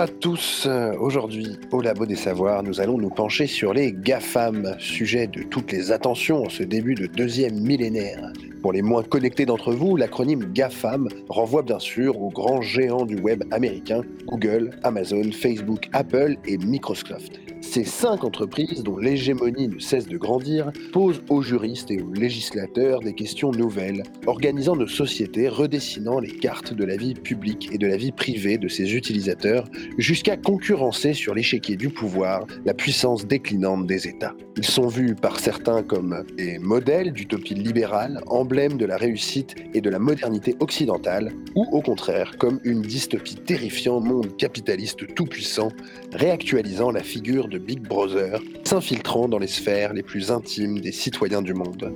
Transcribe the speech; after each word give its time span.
À 0.00 0.08
tous. 0.08 0.66
Aujourd'hui, 0.98 1.58
au 1.72 1.82
Labo 1.82 2.06
des 2.06 2.16
Savoirs, 2.16 2.62
nous 2.62 2.80
allons 2.80 2.96
nous 2.96 3.10
pencher 3.10 3.46
sur 3.46 3.74
les 3.74 3.92
GAFAM, 3.92 4.76
sujet 4.78 5.26
de 5.26 5.42
toutes 5.42 5.70
les 5.72 5.92
attentions 5.92 6.44
en 6.46 6.48
ce 6.48 6.62
début 6.62 6.94
de 6.94 7.04
deuxième 7.04 7.60
millénaire. 7.60 8.32
Pour 8.62 8.72
les 8.72 8.80
moins 8.80 9.02
connectés 9.02 9.44
d'entre 9.44 9.74
vous, 9.74 9.96
l'acronyme 9.96 10.54
GAFAM 10.54 11.06
renvoie 11.28 11.60
bien 11.60 11.78
sûr 11.78 12.18
aux 12.18 12.30
grands 12.30 12.62
géants 12.62 13.04
du 13.04 13.16
web 13.16 13.44
américains 13.50 14.00
Google, 14.24 14.70
Amazon, 14.84 15.32
Facebook, 15.32 15.90
Apple 15.92 16.36
et 16.46 16.56
Microsoft. 16.56 17.49
Ces 17.60 17.84
cinq 17.84 18.24
entreprises, 18.24 18.82
dont 18.82 18.96
l'hégémonie 18.96 19.68
ne 19.68 19.78
cesse 19.78 20.08
de 20.08 20.16
grandir, 20.16 20.72
posent 20.92 21.22
aux 21.28 21.42
juristes 21.42 21.90
et 21.90 22.00
aux 22.00 22.12
législateurs 22.12 23.00
des 23.00 23.12
questions 23.12 23.50
nouvelles, 23.52 24.02
organisant 24.26 24.76
nos 24.76 24.88
sociétés, 24.88 25.48
redessinant 25.48 26.20
les 26.20 26.30
cartes 26.30 26.72
de 26.72 26.84
la 26.84 26.96
vie 26.96 27.14
publique 27.14 27.68
et 27.72 27.78
de 27.78 27.86
la 27.86 27.96
vie 27.96 28.12
privée 28.12 28.56
de 28.56 28.66
ses 28.66 28.94
utilisateurs, 28.96 29.66
jusqu'à 29.98 30.36
concurrencer 30.36 31.12
sur 31.12 31.34
l'échiquier 31.34 31.76
du 31.76 31.90
pouvoir 31.90 32.46
la 32.64 32.74
puissance 32.74 33.26
déclinante 33.26 33.86
des 33.86 34.08
États. 34.08 34.34
Ils 34.56 34.64
sont 34.64 34.88
vus 34.88 35.14
par 35.14 35.38
certains 35.38 35.82
comme 35.82 36.24
des 36.36 36.58
modèles 36.58 37.12
d'utopie 37.12 37.54
libérale, 37.54 38.20
emblèmes 38.26 38.78
de 38.78 38.86
la 38.86 38.96
réussite 38.96 39.54
et 39.74 39.80
de 39.80 39.90
la 39.90 39.98
modernité 39.98 40.56
occidentale, 40.60 41.32
ou 41.54 41.66
au 41.72 41.82
contraire 41.82 42.36
comme 42.38 42.58
une 42.64 42.82
dystopie 42.82 43.36
terrifiant 43.36 44.00
monde 44.00 44.36
capitaliste 44.36 45.14
tout-puissant, 45.14 45.68
réactualisant 46.12 46.90
la 46.90 47.02
figure 47.02 47.48
de 47.50 47.58
Big 47.58 47.80
Brother, 47.80 48.40
s'infiltrant 48.64 49.28
dans 49.28 49.38
les 49.38 49.46
sphères 49.46 49.92
les 49.92 50.02
plus 50.02 50.30
intimes 50.30 50.80
des 50.80 50.92
citoyens 50.92 51.42
du 51.42 51.52
monde. 51.52 51.92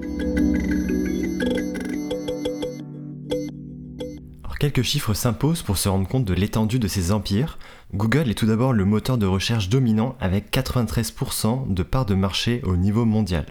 Quelques 4.64 4.80
chiffres 4.80 5.12
s'imposent 5.12 5.60
pour 5.60 5.76
se 5.76 5.90
rendre 5.90 6.08
compte 6.08 6.24
de 6.24 6.32
l'étendue 6.32 6.78
de 6.78 6.88
ces 6.88 7.12
empires. 7.12 7.58
Google 7.92 8.30
est 8.30 8.34
tout 8.34 8.46
d'abord 8.46 8.72
le 8.72 8.86
moteur 8.86 9.18
de 9.18 9.26
recherche 9.26 9.68
dominant 9.68 10.16
avec 10.20 10.50
93% 10.50 11.70
de 11.70 11.82
parts 11.82 12.06
de 12.06 12.14
marché 12.14 12.62
au 12.64 12.74
niveau 12.78 13.04
mondial. 13.04 13.44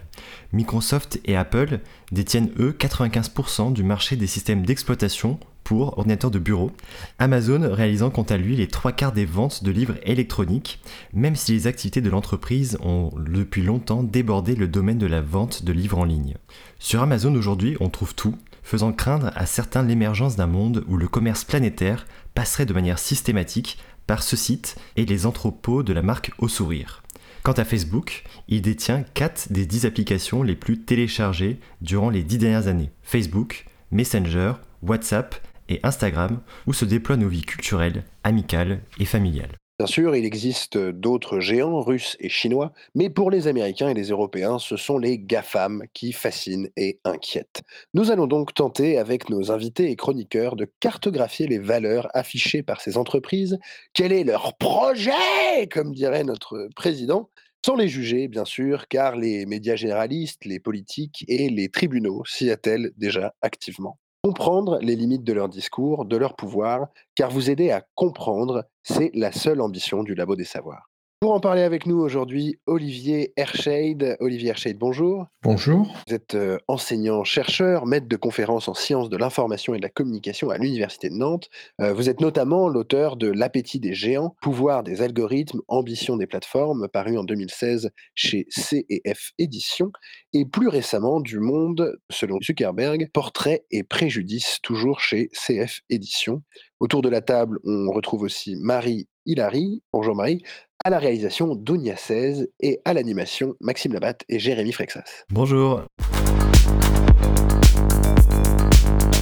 Microsoft 0.52 1.20
et 1.24 1.36
Apple 1.36 1.78
détiennent 2.10 2.50
eux 2.58 2.74
95% 2.76 3.72
du 3.72 3.84
marché 3.84 4.16
des 4.16 4.26
systèmes 4.26 4.66
d'exploitation 4.66 5.38
pour 5.64 5.98
ordinateurs 5.98 6.30
de 6.30 6.38
bureau, 6.38 6.70
Amazon 7.18 7.68
réalisant 7.72 8.10
quant 8.10 8.22
à 8.22 8.36
lui 8.36 8.54
les 8.54 8.68
trois 8.68 8.92
quarts 8.92 9.12
des 9.12 9.24
ventes 9.24 9.64
de 9.64 9.70
livres 9.70 9.96
électroniques, 10.04 10.78
même 11.12 11.34
si 11.34 11.52
les 11.52 11.66
activités 11.66 12.02
de 12.02 12.10
l'entreprise 12.10 12.78
ont 12.82 13.10
depuis 13.16 13.62
longtemps 13.62 14.02
débordé 14.02 14.54
le 14.54 14.68
domaine 14.68 14.98
de 14.98 15.06
la 15.06 15.22
vente 15.22 15.64
de 15.64 15.72
livres 15.72 15.98
en 15.98 16.04
ligne. 16.04 16.36
Sur 16.78 17.02
Amazon 17.02 17.34
aujourd'hui, 17.34 17.76
on 17.80 17.88
trouve 17.88 18.14
tout, 18.14 18.36
faisant 18.62 18.92
craindre 18.92 19.30
à 19.34 19.46
certains 19.46 19.82
l'émergence 19.82 20.36
d'un 20.36 20.46
monde 20.46 20.84
où 20.86 20.96
le 20.96 21.08
commerce 21.08 21.44
planétaire 21.44 22.06
passerait 22.34 22.66
de 22.66 22.74
manière 22.74 22.98
systématique 22.98 23.78
par 24.06 24.22
ce 24.22 24.36
site 24.36 24.76
et 24.96 25.06
les 25.06 25.26
entrepôts 25.26 25.82
de 25.82 25.92
la 25.92 26.02
marque 26.02 26.30
au 26.38 26.48
sourire. 26.48 27.02
Quant 27.42 27.52
à 27.52 27.64
Facebook, 27.64 28.24
il 28.48 28.62
détient 28.62 29.04
4 29.14 29.52
des 29.52 29.66
10 29.66 29.84
applications 29.84 30.42
les 30.42 30.56
plus 30.56 30.80
téléchargées 30.80 31.60
durant 31.82 32.08
les 32.08 32.22
10 32.22 32.38
dernières 32.38 32.68
années. 32.68 32.90
Facebook, 33.02 33.66
Messenger, 33.90 34.54
WhatsApp 34.82 35.36
et 35.68 35.80
Instagram, 35.82 36.40
où 36.66 36.72
se 36.72 36.84
déploient 36.84 37.16
nos 37.16 37.28
vies 37.28 37.42
culturelles, 37.42 38.04
amicales 38.22 38.80
et 38.98 39.04
familiales. 39.04 39.56
Bien 39.80 39.88
sûr, 39.88 40.14
il 40.14 40.24
existe 40.24 40.78
d'autres 40.78 41.40
géants 41.40 41.80
russes 41.80 42.16
et 42.20 42.28
chinois, 42.28 42.72
mais 42.94 43.10
pour 43.10 43.28
les 43.28 43.48
Américains 43.48 43.88
et 43.88 43.94
les 43.94 44.10
Européens, 44.10 44.60
ce 44.60 44.76
sont 44.76 44.98
les 44.98 45.18
GAFAM 45.18 45.82
qui 45.92 46.12
fascinent 46.12 46.68
et 46.76 47.00
inquiètent. 47.04 47.62
Nous 47.92 48.12
allons 48.12 48.28
donc 48.28 48.54
tenter, 48.54 48.98
avec 48.98 49.30
nos 49.30 49.50
invités 49.50 49.90
et 49.90 49.96
chroniqueurs, 49.96 50.54
de 50.54 50.70
cartographier 50.78 51.48
les 51.48 51.58
valeurs 51.58 52.06
affichées 52.14 52.62
par 52.62 52.80
ces 52.80 52.96
entreprises. 52.96 53.58
Quel 53.94 54.12
est 54.12 54.22
leur 54.22 54.56
projet, 54.58 55.66
comme 55.72 55.92
dirait 55.92 56.22
notre 56.22 56.68
président 56.76 57.28
sans 57.66 57.76
les 57.76 57.88
juger, 57.88 58.28
bien 58.28 58.44
sûr, 58.44 58.88
car 58.88 59.16
les 59.16 59.46
médias 59.46 59.74
généralistes, 59.74 60.44
les 60.44 60.60
politiques 60.60 61.24
et 61.28 61.48
les 61.48 61.70
tribunaux 61.70 62.22
s'y 62.26 62.50
attellent 62.50 62.92
déjà 62.98 63.34
activement. 63.40 63.98
Comprendre 64.24 64.78
les 64.80 64.96
limites 64.96 65.22
de 65.22 65.34
leur 65.34 65.50
discours, 65.50 66.06
de 66.06 66.16
leur 66.16 66.34
pouvoir, 66.34 66.86
car 67.14 67.30
vous 67.30 67.50
aider 67.50 67.70
à 67.70 67.84
comprendre, 67.94 68.64
c'est 68.82 69.10
la 69.12 69.32
seule 69.32 69.60
ambition 69.60 70.02
du 70.02 70.14
Labo 70.14 70.34
des 70.34 70.46
Savoirs. 70.46 70.88
Pour 71.24 71.32
en 71.32 71.40
parler 71.40 71.62
avec 71.62 71.86
nous 71.86 71.96
aujourd'hui, 72.00 72.58
Olivier 72.66 73.32
Hershade. 73.38 74.18
Olivier 74.20 74.50
Hershade, 74.50 74.76
bonjour. 74.76 75.24
Bonjour. 75.42 75.96
Vous 76.06 76.14
êtes 76.14 76.34
euh, 76.34 76.58
enseignant-chercheur, 76.68 77.86
maître 77.86 78.08
de 78.08 78.16
conférences 78.16 78.68
en 78.68 78.74
sciences 78.74 79.08
de 79.08 79.16
l'information 79.16 79.74
et 79.74 79.78
de 79.78 79.82
la 79.82 79.88
communication 79.88 80.50
à 80.50 80.58
l'Université 80.58 81.08
de 81.08 81.14
Nantes. 81.14 81.48
Euh, 81.80 81.94
vous 81.94 82.10
êtes 82.10 82.20
notamment 82.20 82.68
l'auteur 82.68 83.16
de 83.16 83.28
L'appétit 83.28 83.80
des 83.80 83.94
géants, 83.94 84.36
pouvoir 84.42 84.82
des 84.82 85.00
algorithmes, 85.00 85.62
ambition 85.66 86.18
des 86.18 86.26
plateformes, 86.26 86.88
paru 86.88 87.16
en 87.16 87.24
2016 87.24 87.88
chez 88.14 88.46
CF 88.50 89.30
Éditions, 89.38 89.92
et 90.34 90.44
plus 90.44 90.68
récemment 90.68 91.20
du 91.20 91.38
Monde, 91.38 91.96
selon 92.10 92.38
Zuckerberg, 92.42 93.08
portrait 93.14 93.64
et 93.70 93.82
préjudice, 93.82 94.58
toujours 94.62 95.00
chez 95.00 95.30
CF 95.32 95.80
Éditions. 95.88 96.42
Autour 96.80 97.00
de 97.00 97.08
la 97.08 97.22
table, 97.22 97.60
on 97.64 97.90
retrouve 97.90 98.20
aussi 98.24 98.56
Marie 98.56 99.08
Hilary. 99.24 99.82
Bonjour 99.90 100.14
Marie 100.14 100.42
à 100.86 100.90
la 100.90 100.98
réalisation 100.98 101.54
Dounia 101.56 101.96
16 101.96 102.50
et 102.60 102.80
à 102.84 102.92
l'animation 102.92 103.54
Maxime 103.60 103.94
Labatte 103.94 104.22
et 104.28 104.38
Jérémy 104.38 104.70
Frexas. 104.70 105.24
Bonjour. 105.30 105.82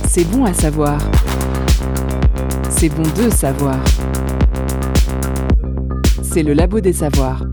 C'est 0.08 0.24
bon 0.24 0.44
à 0.44 0.52
savoir. 0.52 1.00
C'est 2.68 2.88
bon 2.88 3.04
de 3.04 3.30
savoir. 3.30 3.80
C'est 6.24 6.42
le 6.42 6.52
labo 6.52 6.80
des 6.80 6.92
savoirs. 6.92 7.44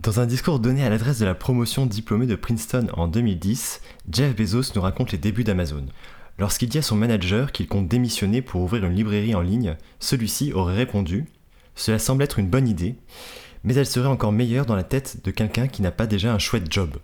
Dans 0.00 0.20
un 0.20 0.26
discours 0.26 0.58
donné 0.58 0.84
à 0.84 0.90
l'adresse 0.90 1.18
de 1.18 1.24
la 1.24 1.34
promotion 1.34 1.86
diplômée 1.86 2.26
de 2.26 2.34
Princeton 2.34 2.88
en 2.92 3.08
2010, 3.08 3.80
Jeff 4.10 4.36
Bezos 4.36 4.74
nous 4.74 4.82
raconte 4.82 5.12
les 5.12 5.18
débuts 5.18 5.44
d'Amazon. 5.44 5.86
Lorsqu'il 6.38 6.68
dit 6.68 6.78
à 6.78 6.82
son 6.82 6.96
manager 6.96 7.52
qu'il 7.52 7.68
compte 7.68 7.88
démissionner 7.88 8.42
pour 8.42 8.60
ouvrir 8.60 8.84
une 8.84 8.94
librairie 8.94 9.34
en 9.34 9.40
ligne, 9.40 9.76
celui-ci 9.98 10.52
aurait 10.52 10.76
répondu 10.76 11.24
cela 11.74 11.98
semble 11.98 12.22
être 12.22 12.38
une 12.38 12.48
bonne 12.48 12.68
idée, 12.68 12.96
mais 13.64 13.74
elle 13.74 13.86
serait 13.86 14.08
encore 14.08 14.32
meilleure 14.32 14.66
dans 14.66 14.76
la 14.76 14.82
tête 14.82 15.24
de 15.24 15.30
quelqu'un 15.30 15.68
qui 15.68 15.82
n'a 15.82 15.90
pas 15.90 16.06
déjà 16.06 16.32
un 16.32 16.38
chouette 16.38 16.70
job. 16.70 16.98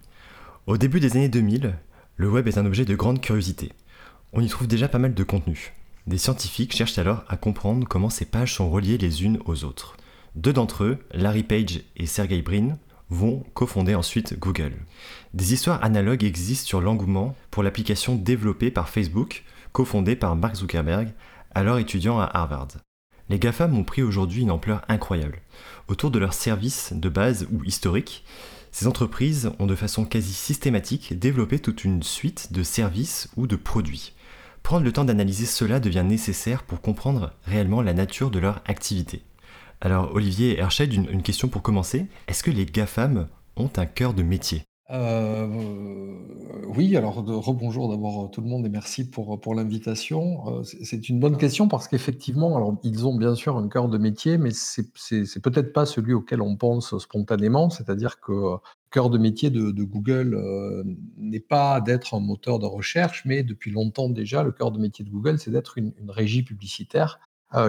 Au 0.67 0.77
début 0.77 1.01
des 1.01 1.17
années 1.17 1.29
2000, 1.29 1.75
le 2.17 2.29
web 2.29 2.49
est 2.49 2.59
un 2.59 2.67
objet 2.67 2.85
de 2.85 2.97
grande 2.97 3.21
curiosité. 3.21 3.73
On 4.33 4.43
y 4.43 4.49
trouve 4.49 4.67
déjà 4.67 4.89
pas 4.89 4.99
mal 4.99 5.15
de 5.15 5.25
contenu. 5.25 5.73
Des 6.07 6.19
scientifiques 6.19 6.75
cherchent 6.75 6.99
alors 6.99 7.25
à 7.29 7.37
comprendre 7.37 7.87
comment 7.87 8.11
ces 8.11 8.25
pages 8.25 8.55
sont 8.55 8.71
reliées 8.71 8.99
les 8.99 9.25
unes 9.25 9.39
aux 9.47 9.65
autres. 9.65 9.97
Deux 10.35 10.53
d'entre 10.53 10.85
eux, 10.85 10.99
Larry 11.13 11.43
Page 11.43 11.81
et 11.97 12.07
Sergey 12.07 12.43
Brin, 12.43 12.79
vont 13.11 13.45
cofonder 13.55 13.95
ensuite 13.95 14.39
Google. 14.39 14.75
Des 15.35 15.53
histoires 15.55 15.83
analogues 15.83 16.25
existent 16.25 16.67
sur 16.67 16.81
l'engouement 16.81 17.35
pour 17.51 17.63
l'application 17.63 18.15
développée 18.15 18.71
par 18.71 18.89
Facebook, 18.89 19.45
cofondée 19.73 20.17
par 20.17 20.37
Mark 20.37 20.57
Zuckerberg, 20.57 21.13
alors 21.55 21.79
étudiant 21.79 22.21
à 22.21 22.25
Harvard. 22.25 22.69
Les 23.31 23.39
GAFAM 23.39 23.77
ont 23.77 23.85
pris 23.85 24.03
aujourd'hui 24.03 24.43
une 24.43 24.51
ampleur 24.51 24.83
incroyable. 24.89 25.43
Autour 25.89 26.11
de 26.11 26.19
leurs 26.19 26.35
services 26.35 26.93
de 26.95 27.09
base 27.09 27.47
ou 27.53 27.63
historiques, 27.65 28.25
ces 28.73 28.87
entreprises 28.87 29.51
ont 29.59 29.67
de 29.67 29.75
façon 29.75 30.05
quasi 30.05 30.33
systématique 30.33 31.19
développé 31.19 31.59
toute 31.59 31.85
une 31.85 32.03
suite 32.03 32.53
de 32.53 32.63
services 32.63 33.29
ou 33.37 33.47
de 33.47 33.57
produits. 33.57 34.15
Prendre 34.63 34.85
le 34.85 34.93
temps 34.93 35.05
d'analyser 35.05 35.47
cela 35.47 35.81
devient 35.81 36.05
nécessaire 36.07 36.63
pour 36.63 36.81
comprendre 36.81 37.33
réellement 37.45 37.83
la 37.83 37.95
nature 37.95 38.31
de 38.31 38.39
leur 38.39 38.63
activité. 38.67 39.23
Alors 39.81 40.15
Olivier 40.15 40.59
Herchet, 40.59 40.87
une, 40.87 41.09
une 41.11 41.23
question 41.23 41.49
pour 41.49 41.63
commencer. 41.63 42.07
Est-ce 42.27 42.43
que 42.43 42.51
les 42.51 42.67
GAFAM 42.67 43.29
ont 43.57 43.71
un 43.77 43.87
cœur 43.87 44.15
de 44.15 44.23
métier? 44.23 44.68
Euh, 44.91 45.47
oui, 46.67 46.97
alors 46.97 47.23
de 47.23 47.33
rebonjour 47.33 47.91
d'abord 47.91 48.25
euh, 48.25 48.29
tout 48.29 48.41
le 48.41 48.49
monde 48.49 48.65
et 48.65 48.71
merci 48.71 49.09
pour, 49.09 49.39
pour 49.39 49.55
l'invitation. 49.55 50.61
Euh, 50.61 50.63
c'est 50.63 51.11
une 51.11 51.21
bonne 51.21 51.37
question 51.37 51.69
parce 51.69 51.89
qu'effectivement, 51.89 52.57
alors 52.57 52.75
ils 52.83 53.07
ont 53.07 53.15
bien 53.15 53.35
sûr 53.35 53.59
un 53.59 53.69
cœur 53.69 53.89
de 53.89 53.99
métier, 53.99 54.39
mais 54.39 54.51
c'est 54.53 54.87
c'est 54.97 55.43
peut-être 55.43 55.75
pas 55.75 55.85
celui 55.85 56.15
auquel 56.15 56.41
on 56.41 56.57
pense 56.57 56.97
spontanément. 56.99 57.69
C'est-à-dire 57.69 58.19
que 58.21 58.33
le 58.33 58.59
cœur 58.91 59.11
de 59.11 59.19
métier 59.19 59.51
de, 59.51 59.73
de 59.73 59.83
Google 59.85 60.41
n'est 61.19 61.41
pas 61.41 61.83
d'être 61.83 62.15
un 62.15 62.21
moteur 62.21 62.59
de 62.59 62.67
recherche, 62.67 63.25
mais 63.27 63.43
depuis 63.43 63.71
longtemps 63.71 64.09
déjà, 64.09 64.43
le 64.43 64.53
cœur 64.53 64.73
de 64.73 64.79
métier 64.79 65.05
de 65.05 65.11
Google, 65.11 65.39
c'est 65.39 65.51
d'être 65.51 65.77
une, 65.77 65.93
une 65.99 66.11
régie 66.11 66.43
publicitaire 66.43 67.21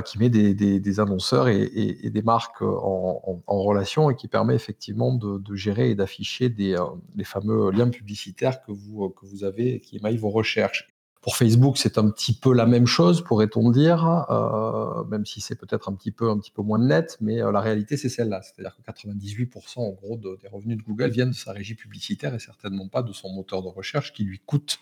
qui 0.06 0.18
met 0.20 0.30
des, 0.30 1.00
annonceurs 1.00 1.48
et, 1.48 2.10
des 2.10 2.22
marques 2.22 2.62
en, 2.62 3.42
relation 3.48 4.10
et 4.10 4.16
qui 4.16 4.28
permet 4.28 4.56
effectivement 4.56 5.14
de, 5.14 5.56
gérer 5.56 5.92
et 5.92 5.96
d'afficher 5.96 6.50
des, 6.50 6.76
les 7.16 7.24
fameux 7.24 7.72
liens 7.72 7.90
publicitaires 7.90 8.62
que 8.62 8.72
vous, 8.72 9.44
avez 9.44 9.76
et 9.76 9.80
qui 9.80 9.98
émaillent 9.98 10.18
vos 10.18 10.30
recherches. 10.30 10.88
Pour 11.22 11.36
Facebook, 11.36 11.78
c'est 11.78 11.98
un 11.98 12.10
petit 12.10 12.34
peu 12.34 12.54
la 12.54 12.66
même 12.66 12.86
chose, 12.86 13.22
pourrait-on 13.22 13.72
dire, 13.72 14.26
euh, 14.30 15.04
même 15.06 15.26
si 15.26 15.42
c'est 15.42 15.56
peut-être 15.56 15.90
un 15.90 15.94
petit 15.94 16.12
peu, 16.12 16.34
moins 16.60 16.80
net, 16.80 17.18
mais 17.20 17.42
euh, 17.42 17.52
la 17.52 17.60
réalité, 17.60 17.98
c'est 17.98 18.08
celle-là. 18.08 18.42
C'est-à-dire 18.42 18.74
que 18.78 18.82
98% 18.90 19.80
en 19.80 19.90
gros 19.92 20.16
des 20.16 20.48
revenus 20.48 20.78
de 20.78 20.84
Google 20.84 21.10
viennent 21.10 21.32
de 21.32 21.36
sa 21.36 21.52
régie 21.52 21.76
publicitaire 21.76 22.34
et 22.34 22.40
certainement 22.40 22.88
pas 22.88 23.04
de 23.04 23.12
son 23.12 23.30
moteur 23.34 23.62
de 23.62 23.68
recherche 23.68 24.14
qui 24.14 24.24
lui 24.24 24.40
coûte 24.40 24.80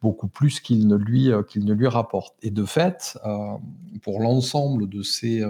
beaucoup 0.00 0.28
plus 0.28 0.60
qu'il 0.60 0.88
ne 0.88 0.96
lui, 0.96 1.30
euh, 1.30 1.42
qu'il 1.42 1.64
ne 1.64 1.74
lui 1.74 1.86
rapporte. 1.86 2.36
Et 2.42 2.50
de 2.50 2.64
fait, 2.64 3.18
pour 4.02 4.20
l'ensemble 4.20 4.88
de 4.88 5.02
ces, 5.02 5.42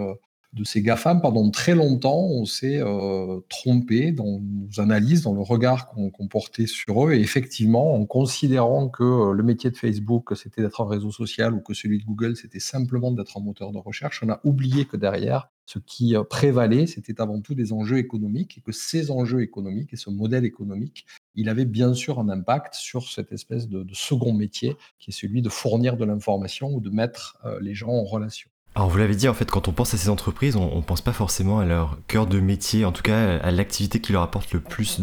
de 0.53 0.65
ces 0.65 0.81
GAFAM, 0.81 1.21
pendant 1.21 1.49
très 1.49 1.75
longtemps, 1.75 2.25
on 2.25 2.43
s'est 2.43 2.81
euh, 2.81 3.39
trompé 3.47 4.11
dans 4.11 4.41
nos 4.41 4.81
analyses, 4.81 5.21
dans 5.21 5.33
le 5.33 5.41
regard 5.41 5.87
qu'on 5.87 6.27
portait 6.27 6.67
sur 6.67 7.07
eux. 7.07 7.13
Et 7.13 7.21
effectivement, 7.21 7.95
en 7.95 8.05
considérant 8.05 8.89
que 8.89 9.03
euh, 9.03 9.33
le 9.33 9.43
métier 9.43 9.71
de 9.71 9.77
Facebook, 9.77 10.35
c'était 10.35 10.61
d'être 10.61 10.81
un 10.81 10.89
réseau 10.89 11.09
social 11.09 11.53
ou 11.53 11.61
que 11.61 11.73
celui 11.73 11.99
de 11.99 12.03
Google, 12.03 12.35
c'était 12.35 12.59
simplement 12.59 13.11
d'être 13.11 13.37
un 13.37 13.41
moteur 13.41 13.71
de 13.71 13.77
recherche, 13.77 14.21
on 14.23 14.29
a 14.29 14.41
oublié 14.43 14.83
que 14.83 14.97
derrière, 14.97 15.49
ce 15.65 15.79
qui 15.79 16.17
euh, 16.17 16.23
prévalait, 16.23 16.85
c'était 16.85 17.21
avant 17.21 17.39
tout 17.39 17.55
des 17.55 17.71
enjeux 17.71 17.97
économiques 17.97 18.57
et 18.57 18.61
que 18.61 18.73
ces 18.73 19.09
enjeux 19.09 19.41
économiques 19.41 19.93
et 19.93 19.97
ce 19.97 20.09
modèle 20.09 20.43
économique, 20.43 21.05
il 21.33 21.47
avait 21.47 21.63
bien 21.63 21.93
sûr 21.93 22.19
un 22.19 22.27
impact 22.27 22.73
sur 22.73 23.07
cette 23.07 23.31
espèce 23.31 23.69
de, 23.69 23.85
second 23.93 24.33
métier 24.33 24.75
qui 24.99 25.11
est 25.11 25.13
celui 25.13 25.41
de 25.41 25.47
fournir 25.47 25.95
de 25.95 26.03
l'information 26.03 26.73
ou 26.73 26.81
de 26.81 26.89
mettre 26.89 27.37
les 27.61 27.73
gens 27.73 27.91
en 27.91 28.03
relation. 28.03 28.50
Alors 28.73 28.89
vous 28.89 28.97
l'avez 28.97 29.15
dit, 29.15 29.27
en 29.27 29.33
fait, 29.33 29.51
quand 29.51 29.67
on 29.67 29.73
pense 29.73 29.93
à 29.93 29.97
ces 29.97 30.07
entreprises, 30.07 30.55
on, 30.55 30.77
ne 30.77 30.81
pense 30.81 31.01
pas 31.01 31.11
forcément 31.11 31.59
à 31.59 31.65
leur 31.65 31.97
cœur 32.07 32.25
de 32.25 32.39
métier, 32.39 32.85
en 32.85 32.93
tout 32.93 33.01
cas 33.01 33.37
à 33.39 33.51
l'activité 33.51 33.99
qui 33.99 34.13
leur 34.13 34.21
apporte 34.21 34.53
le 34.53 34.61
plus 34.61 35.01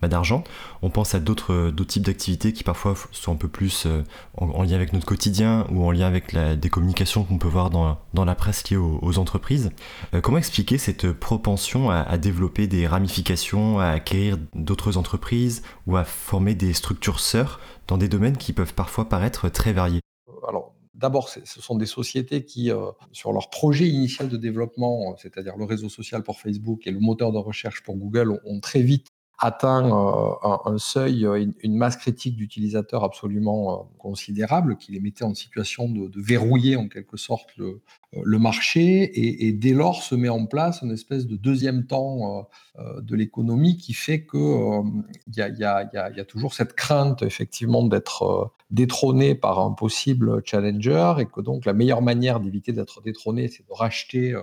bah, 0.00 0.08
d'argent. 0.08 0.44
On 0.80 0.88
pense 0.88 1.14
à 1.14 1.20
d'autres 1.20 1.70
types 1.86 2.04
d'activités 2.04 2.54
qui 2.54 2.64
parfois 2.64 2.94
sont 3.10 3.32
un 3.32 3.36
peu 3.36 3.48
plus 3.48 3.84
euh, 3.84 4.02
en, 4.38 4.62
lien 4.62 4.76
avec 4.76 4.94
notre 4.94 5.04
quotidien 5.04 5.66
ou 5.70 5.84
en 5.84 5.90
lien 5.90 6.06
avec 6.06 6.32
la, 6.32 6.56
des 6.56 6.70
communications 6.70 7.24
qu'on 7.24 7.36
peut 7.36 7.48
voir 7.48 7.68
dans, 7.68 7.98
dans 8.14 8.24
la 8.24 8.34
presse 8.34 8.70
liée 8.70 8.78
aux, 8.78 9.18
entreprises. 9.18 9.72
Euh, 10.14 10.22
comment 10.22 10.38
expliquer 10.38 10.78
cette 10.78 11.12
propension 11.12 11.90
à, 11.90 11.98
à, 11.98 12.16
développer 12.16 12.66
des 12.66 12.86
ramifications, 12.86 13.78
à 13.78 13.88
acquérir 13.88 14.38
d'autres 14.54 14.96
entreprises 14.96 15.62
ou 15.86 15.98
à 15.98 16.04
former 16.04 16.54
des 16.54 16.72
structures 16.72 17.20
sœurs 17.20 17.60
dans 17.88 17.98
des 17.98 18.08
domaines 18.08 18.38
qui 18.38 18.54
peuvent 18.54 18.72
parfois 18.72 19.10
paraître 19.10 19.50
très 19.50 19.74
variés? 19.74 20.00
Alors 20.48 20.71
D'abord, 20.94 21.30
ce 21.30 21.40
sont 21.44 21.76
des 21.76 21.86
sociétés 21.86 22.44
qui, 22.44 22.70
euh, 22.70 22.90
sur 23.12 23.32
leur 23.32 23.48
projet 23.48 23.88
initial 23.88 24.28
de 24.28 24.36
développement, 24.36 25.12
euh, 25.12 25.14
c'est-à-dire 25.16 25.56
le 25.56 25.64
réseau 25.64 25.88
social 25.88 26.22
pour 26.22 26.38
Facebook 26.38 26.86
et 26.86 26.90
le 26.90 27.00
moteur 27.00 27.32
de 27.32 27.38
recherche 27.38 27.82
pour 27.82 27.96
Google, 27.96 28.38
ont 28.44 28.60
très 28.60 28.82
vite 28.82 29.11
atteint 29.42 29.84
euh, 29.84 30.48
un, 30.64 30.78
seuil, 30.78 31.26
une, 31.62 31.76
masse 31.76 31.96
critique 31.96 32.36
d'utilisateurs 32.36 33.02
absolument 33.02 33.90
considérable, 33.98 34.76
qui 34.76 34.92
les 34.92 35.00
mettait 35.00 35.24
en 35.24 35.34
situation 35.34 35.88
de, 35.88 36.08
verrouiller 36.14 36.76
en 36.76 36.88
quelque 36.88 37.16
sorte 37.16 37.50
le, 37.56 38.38
marché. 38.38 39.46
Et, 39.46 39.52
dès 39.52 39.72
lors 39.72 40.02
se 40.02 40.14
met 40.14 40.28
en 40.28 40.46
place 40.46 40.82
une 40.82 40.92
espèce 40.92 41.26
de 41.26 41.36
deuxième 41.36 41.86
temps 41.86 42.48
de 42.78 43.16
l'économie 43.16 43.76
qui 43.76 43.94
fait 43.94 44.24
qu'il 44.26 44.40
y, 45.36 45.40
y, 45.40 45.64
a 45.64 46.24
toujours 46.24 46.54
cette 46.54 46.74
crainte 46.74 47.22
effectivement 47.22 47.84
d'être 47.84 48.52
détrôné 48.70 49.34
par 49.34 49.58
un 49.58 49.72
possible 49.72 50.40
challenger 50.44 51.14
et 51.18 51.26
que 51.26 51.40
donc 51.40 51.64
la 51.64 51.72
meilleure 51.72 52.02
manière 52.02 52.38
d'éviter 52.38 52.72
d'être 52.72 53.02
détrôné, 53.02 53.48
c'est 53.48 53.66
de 53.66 53.72
racheter 53.72 54.36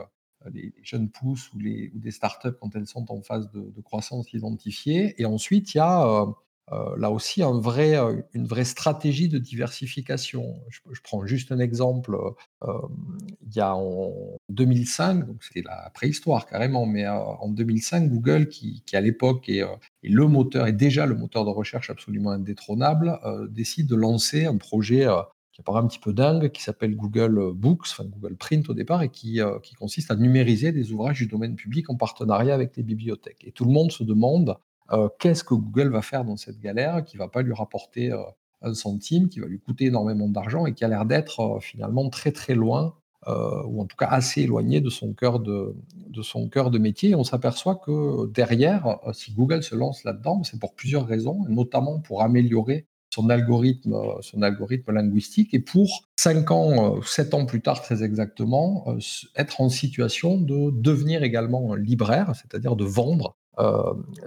les, 0.53 0.73
jeunes 0.83 1.09
pousses 1.09 1.51
ou, 1.53 1.59
des 1.59 2.11
startups 2.11 2.55
quand 2.59 2.75
elles 2.75 2.87
sont 2.87 3.11
en 3.11 3.21
phase 3.21 3.49
de, 3.51 3.81
croissance 3.81 4.31
identifiée. 4.33 5.19
Et 5.21 5.25
ensuite, 5.25 5.73
il 5.73 5.77
y 5.77 5.81
a 5.81 6.05
euh, 6.05 6.25
euh, 6.71 6.95
là 6.97 7.09
aussi 7.09 7.41
euh, 7.41 8.21
une 8.33 8.45
vraie 8.45 8.65
stratégie 8.65 9.27
de 9.27 9.37
diversification. 9.39 10.59
Je, 10.69 11.01
prends 11.03 11.25
juste 11.25 11.51
un 11.51 11.59
exemple. 11.59 12.17
il 12.63 13.55
y 13.55 13.59
a 13.59 13.75
en 13.75 14.37
2005, 14.49 15.25
donc 15.25 15.43
c'était 15.43 15.63
la 15.67 15.89
préhistoire 15.93 16.45
carrément, 16.45 16.85
mais 16.85 17.07
en 17.07 17.49
2005, 17.49 18.09
Google, 18.09 18.47
qui, 18.47 18.83
qui 18.85 18.95
à 18.95 19.01
l'époque 19.01 19.49
est, 19.49 19.59
est, 19.59 19.67
le 20.03 20.27
moteur, 20.27 20.67
est 20.67 20.73
déjà 20.73 21.05
le 21.05 21.15
moteur 21.15 21.45
de 21.45 21.49
recherche 21.49 21.89
absolument 21.89 22.31
indétrônable, 22.31 23.19
décide 23.49 23.87
de 23.87 23.95
lancer 23.95 24.45
un 24.45 24.57
projet 24.57 25.07
qui 25.51 25.61
paraît 25.61 25.79
un 25.79 25.87
petit 25.87 25.99
peu 25.99 26.13
dingue, 26.13 26.51
qui 26.51 26.61
s'appelle 26.61 26.95
Google 26.95 27.51
Books, 27.53 27.87
enfin 27.91 28.05
Google 28.05 28.35
Print 28.35 28.69
au 28.69 28.73
départ, 28.73 29.03
et 29.03 29.09
qui, 29.09 29.41
euh, 29.41 29.59
qui 29.59 29.75
consiste 29.75 30.11
à 30.11 30.15
numériser 30.15 30.71
des 30.71 30.91
ouvrages 30.91 31.17
du 31.17 31.27
domaine 31.27 31.55
public 31.55 31.89
en 31.89 31.95
partenariat 31.95 32.53
avec 32.53 32.77
les 32.77 32.83
bibliothèques. 32.83 33.43
Et 33.45 33.51
tout 33.51 33.65
le 33.65 33.71
monde 33.71 33.91
se 33.91 34.03
demande 34.03 34.57
euh, 34.91 35.09
qu'est-ce 35.19 35.43
que 35.43 35.53
Google 35.53 35.89
va 35.89 36.01
faire 36.01 36.23
dans 36.23 36.37
cette 36.37 36.59
galère, 36.59 37.03
qui 37.03 37.17
ne 37.17 37.19
va 37.19 37.27
pas 37.27 37.41
lui 37.41 37.53
rapporter 37.53 38.11
euh, 38.11 38.21
un 38.61 38.73
centime, 38.73 39.29
qui 39.29 39.39
va 39.39 39.47
lui 39.47 39.59
coûter 39.59 39.85
énormément 39.85 40.29
d'argent 40.29 40.65
et 40.65 40.73
qui 40.73 40.83
a 40.83 40.87
l'air 40.87 41.05
d'être 41.05 41.59
finalement 41.61 42.09
très 42.09 42.31
très 42.31 42.55
loin, 42.55 42.95
ou 43.27 43.81
en 43.81 43.85
tout 43.85 43.95
cas 43.95 44.07
assez 44.07 44.41
éloigné 44.41 44.81
de 44.81 44.89
son 44.89 45.13
cœur 45.13 45.39
de, 45.39 45.75
de, 46.07 46.21
son 46.23 46.49
cœur 46.49 46.71
de 46.71 46.79
métier. 46.79 47.11
Et 47.11 47.15
on 47.15 47.23
s'aperçoit 47.23 47.75
que 47.75 48.27
derrière, 48.31 48.97
si 49.13 49.33
Google 49.33 49.61
se 49.61 49.75
lance 49.75 50.03
là-dedans, 50.03 50.43
c'est 50.43 50.59
pour 50.59 50.73
plusieurs 50.73 51.05
raisons, 51.05 51.45
notamment 51.47 51.99
pour 51.99 52.23
améliorer 52.23 52.87
son 53.09 53.29
algorithme, 53.29 53.93
euh, 53.93 54.21
son 54.21 54.41
algorithme 54.41 54.91
linguistique 54.91 55.53
et 55.53 55.59
pour 55.59 56.05
5 56.17 56.51
ans, 56.51 57.01
7 57.01 57.33
euh, 57.33 57.37
ans 57.37 57.45
plus 57.45 57.61
tard 57.61 57.81
très 57.81 58.03
exactement, 58.03 58.85
euh, 58.87 58.99
être 59.35 59.61
en 59.61 59.69
situation 59.69 60.37
de 60.37 60.71
devenir 60.71 61.23
également 61.23 61.75
libraire, 61.75 62.33
c'est-à-dire 62.35 62.75
de 62.75 62.85
vendre 62.85 63.35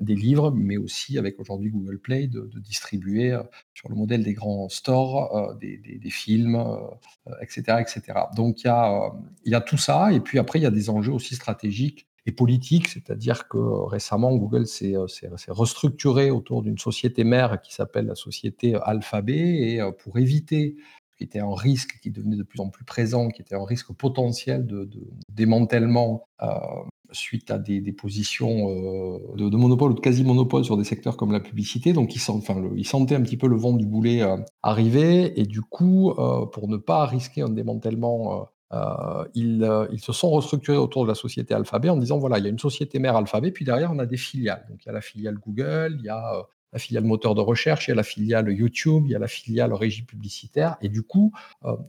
des 0.02 0.14
livres, 0.14 0.50
mais 0.50 0.76
aussi 0.76 1.16
avec 1.16 1.40
aujourd'hui 1.40 1.70
Google 1.70 1.98
Play, 1.98 2.26
de, 2.26 2.50
distribuer 2.56 3.34
sur 3.72 3.88
le 3.88 3.94
modèle 3.94 4.22
des 4.22 4.34
grands 4.34 4.68
stores 4.68 5.56
des, 5.58 6.00
films, 6.10 6.62
etc., 7.40 7.78
etc. 7.80 8.02
Donc 8.36 8.62
il 8.62 8.66
y, 8.66 9.46
il 9.46 9.52
y 9.52 9.54
a 9.54 9.62
tout 9.62 9.78
ça, 9.78 10.12
et 10.12 10.20
puis 10.20 10.38
après 10.38 10.58
il 10.58 10.64
y 10.64 10.66
a 10.66 10.70
des 10.70 10.90
enjeux 10.90 11.14
aussi 11.14 11.34
stratégiques 11.34 12.06
et 12.26 12.32
politique, 12.32 12.88
c'est-à-dire 12.88 13.48
que 13.48 13.58
euh, 13.58 13.84
récemment, 13.84 14.34
Google 14.36 14.64
euh, 14.82 15.06
s'est 15.06 15.28
restructuré 15.48 16.30
autour 16.30 16.62
d'une 16.62 16.78
société 16.78 17.24
mère 17.24 17.60
qui 17.60 17.74
s'appelle 17.74 18.06
la 18.06 18.14
société 18.14 18.76
Alphabet, 18.82 19.38
et 19.38 19.80
euh, 19.80 19.90
pour 19.90 20.18
éviter 20.18 20.76
qui 21.18 21.24
était 21.24 21.40
un 21.40 21.54
risque 21.54 21.98
qui 22.00 22.10
devenait 22.10 22.36
de 22.36 22.42
plus 22.42 22.60
en 22.60 22.68
plus 22.68 22.84
présent, 22.84 23.28
qui 23.28 23.42
était 23.42 23.54
un 23.54 23.64
risque 23.64 23.92
potentiel 23.92 24.66
de, 24.66 24.88
démantèlement 25.28 26.26
suite 27.12 27.50
à 27.50 27.58
des, 27.58 27.92
positions 27.92 28.66
de, 29.36 29.56
monopole 29.56 29.92
ou 29.92 29.94
de 29.94 30.00
quasi-monopole 30.00 30.64
sur 30.64 30.78
des 30.78 30.84
secteurs 30.84 31.18
comme 31.18 31.30
la 31.30 31.40
publicité. 31.40 31.92
Donc, 31.92 32.16
ils, 32.16 32.30
enfin, 32.30 32.64
ils 32.74 32.86
sentaient 32.86 33.14
un 33.14 33.20
petit 33.20 33.36
peu 33.36 33.46
le 33.46 33.56
vent 33.56 33.74
du 33.74 33.84
boulet 33.84 34.22
arriver. 34.62 35.38
Et 35.38 35.44
du 35.44 35.60
coup, 35.60 36.14
pour 36.50 36.66
ne 36.66 36.78
pas 36.78 37.04
risquer 37.04 37.42
un 37.42 37.50
démantèlement 37.50 38.48
euh, 38.72 39.24
euh, 39.36 39.86
ils, 39.90 40.00
se 40.00 40.12
sont 40.12 40.30
restructurés 40.30 40.76
autour 40.76 41.04
de 41.04 41.08
la 41.08 41.14
société 41.14 41.54
Alphabet 41.54 41.90
en 41.90 41.96
disant 41.96 42.18
voilà, 42.18 42.38
il 42.38 42.44
y 42.44 42.46
a 42.46 42.50
une 42.50 42.58
société 42.58 42.98
mère 42.98 43.16
Alphabet, 43.16 43.50
puis 43.50 43.64
derrière, 43.64 43.92
on 43.92 43.98
a 43.98 44.06
des 44.06 44.16
filiales. 44.16 44.64
Donc, 44.70 44.84
il 44.84 44.86
y 44.86 44.88
a 44.88 44.92
la 44.92 45.00
filiale 45.00 45.36
Google, 45.36 45.96
il 45.98 46.04
y 46.04 46.08
a 46.08 46.34
euh, 46.34 46.42
la 46.72 46.78
filiale 46.78 47.04
moteur 47.04 47.34
de 47.34 47.42
recherche, 47.42 47.88
il 47.88 47.90
y 47.90 47.92
a 47.92 47.96
la 47.96 48.02
filiale 48.02 48.50
YouTube, 48.50 49.02
il 49.04 49.10
y 49.10 49.14
a 49.14 49.18
la 49.18 49.28
filiale 49.28 49.74
régie 49.74 50.04
publicitaire. 50.04 50.76
Et 50.80 50.88
du 50.88 51.02
coup, 51.02 51.30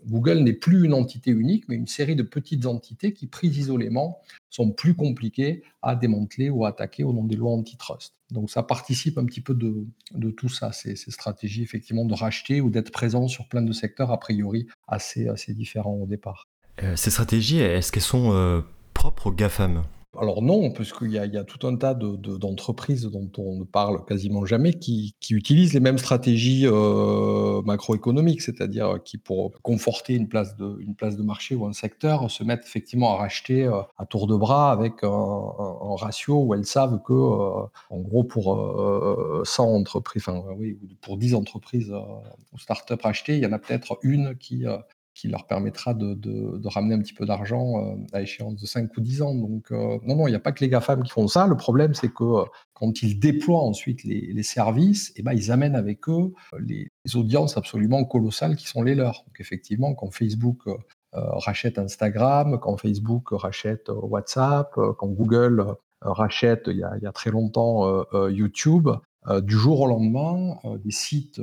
Google 0.06 0.40
n'est 0.40 0.52
plus 0.52 0.84
une 0.84 0.94
entité 0.94 1.32
unique, 1.32 1.70
mais 1.70 1.76
une 1.76 1.88
série 1.88 2.18
de 2.18 2.24
petites 2.24 2.66
entités 2.66 3.14
qui, 3.14 3.28
prises 3.28 3.58
isolément, 3.58 4.20
sont 4.50 4.72
plus 4.72 4.94
compliquées 4.94 5.64
à 5.82 5.96
démanteler 5.96 6.50
ou 6.50 6.66
à 6.66 6.70
attaquer 6.70 7.06
au 7.06 7.14
nom 7.14 7.24
des 7.24 7.38
lois 7.38 7.54
antitrust. 7.54 8.14
Donc 8.30 8.52
ça 8.52 8.62
participe 8.62 9.18
un 9.18 9.24
petit 9.24 9.40
peu 9.40 9.54
de, 9.54 10.30
tout 10.32 10.50
ça, 10.50 10.74
ces, 10.74 10.98
ces, 10.98 11.12
stratégies 11.12 11.64
effectivement 11.64 12.04
de 12.04 12.14
racheter 12.14 12.60
ou 12.60 12.70
d'être 12.70 12.92
présent 12.92 13.30
sur 13.30 13.48
plein 13.48 13.62
de 13.62 13.72
secteurs 13.72 14.12
a 14.12 14.20
priori 14.20 14.68
assez, 14.90 15.30
assez 15.30 15.54
différents 15.54 15.96
au 15.96 16.08
départ. 16.08 16.50
Euh, 16.82 16.96
ces 16.96 17.12
stratégies, 17.12 17.60
est-ce 17.60 17.92
qu'elles 17.92 18.02
sont 18.02 18.32
euh, 18.34 18.62
propres 18.94 19.28
aux 19.28 19.32
GAFAM? 19.32 19.84
Alors 20.20 20.44
non, 20.44 20.70
parce 20.70 20.94
y, 21.02 21.18
a 21.18 21.44
tout 21.44 21.68
un 21.68 21.76
tas 21.76 21.96
d'entreprises 21.96 23.06
dont 23.06 23.32
on 23.40 23.58
ne 23.58 23.64
parle 23.64 24.06
quasiment 24.06 24.46
jamais 24.46 24.76
qui, 24.76 25.16
utilisent 25.32 25.74
les 25.74 25.80
mêmes 25.80 25.98
stratégies 25.98 26.68
euh, 26.68 27.64
macroéconomiques, 27.64 28.44
c'est-à-dire 28.44 29.00
qui 29.04 29.18
pour 29.18 29.52
conforter 29.64 30.14
une 30.14 30.30
place, 30.30 30.56
de, 30.56 30.78
une 30.82 30.94
place 30.94 31.18
de 31.18 31.24
marché 31.24 31.56
ou 31.56 31.66
un 31.66 31.74
secteur 31.74 32.30
se 32.30 32.44
mettent 32.44 32.64
effectivement 32.64 33.16
à 33.16 33.18
racheter 33.18 33.66
à 33.98 34.06
tour 34.06 34.28
de 34.28 34.36
bras 34.36 34.72
avec 34.72 35.04
un, 35.04 35.96
ratio 35.96 36.44
où 36.44 36.54
elles 36.54 36.66
savent 36.66 37.02
que, 37.04 37.14
en 37.14 38.00
gros, 38.00 38.24
pour 38.24 39.42
100 39.44 39.64
entreprises, 39.64 40.26
enfin 40.28 40.44
oui, 40.56 40.78
pour 41.02 41.18
10 41.18 41.34
entreprises 41.34 41.92
ou 42.52 42.60
startups 42.60 43.02
rachetées, 43.02 43.38
il 43.38 43.44
y 43.44 43.48
en 43.48 43.52
a 43.52 43.58
peut-être 43.58 43.98
une 44.04 44.36
qui 44.36 44.66
qui 45.14 45.28
leur 45.28 45.46
permettra 45.46 45.94
de, 45.94 46.68
ramener 46.68 46.96
un 46.96 47.00
petit 47.00 47.14
peu 47.14 47.26
d'argent 47.26 47.78
euh, 47.78 47.96
à 48.14 48.22
échéance 48.22 48.56
de 48.56 48.66
5 48.66 48.96
ou 48.98 49.02
10 49.02 49.22
ans. 49.22 49.36
Donc, 49.36 49.72
euh, 49.72 50.00
non, 50.04 50.16
non, 50.16 50.28
il 50.28 50.32
n'y 50.32 50.36
a 50.36 50.40
pas 50.40 50.52
que 50.52 50.64
les 50.64 50.70
GAFAM 50.70 51.04
qui 51.04 51.12
font 51.12 51.28
ça. 51.28 51.46
Le 51.46 51.56
problème, 51.56 51.94
c'est 51.94 52.12
que 52.12 52.24
euh, 52.24 52.46
quand 52.74 53.04
ils 53.04 53.20
déploient 53.20 53.62
ensuite 53.62 54.04
les, 54.04 54.44
services, 54.44 55.14
eh 55.16 55.22
ben, 55.22 55.34
ils 55.34 55.52
amènent 55.52 55.76
avec 55.76 56.10
eux 56.10 56.34
les, 56.60 56.90
audiences 57.16 57.58
absolument 57.58 58.04
colossales 58.06 58.56
qui 58.56 58.68
sont 58.68 58.82
les 58.82 58.96
leurs. 58.96 59.24
Donc, 59.28 59.40
effectivement, 59.40 59.94
quand 59.94 60.12
Facebook 60.12 60.64
rachète 61.12 61.78
Instagram, 61.78 62.60
quand 62.60 62.76
Facebook 62.78 63.30
rachète 63.32 63.90
WhatsApp, 63.90 64.74
quand 64.74 65.08
Google 65.08 65.76
rachète 66.02 66.64
il 66.68 66.78
y 66.78 67.06
a 67.06 67.12
très 67.12 67.30
longtemps 67.30 68.04
YouTube. 68.30 68.90
Du 69.44 69.56
jour 69.56 69.82
au 69.82 69.88
lendemain, 69.88 70.58
des 70.84 70.92
sites 70.92 71.42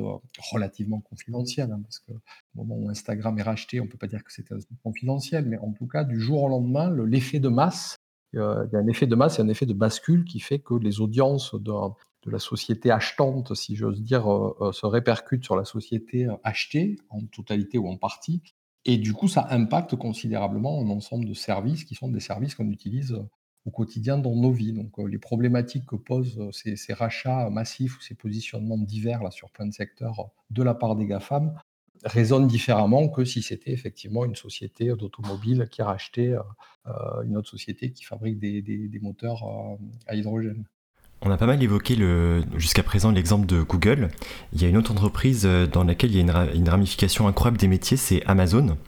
relativement 0.52 1.00
confidentiels, 1.00 1.70
hein, 1.72 1.80
parce 1.82 1.98
que 2.00 2.12
au 2.12 2.64
moment 2.64 2.76
où 2.76 2.88
Instagram 2.90 3.38
est 3.38 3.42
racheté, 3.42 3.80
on 3.80 3.84
ne 3.84 3.88
peut 3.88 3.98
pas 3.98 4.06
dire 4.06 4.22
que 4.24 4.32
c'était 4.32 4.54
confidentiel, 4.82 5.46
mais 5.46 5.58
en 5.58 5.72
tout 5.72 5.86
cas, 5.86 6.04
du 6.04 6.20
jour 6.20 6.42
au 6.42 6.48
lendemain, 6.48 6.94
l'effet 7.06 7.40
de 7.40 7.48
masse, 7.48 7.96
il 8.32 8.38
y 8.38 8.40
a 8.40 8.78
un 8.78 8.86
effet 8.86 9.06
de 9.06 9.16
masse 9.16 9.38
et 9.38 9.42
un 9.42 9.48
effet 9.48 9.66
de 9.66 9.74
bascule 9.74 10.24
qui 10.24 10.40
fait 10.40 10.58
que 10.58 10.74
les 10.74 11.00
audiences 11.00 11.54
de, 11.54 11.72
de 12.26 12.30
la 12.30 12.38
société 12.38 12.90
achetante, 12.90 13.54
si 13.54 13.76
j'ose 13.76 14.02
dire, 14.02 14.24
se 14.72 14.86
répercutent 14.86 15.44
sur 15.44 15.56
la 15.56 15.64
société 15.64 16.28
achetée, 16.44 16.98
en 17.08 17.24
totalité 17.26 17.78
ou 17.78 17.88
en 17.88 17.96
partie. 17.96 18.42
Et 18.84 18.98
du 18.98 19.12
coup, 19.12 19.28
ça 19.28 19.46
impacte 19.50 19.96
considérablement 19.96 20.80
un 20.80 20.88
ensemble 20.90 21.26
de 21.26 21.34
services 21.34 21.84
qui 21.84 21.94
sont 21.94 22.08
des 22.08 22.20
services 22.20 22.54
qu'on 22.54 22.70
utilise 22.70 23.20
au 23.66 23.70
quotidien 23.70 24.18
dans 24.18 24.34
nos 24.34 24.52
vies. 24.52 24.72
Donc, 24.72 24.92
les 24.98 25.18
problématiques 25.18 25.86
que 25.86 25.96
posent 25.96 26.40
ces, 26.52 26.76
ces, 26.76 26.92
rachats 26.92 27.50
massifs 27.50 27.98
ou 27.98 28.00
ces 28.00 28.14
positionnements 28.14 28.78
divers 28.78 29.22
là, 29.22 29.30
sur 29.30 29.50
plein 29.50 29.66
de 29.66 29.72
secteurs 29.72 30.30
de 30.50 30.62
la 30.62 30.74
part 30.74 30.96
des 30.96 31.06
GAFAM 31.06 31.54
résonnent 32.04 32.46
différemment 32.46 33.08
que 33.08 33.24
si 33.24 33.42
c'était 33.42 33.72
effectivement 33.72 34.24
une 34.24 34.34
société 34.34 34.86
d'automobile 34.96 35.68
qui 35.70 35.82
rachetait 35.82 36.34
euh, 36.86 37.22
une 37.24 37.36
autre 37.36 37.50
société 37.50 37.92
qui 37.92 38.04
fabrique 38.04 38.38
des, 38.38 38.62
des, 38.62 38.88
des 38.88 39.00
moteurs 39.00 39.44
à 40.06 40.14
hydrogène. 40.14 40.64
On 41.22 41.30
a 41.30 41.36
pas 41.36 41.46
mal 41.46 41.62
évoqué 41.62 41.96
jusqu'à 42.56 42.82
présent 42.82 43.10
l'exemple 43.10 43.44
de 43.44 43.60
Google. 43.60 44.08
Il 44.54 44.62
y 44.62 44.64
a 44.64 44.68
une 44.68 44.78
autre 44.78 44.92
entreprise 44.92 45.46
dans 45.70 45.84
laquelle 45.84 46.10
il 46.14 46.26
y 46.26 46.30
a 46.30 46.54
une 46.54 46.68
ramification 46.68 47.28
incroyable 47.28 47.58
des 47.58 47.68
métiers, 47.68 47.98
c'est 47.98 48.24
Amazon. 48.24 48.78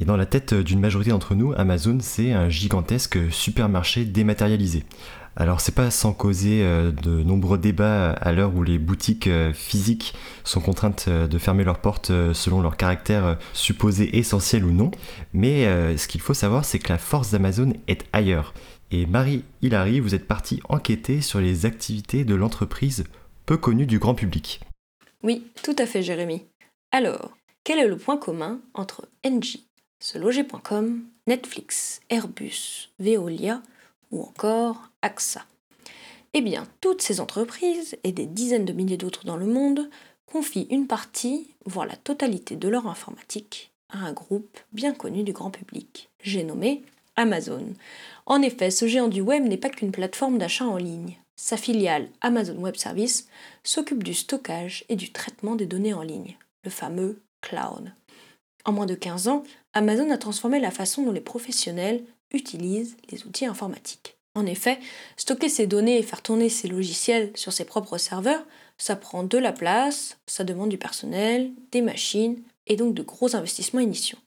Et 0.00 0.04
dans 0.06 0.16
la 0.16 0.26
tête 0.26 0.54
d'une 0.54 0.80
majorité 0.80 1.10
d'entre 1.10 1.34
nous, 1.34 1.52
Amazon, 1.56 1.98
c'est 2.00 2.32
un 2.32 2.48
gigantesque 2.48 3.18
supermarché 3.30 4.04
dématérialisé. 4.04 4.84
Alors 5.36 5.60
c'est 5.60 5.74
pas 5.74 5.90
sans 5.90 6.12
causer 6.12 6.62
euh, 6.62 6.90
de 6.90 7.22
nombreux 7.22 7.58
débats 7.58 8.10
à 8.10 8.32
l'heure 8.32 8.54
où 8.54 8.62
les 8.62 8.78
boutiques 8.78 9.28
euh, 9.28 9.52
physiques 9.52 10.14
sont 10.42 10.60
contraintes 10.60 11.06
euh, 11.08 11.28
de 11.28 11.38
fermer 11.38 11.62
leurs 11.62 11.78
portes 11.78 12.12
selon 12.32 12.60
leur 12.60 12.76
caractère 12.76 13.38
supposé 13.52 14.18
essentiel 14.18 14.64
ou 14.64 14.72
non, 14.72 14.90
mais 15.32 15.64
ce 15.96 16.08
qu'il 16.08 16.20
faut 16.20 16.34
savoir 16.34 16.64
c'est 16.64 16.78
que 16.78 16.92
la 16.92 16.98
force 16.98 17.30
d'Amazon 17.30 17.74
est 17.86 18.04
ailleurs. 18.12 18.54
Et 18.90 19.06
Marie 19.06 19.44
Hilary, 19.62 20.00
vous 20.00 20.14
êtes 20.14 20.26
partie 20.26 20.60
enquêter 20.68 21.20
sur 21.20 21.40
les 21.40 21.64
activités 21.64 22.24
de 22.24 22.34
l'entreprise 22.34 23.04
peu 23.46 23.56
connue 23.56 23.86
du 23.86 23.98
grand 23.98 24.14
public. 24.14 24.60
Oui, 25.22 25.46
tout 25.62 25.76
à 25.78 25.86
fait 25.86 26.02
Jérémy. 26.02 26.42
Alors, 26.90 27.30
quel 27.64 27.78
est 27.78 27.88
le 27.88 27.96
point 27.96 28.16
commun 28.16 28.60
entre 28.74 29.08
Engie, 29.24 29.69
seloger.com, 30.00 31.04
Netflix, 31.26 32.00
Airbus, 32.08 32.88
Veolia 32.98 33.62
ou 34.10 34.22
encore 34.22 34.90
AXA 35.02 35.44
Eh 36.32 36.40
bien, 36.40 36.66
toutes 36.80 37.02
ces 37.02 37.20
entreprises, 37.20 37.96
et 38.02 38.12
des 38.12 38.26
dizaines 38.26 38.64
de 38.64 38.72
milliers 38.72 38.96
d'autres 38.96 39.24
dans 39.26 39.36
le 39.36 39.46
monde, 39.46 39.90
confient 40.26 40.66
une 40.70 40.86
partie, 40.86 41.54
voire 41.66 41.86
la 41.86 41.96
totalité 41.96 42.56
de 42.56 42.68
leur 42.68 42.86
informatique, 42.86 43.72
à 43.90 43.98
un 43.98 44.12
groupe 44.12 44.58
bien 44.72 44.94
connu 44.94 45.22
du 45.22 45.32
grand 45.32 45.50
public. 45.50 46.08
J'ai 46.22 46.44
nommé 46.44 46.82
Amazon. 47.16 47.74
En 48.26 48.40
effet, 48.40 48.70
ce 48.70 48.86
géant 48.86 49.08
du 49.08 49.20
web 49.20 49.44
n'est 49.44 49.58
pas 49.58 49.68
qu'une 49.68 49.92
plateforme 49.92 50.38
d'achat 50.38 50.66
en 50.66 50.76
ligne. 50.76 51.16
Sa 51.36 51.56
filiale 51.56 52.08
Amazon 52.20 52.56
Web 52.56 52.76
Service 52.76 53.28
s'occupe 53.64 54.04
du 54.04 54.14
stockage 54.14 54.84
et 54.88 54.96
du 54.96 55.12
traitement 55.12 55.56
des 55.56 55.66
données 55.66 55.94
en 55.94 56.02
ligne, 56.02 56.36
le 56.64 56.70
fameux 56.70 57.22
cloud. 57.40 57.92
En 58.64 58.72
moins 58.72 58.86
de 58.86 58.94
15 58.94 59.28
ans, 59.28 59.42
Amazon 59.72 60.10
a 60.10 60.18
transformé 60.18 60.60
la 60.60 60.70
façon 60.70 61.02
dont 61.02 61.12
les 61.12 61.20
professionnels 61.20 62.04
utilisent 62.32 62.96
les 63.10 63.24
outils 63.26 63.46
informatiques. 63.46 64.16
En 64.34 64.46
effet, 64.46 64.78
stocker 65.16 65.48
ses 65.48 65.66
données 65.66 65.98
et 65.98 66.02
faire 66.02 66.22
tourner 66.22 66.48
ses 66.48 66.68
logiciels 66.68 67.32
sur 67.34 67.52
ses 67.52 67.64
propres 67.64 67.98
serveurs, 67.98 68.44
ça 68.78 68.96
prend 68.96 69.24
de 69.24 69.38
la 69.38 69.52
place, 69.52 70.18
ça 70.26 70.44
demande 70.44 70.70
du 70.70 70.78
personnel, 70.78 71.52
des 71.72 71.82
machines 71.82 72.40
et 72.66 72.76
donc 72.76 72.94
de 72.94 73.02
gros 73.02 73.34
investissements 73.34 73.80
initiaux. 73.80 74.18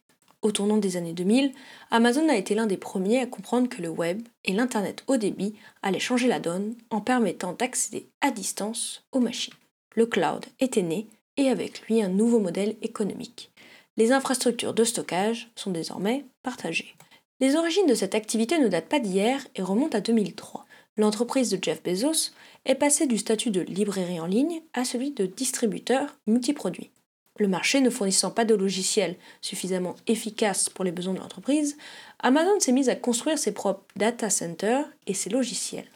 Au 0.42 0.52
tournant 0.52 0.78
des 0.78 0.98
années 0.98 1.14
2000, 1.14 1.54
Amazon 1.90 2.28
a 2.28 2.36
été 2.36 2.54
l'un 2.54 2.68
des 2.68 2.76
premiers 2.76 3.22
à 3.22 3.26
comprendre 3.26 3.70
que 3.70 3.82
le 3.82 3.88
web 3.88 4.22
et 4.44 4.52
l'Internet 4.52 5.04
haut 5.08 5.16
débit 5.16 5.56
allaient 5.82 6.00
changer 6.00 6.28
la 6.28 6.42
donne 6.42 6.76
en 6.90 7.00
permettant 7.00 7.54
d'accéder 7.54 8.10
à 8.20 8.30
distance 8.30 9.04
aux 9.14 9.22
machines. 9.22 9.54
Le 9.96 10.06
cloud 10.06 10.46
était 10.60 10.82
né 10.82 11.08
et 11.38 11.48
avec 11.48 11.84
lui 11.84 12.02
un 12.02 12.10
nouveau 12.10 12.40
modèle 12.40 12.76
économique. 12.82 13.53
Les 13.96 14.12
infrastructures 14.12 14.74
de 14.74 14.84
stockage 14.84 15.52
sont 15.56 15.70
désormais 15.70 16.26
partagées. 16.42 16.96
Les 17.40 17.56
origines 17.56 17.86
de 17.86 17.94
cette 17.94 18.16
activité 18.16 18.58
ne 18.58 18.68
datent 18.68 18.90
pas 18.90 19.00
d'hier 19.00 19.46
et 19.56 19.62
remontent 19.62 19.98
à 19.98 20.02
2003. 20.02 20.66
L'entreprise 20.98 21.50
de 21.50 21.60
Jeff 21.62 21.84
Bezos 21.84 22.32
est 22.66 22.76
passée 22.76 23.06
du 23.06 23.18
statut 23.18 23.52
de 23.52 23.62
librairie 23.62 24.20
en 24.20 24.26
ligne 24.26 24.62
à 24.74 24.86
celui 24.86 25.12
de 25.12 25.26
distributeur 25.26 26.18
multiproduit. 26.26 26.92
Le 27.40 27.48
marché 27.48 27.82
ne 27.82 27.90
fournissant 27.90 28.32
pas 28.32 28.46
de 28.46 28.56
logiciels 28.56 29.16
suffisamment 29.42 29.96
efficaces 30.08 30.70
pour 30.70 30.86
les 30.86 30.92
besoins 30.92 31.16
de 31.16 31.20
l'entreprise, 31.20 31.78
Amazon 32.20 32.60
s'est 32.60 32.72
mise 32.72 32.90
à 32.90 32.96
construire 32.96 33.40
ses 33.40 33.54
propres 33.54 33.86
data 33.96 34.30
centers 34.30 34.88
et 35.08 35.14
ses 35.16 35.30
logiciels. 35.30 35.90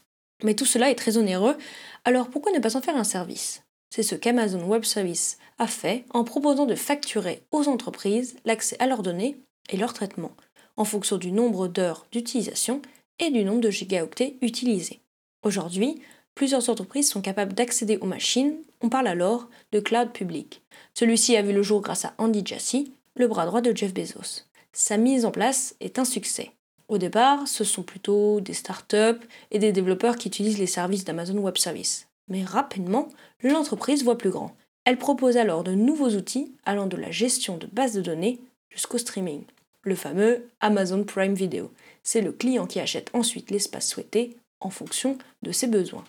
Mais 0.44 0.56
tout 0.56 0.66
cela 0.66 0.90
est 0.90 0.96
très 0.96 1.18
onéreux, 1.18 1.58
alors 2.06 2.30
pourquoi 2.30 2.52
ne 2.52 2.60
pas 2.60 2.76
en 2.76 2.82
faire 2.82 2.98
un 2.98 3.04
service? 3.04 3.64
C'est 3.98 4.04
ce 4.04 4.14
qu'Amazon 4.14 4.64
Web 4.68 4.84
Service 4.84 5.40
a 5.58 5.66
fait 5.66 6.06
en 6.12 6.24
proposant 6.24 6.68
de 6.68 6.76
facturer 6.76 7.42
aux 7.52 7.68
entreprises 7.68 8.36
l'accès 8.46 8.76
à 8.78 8.86
leurs 8.86 9.02
données 9.02 9.38
et 9.72 9.78
leur 9.78 9.92
traitement 9.92 10.34
en 10.76 10.86
fonction 10.86 11.18
du 11.18 11.32
nombre 11.32 11.68
d'heures 11.68 12.06
d'utilisation 12.12 12.84
et 13.18 13.32
du 13.32 13.44
nombre 13.44 13.62
de 13.62 13.72
gigaoctets 13.72 14.38
utilisés. 14.42 15.00
Aujourd'hui, 15.42 16.00
plusieurs 16.36 16.70
entreprises 16.70 17.10
sont 17.10 17.22
capables 17.22 17.54
d'accéder 17.54 17.98
aux 17.98 18.06
machines, 18.06 18.58
on 18.82 18.90
parle 18.90 19.08
alors 19.08 19.50
de 19.72 19.80
cloud 19.80 20.12
public. 20.12 20.62
Celui-ci 20.94 21.36
a 21.36 21.42
vu 21.42 21.52
le 21.52 21.64
jour 21.64 21.82
grâce 21.82 22.06
à 22.06 22.14
Andy 22.20 22.44
Jassy, 22.46 22.94
le 23.16 23.28
bras 23.28 23.48
droit 23.48 23.62
de 23.62 23.76
Jeff 23.76 23.96
Bezos. 23.96 24.44
Sa 24.74 24.98
mise 24.98 25.26
en 25.26 25.32
place 25.32 25.76
est 25.80 25.98
un 25.98 26.06
succès. 26.06 26.52
Au 26.88 27.00
départ, 27.00 27.48
ce 27.48 27.64
sont 27.64 27.82
plutôt 27.82 28.42
des 28.42 28.54
startups 28.54 29.26
et 29.50 29.58
des 29.58 29.72
développeurs 29.72 30.18
qui 30.18 30.28
utilisent 30.28 30.60
les 30.60 30.68
services 30.68 31.04
d'Amazon 31.04 31.40
Web 31.40 31.58
Services. 31.58 32.07
Mais 32.28 32.44
rapidement, 32.44 33.10
l'entreprise 33.42 34.04
voit 34.04 34.18
plus 34.18 34.30
grand. 34.30 34.56
Elle 34.86 34.98
propose 34.98 35.38
alors 35.38 35.64
de 35.64 35.74
nouveaux 35.74 36.10
outils 36.10 36.54
allant 36.66 36.88
de 36.88 36.98
la 36.98 37.12
gestion 37.12 37.58
de 37.58 37.68
bases 37.68 37.94
de 37.94 38.02
données 38.02 38.40
jusqu'au 38.70 38.98
streaming 38.98 39.44
le 39.88 39.96
fameux 39.96 40.50
Amazon 40.60 41.04
Prime 41.04 41.34
Video. 41.34 41.72
C'est 42.04 42.22
le 42.22 42.32
client 42.32 42.68
qui 42.68 42.80
achète 42.80 43.10
ensuite 43.14 43.52
l'espace 43.52 43.88
souhaité 43.88 44.38
en 44.60 44.70
fonction 44.70 45.18
de 45.42 45.52
ses 45.52 45.68
besoins. 45.68 46.04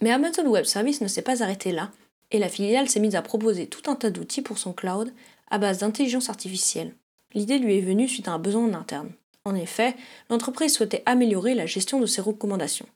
Mais 0.00 0.12
Amazon 0.12 0.46
Web 0.46 0.64
Service 0.64 1.00
ne 1.00 1.08
s'est 1.08 1.22
pas 1.22 1.42
arrêté 1.42 1.72
là, 1.72 1.90
et 2.30 2.38
la 2.38 2.48
filiale 2.48 2.88
s'est 2.88 3.00
mise 3.00 3.16
à 3.16 3.22
proposer 3.22 3.66
tout 3.66 3.90
un 3.90 3.96
tas 3.96 4.10
d'outils 4.10 4.42
pour 4.42 4.58
son 4.58 4.72
cloud 4.72 5.12
à 5.50 5.58
base 5.58 5.78
d'intelligence 5.78 6.28
artificielle. 6.28 6.94
L'idée 7.34 7.58
lui 7.58 7.76
est 7.76 7.82
venue 7.82 8.08
suite 8.08 8.28
à 8.28 8.32
un 8.32 8.38
besoin 8.38 8.64
en 8.64 8.74
interne. 8.74 9.10
En 9.44 9.54
effet, 9.54 9.94
l'entreprise 10.30 10.74
souhaitait 10.74 11.02
améliorer 11.06 11.54
la 11.54 11.66
gestion 11.66 12.00
de 12.00 12.06
ses 12.06 12.20
recommandations. 12.20 12.86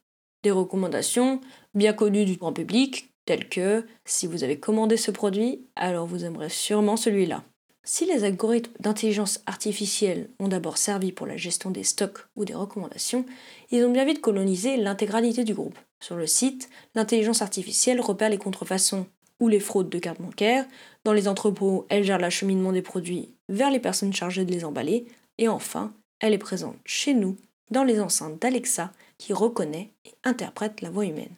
Des 0.42 0.50
recommandations 0.50 1.40
bien 1.74 1.92
connues 1.92 2.24
du 2.24 2.36
grand 2.36 2.52
public, 2.52 3.12
telles 3.26 3.48
que 3.48 3.84
si 4.04 4.26
vous 4.26 4.42
avez 4.42 4.58
commandé 4.58 4.96
ce 4.96 5.10
produit, 5.10 5.66
alors 5.76 6.06
vous 6.06 6.24
aimerez 6.24 6.48
sûrement 6.48 6.96
celui-là. 6.96 7.44
Si 7.82 8.04
les 8.06 8.24
algorithmes 8.24 8.72
d'intelligence 8.80 9.40
artificielle 9.46 10.28
ont 10.38 10.48
d'abord 10.48 10.78
servi 10.78 11.12
pour 11.12 11.26
la 11.26 11.36
gestion 11.36 11.70
des 11.70 11.84
stocks 11.84 12.20
ou 12.36 12.44
des 12.44 12.54
recommandations, 12.54 13.24
ils 13.70 13.84
ont 13.84 13.92
bien 13.92 14.04
vite 14.04 14.20
colonisé 14.20 14.76
l'intégralité 14.76 15.44
du 15.44 15.54
groupe. 15.54 15.78
Sur 16.00 16.16
le 16.16 16.26
site, 16.26 16.68
l'intelligence 16.94 17.42
artificielle 17.42 18.00
repère 18.00 18.28
les 18.28 18.38
contrefaçons 18.38 19.06
ou 19.40 19.48
les 19.48 19.60
fraudes 19.60 19.88
de 19.88 19.98
cartes 19.98 20.20
bancaires. 20.20 20.66
Dans 21.04 21.14
les 21.14 21.28
entrepôts, 21.28 21.86
elle 21.88 22.04
gère 22.04 22.18
l'acheminement 22.18 22.72
des 22.72 22.82
produits 22.82 23.34
vers 23.48 23.70
les 23.70 23.80
personnes 23.80 24.12
chargées 24.12 24.44
de 24.44 24.52
les 24.52 24.64
emballer. 24.64 25.06
Et 25.38 25.48
enfin, 25.48 25.92
elle 26.20 26.34
est 26.34 26.38
présente 26.38 26.76
chez 26.84 27.14
nous, 27.14 27.36
dans 27.70 27.84
les 27.84 28.00
enceintes 28.00 28.40
d'Alexa, 28.40 28.92
qui 29.20 29.34
reconnaît 29.34 29.90
et 30.06 30.14
interprète 30.24 30.80
la 30.80 30.88
voix 30.88 31.04
humaine. 31.04 31.34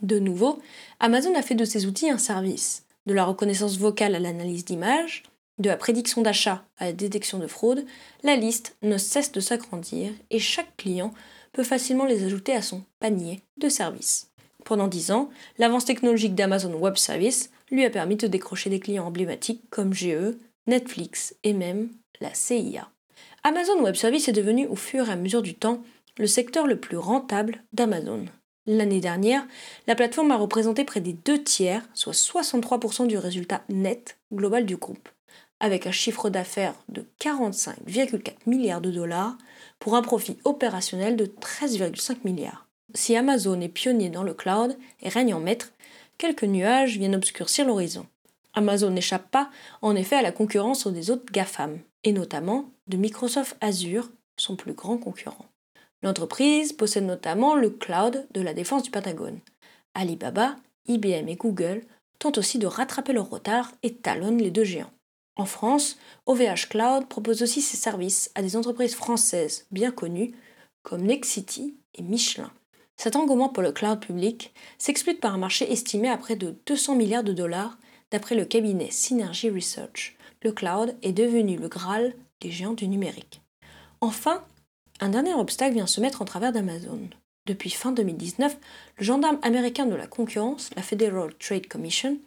De 0.00 0.20
nouveau, 0.20 0.60
Amazon 1.00 1.34
a 1.34 1.42
fait 1.42 1.56
de 1.56 1.64
ses 1.64 1.86
outils 1.86 2.08
un 2.08 2.18
service, 2.18 2.84
de 3.06 3.14
la 3.14 3.24
reconnaissance 3.24 3.78
vocale 3.78 4.14
à 4.14 4.20
l'analyse 4.20 4.64
d'images, 4.64 5.24
de 5.58 5.68
la 5.68 5.76
prédiction 5.76 6.22
d'achat 6.22 6.64
à 6.78 6.86
la 6.86 6.92
détection 6.92 7.38
de 7.38 7.48
fraude, 7.48 7.84
la 8.22 8.36
liste 8.36 8.76
ne 8.82 8.96
cesse 8.96 9.32
de 9.32 9.40
s'agrandir 9.40 10.12
et 10.30 10.38
chaque 10.38 10.76
client 10.76 11.12
peut 11.52 11.64
facilement 11.64 12.04
les 12.04 12.24
ajouter 12.24 12.54
à 12.54 12.62
son 12.62 12.84
panier 13.00 13.42
de 13.56 13.68
services. 13.68 14.30
Pendant 14.64 14.86
10 14.86 15.10
ans, 15.10 15.30
l'avance 15.58 15.84
technologique 15.84 16.34
d'Amazon 16.34 16.74
Web 16.74 16.96
Service 16.96 17.50
lui 17.72 17.84
a 17.84 17.90
permis 17.90 18.16
de 18.16 18.28
décrocher 18.28 18.70
des 18.70 18.80
clients 18.80 19.06
emblématiques 19.06 19.62
comme 19.70 19.94
GE, 19.94 20.36
Netflix 20.68 21.34
et 21.42 21.54
même 21.54 21.88
la 22.20 22.32
CIA. 22.34 22.88
Amazon 23.42 23.82
Web 23.82 23.94
Service 23.94 24.28
est 24.28 24.32
devenu 24.32 24.66
au 24.66 24.76
fur 24.76 25.08
et 25.08 25.12
à 25.12 25.16
mesure 25.16 25.42
du 25.42 25.54
temps 25.54 25.82
le 26.18 26.26
secteur 26.26 26.66
le 26.66 26.78
plus 26.78 26.96
rentable 26.96 27.62
d'Amazon. 27.72 28.26
L'année 28.66 29.00
dernière, 29.00 29.46
la 29.86 29.94
plateforme 29.94 30.32
a 30.32 30.36
représenté 30.36 30.84
près 30.84 31.00
des 31.00 31.12
deux 31.12 31.42
tiers, 31.42 31.86
soit 31.94 32.12
63% 32.12 33.06
du 33.06 33.16
résultat 33.16 33.62
net 33.68 34.18
global 34.32 34.66
du 34.66 34.76
groupe. 34.76 35.08
avec 35.58 35.86
un 35.86 35.92
chiffre 35.92 36.28
d'affaires 36.28 36.74
de 36.90 37.06
45,4 37.18 38.34
milliards 38.44 38.82
de 38.82 38.90
dollars 38.90 39.38
pour 39.78 39.96
un 39.96 40.02
profit 40.02 40.36
opérationnel 40.44 41.16
de 41.16 41.24
13,5 41.24 42.18
milliards. 42.24 42.66
Si 42.94 43.16
Amazon 43.16 43.60
est 43.62 43.70
pionnier 43.70 44.10
dans 44.10 44.22
le 44.22 44.34
cloud 44.34 44.76
et 45.00 45.08
règne 45.08 45.32
en 45.32 45.40
maître, 45.40 45.72
quelques 46.18 46.44
nuages 46.44 46.98
viennent 46.98 47.16
obscurcir 47.16 47.64
l'horizon. 47.66 48.06
Amazon 48.52 48.90
n'échappe 48.90 49.30
pas 49.30 49.50
en 49.80 49.96
effet 49.96 50.16
à 50.16 50.22
la 50.22 50.32
concurrence 50.32 50.86
des 50.86 51.10
autres 51.10 51.32
GAFAM, 51.32 51.78
et 52.04 52.12
notamment 52.12 52.70
de 52.86 52.96
Microsoft 52.96 53.56
Azure, 53.62 54.10
son 54.36 54.56
plus 54.56 54.74
grand 54.74 54.98
concurrent. 54.98 55.46
L'entreprise 56.02 56.72
possède 56.72 57.04
notamment 57.04 57.54
le 57.54 57.70
cloud 57.70 58.26
de 58.32 58.40
la 58.40 58.54
défense 58.54 58.82
du 58.82 58.90
Pentagone. 58.90 59.40
Alibaba, 59.94 60.56
IBM 60.86 61.28
et 61.28 61.36
Google 61.36 61.82
tentent 62.18 62.38
aussi 62.38 62.58
de 62.58 62.66
rattraper 62.66 63.12
leur 63.12 63.30
retard 63.30 63.72
et 63.82 63.94
talonnent 63.94 64.42
les 64.42 64.50
deux 64.50 64.64
géants. 64.64 64.92
En 65.36 65.44
France, 65.44 65.98
OVH 66.24 66.68
Cloud 66.70 67.08
propose 67.08 67.42
aussi 67.42 67.60
ses 67.60 67.76
services 67.76 68.30
à 68.34 68.42
des 68.42 68.56
entreprises 68.56 68.94
françaises 68.94 69.66
bien 69.70 69.90
connues 69.90 70.34
comme 70.82 71.02
Nexity 71.02 71.76
et 71.94 72.02
Michelin. 72.02 72.50
Cet 72.96 73.16
engouement 73.16 73.50
pour 73.50 73.62
le 73.62 73.72
cloud 73.72 74.00
public 74.00 74.54
s'explique 74.78 75.20
par 75.20 75.34
un 75.34 75.38
marché 75.38 75.70
estimé 75.70 76.08
à 76.08 76.16
près 76.16 76.36
de 76.36 76.56
200 76.64 76.94
milliards 76.94 77.24
de 77.24 77.34
dollars 77.34 77.76
d'après 78.10 78.34
le 78.34 78.46
cabinet 78.46 78.90
Synergy 78.90 79.50
Research. 79.50 80.16
Le 80.42 80.52
cloud 80.52 80.96
est 81.02 81.12
devenu 81.12 81.56
le 81.56 81.68
Graal 81.68 82.14
des 82.40 82.50
géants 82.50 82.72
du 82.72 82.88
numérique. 82.88 83.42
Enfin, 84.00 84.42
un 85.00 85.08
dernier 85.08 85.34
obstacle 85.34 85.74
vient 85.74 85.86
se 85.86 86.00
mettre 86.00 86.22
en 86.22 86.24
travers 86.24 86.52
d'Amazon. 86.52 87.08
Depuis 87.46 87.70
fin 87.70 87.92
2019, 87.92 88.56
le 88.98 89.04
gendarme 89.04 89.38
américain 89.42 89.86
de 89.86 89.94
la 89.94 90.06
concurrence, 90.06 90.70
la 90.74 90.82
Federal 90.82 91.34
Trade 91.34 91.68
Commission, 91.68 92.18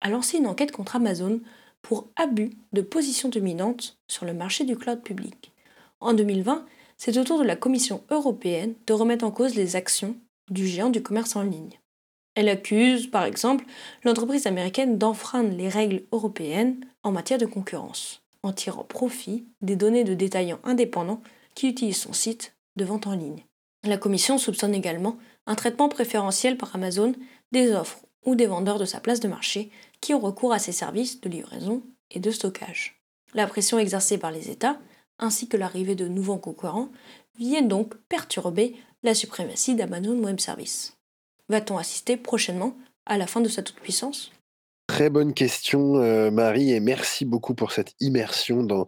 a 0.00 0.10
lancé 0.10 0.38
une 0.38 0.46
enquête 0.46 0.72
contre 0.72 0.96
Amazon 0.96 1.40
pour 1.82 2.08
abus 2.16 2.50
de 2.72 2.82
position 2.82 3.28
dominante 3.28 3.98
sur 4.08 4.24
le 4.24 4.34
marché 4.34 4.64
du 4.64 4.76
cloud 4.76 5.02
public. 5.02 5.52
En 6.00 6.12
2020, 6.12 6.64
c'est 6.96 7.16
au 7.18 7.24
tour 7.24 7.38
de 7.38 7.44
la 7.44 7.56
Commission 7.56 8.02
européenne 8.10 8.74
de 8.86 8.92
remettre 8.92 9.24
en 9.24 9.30
cause 9.30 9.54
les 9.54 9.76
actions 9.76 10.16
du 10.50 10.66
géant 10.66 10.90
du 10.90 11.02
commerce 11.02 11.34
en 11.36 11.42
ligne. 11.42 11.78
Elle 12.34 12.48
accuse, 12.48 13.10
par 13.10 13.24
exemple, 13.24 13.64
l'entreprise 14.04 14.46
américaine 14.46 14.96
d'enfreindre 14.96 15.56
les 15.56 15.68
règles 15.68 16.04
européennes 16.12 16.78
en 17.02 17.10
matière 17.10 17.38
de 17.38 17.46
concurrence, 17.46 18.22
en 18.44 18.52
tirant 18.52 18.84
profit 18.84 19.44
des 19.60 19.74
données 19.74 20.04
de 20.04 20.14
détaillants 20.14 20.60
indépendants 20.62 21.20
qui 21.58 21.66
utilisent 21.66 22.02
son 22.02 22.12
site 22.12 22.56
de 22.76 22.84
vente 22.84 23.08
en 23.08 23.16
ligne. 23.16 23.44
La 23.82 23.98
Commission 23.98 24.38
soupçonne 24.38 24.76
également 24.76 25.18
un 25.44 25.56
traitement 25.56 25.88
préférentiel 25.88 26.56
par 26.56 26.72
Amazon 26.76 27.14
des 27.50 27.72
offres 27.72 27.98
ou 28.24 28.36
des 28.36 28.46
vendeurs 28.46 28.78
de 28.78 28.84
sa 28.84 29.00
place 29.00 29.18
de 29.18 29.26
marché 29.26 29.72
qui 30.00 30.14
ont 30.14 30.20
recours 30.20 30.52
à 30.52 30.60
ses 30.60 30.70
services 30.70 31.20
de 31.20 31.28
livraison 31.28 31.82
et 32.12 32.20
de 32.20 32.30
stockage. 32.30 33.02
La 33.34 33.48
pression 33.48 33.80
exercée 33.80 34.18
par 34.18 34.30
les 34.30 34.50
États, 34.50 34.78
ainsi 35.18 35.48
que 35.48 35.56
l'arrivée 35.56 35.96
de 35.96 36.06
nouveaux 36.06 36.38
concurrents, 36.38 36.90
viennent 37.36 37.66
donc 37.66 37.96
perturber 38.08 38.76
la 39.02 39.14
suprématie 39.14 39.74
d'Amazon 39.74 40.16
Web 40.22 40.38
Services. 40.38 40.96
Va-t-on 41.48 41.76
assister 41.76 42.16
prochainement 42.16 42.76
à 43.04 43.18
la 43.18 43.26
fin 43.26 43.40
de 43.40 43.48
sa 43.48 43.64
toute-puissance? 43.64 44.30
Très 44.86 45.10
bonne 45.10 45.34
question, 45.34 45.96
euh, 45.96 46.30
Marie, 46.30 46.72
et 46.72 46.80
merci 46.80 47.24
beaucoup 47.24 47.54
pour 47.54 47.72
cette 47.72 47.94
immersion 48.00 48.62
dans 48.62 48.86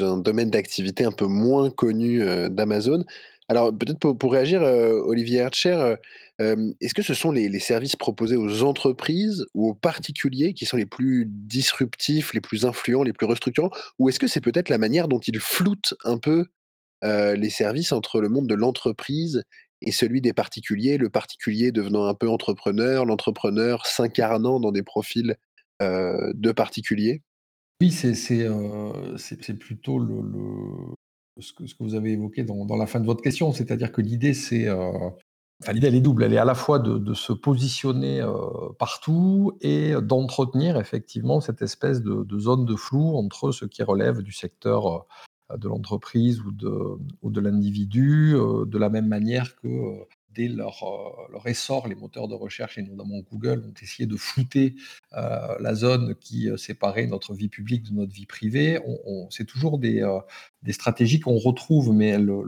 un 0.00 0.18
domaine 0.18 0.50
d'activité 0.50 1.04
un 1.04 1.12
peu 1.12 1.26
moins 1.26 1.70
connu 1.70 2.22
euh, 2.22 2.48
d'Amazon. 2.48 3.04
Alors, 3.48 3.76
peut-être 3.76 3.98
pour, 3.98 4.32
réagir, 4.32 4.62
euh, 4.62 5.00
Olivier 5.04 5.40
Hercher, 5.40 5.96
est-ce 6.38 6.94
que 6.94 7.02
ce 7.02 7.14
sont 7.14 7.30
les, 7.30 7.60
services 7.60 7.94
proposés 7.94 8.34
aux 8.34 8.64
entreprises 8.64 9.46
ou 9.54 9.68
aux 9.68 9.74
particuliers 9.74 10.54
qui 10.54 10.66
sont 10.66 10.76
les 10.76 10.86
plus 10.86 11.24
disruptifs, 11.28 12.34
les 12.34 12.40
plus 12.40 12.64
influents, 12.64 13.04
les 13.04 13.12
plus 13.12 13.26
restructurants? 13.26 13.70
Ou 14.00 14.08
est-ce 14.08 14.18
que 14.18 14.26
c'est 14.26 14.40
peut-être 14.40 14.68
la 14.68 14.78
manière 14.78 15.06
dont 15.06 15.20
ils 15.20 15.38
floutent 15.38 15.94
un 16.04 16.18
peu 16.18 16.46
les 17.02 17.50
services 17.50 17.92
entre 17.92 18.20
le 18.20 18.28
monde 18.28 18.48
de 18.48 18.54
l'entreprise 18.54 19.44
et 19.82 19.92
celui 19.92 20.20
des 20.20 20.32
particuliers, 20.32 20.98
le 20.98 21.10
particulier 21.10 21.70
devenant 21.70 22.06
un 22.06 22.14
peu 22.14 22.28
entrepreneur, 22.28 23.04
l'entrepreneur 23.04 23.86
s'incarnant 23.86 24.58
dans 24.58 24.72
des 24.72 24.82
profils 24.82 25.36
de 25.80 26.52
particuliers? 26.52 27.22
Oui, 27.82 27.90
c'est 27.90 29.58
plutôt 29.58 29.98
le, 29.98 30.22
ce, 31.40 31.52
que, 31.52 31.64
vous 31.80 31.96
avez 31.96 32.12
évoqué 32.12 32.44
dans, 32.44 32.76
la 32.76 32.86
fin 32.86 33.00
de 33.00 33.06
votre 33.06 33.22
question, 33.22 33.52
c'est-à-dire 33.52 33.90
que 33.90 34.00
l'idée, 34.00 34.34
c'est 34.34 34.68
l'idée, 35.72 35.88
elle 35.88 35.96
est 35.96 36.00
double. 36.00 36.22
Elle 36.22 36.32
est 36.32 36.38
à 36.38 36.44
la 36.44 36.54
fois 36.54 36.78
de, 36.78 37.12
se 37.12 37.32
positionner 37.32 38.24
partout 38.78 39.58
et 39.62 39.94
d'entretenir 40.00 40.78
effectivement 40.78 41.40
cette 41.40 41.60
espèce 41.60 42.02
de, 42.02 42.38
zone 42.38 42.66
de 42.66 42.76
flou 42.76 43.16
entre 43.16 43.50
ce 43.50 43.64
qui 43.64 43.82
relève 43.82 44.22
du 44.22 44.32
secteur 44.32 45.04
de 45.52 45.66
l'entreprise 45.66 46.40
ou 46.40 46.52
de, 46.52 46.70
ou 47.22 47.30
de 47.32 47.40
l'individu, 47.40 48.34
de 48.64 48.78
la 48.78 48.90
même 48.90 49.08
manière 49.08 49.56
que 49.56 50.06
dès 50.34 50.48
leur, 50.48 50.84
leur, 51.30 51.46
essor, 51.46 51.88
les 51.88 51.94
moteurs 51.94 52.28
de 52.28 52.34
recherche, 52.34 52.78
et 52.78 52.82
notamment 52.82 53.20
Google, 53.30 53.64
ont 53.66 53.74
essayé 53.82 54.06
de 54.06 54.16
flouter 54.16 54.74
la 55.12 55.74
zone 55.74 56.14
qui 56.16 56.48
séparait 56.56 57.06
notre 57.06 57.34
vie 57.34 57.48
publique 57.48 57.84
de 57.84 57.92
notre 57.92 58.12
vie 58.12 58.26
privée. 58.26 58.78
c'est 59.30 59.46
toujours 59.46 59.78
des, 59.78 60.06
des 60.62 60.72
stratégies 60.72 61.20
qu'on 61.20 61.38
retrouve, 61.38 61.92
mais 61.92 62.18
le, 62.18 62.42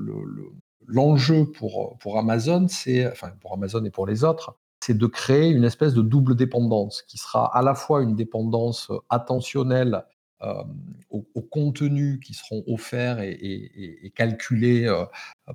l'enjeu 0.86 1.46
pour, 1.46 1.96
pour 1.98 2.18
Amazon, 2.18 2.66
c'est, 2.68 3.06
enfin 3.10 3.30
pour 3.40 3.52
Amazon 3.52 3.84
et 3.84 3.90
pour 3.90 4.06
les 4.06 4.24
autres, 4.24 4.56
c'est 4.84 4.96
de 4.96 5.06
créer 5.06 5.48
une 5.48 5.64
espèce 5.64 5.94
de 5.94 6.02
double 6.02 6.36
dépendance 6.36 7.02
qui 7.02 7.16
sera 7.16 7.56
à 7.56 7.62
la 7.62 7.74
fois 7.74 8.02
une 8.02 8.16
dépendance 8.16 8.92
attentionnelle 9.08 10.04
euh, 10.42 10.62
aux, 11.10 11.42
contenus 11.42 12.18
qui 12.20 12.34
seront 12.34 12.64
offerts 12.66 13.20
et, 13.20 14.12
calculés 14.16 14.86
euh, 14.86 15.04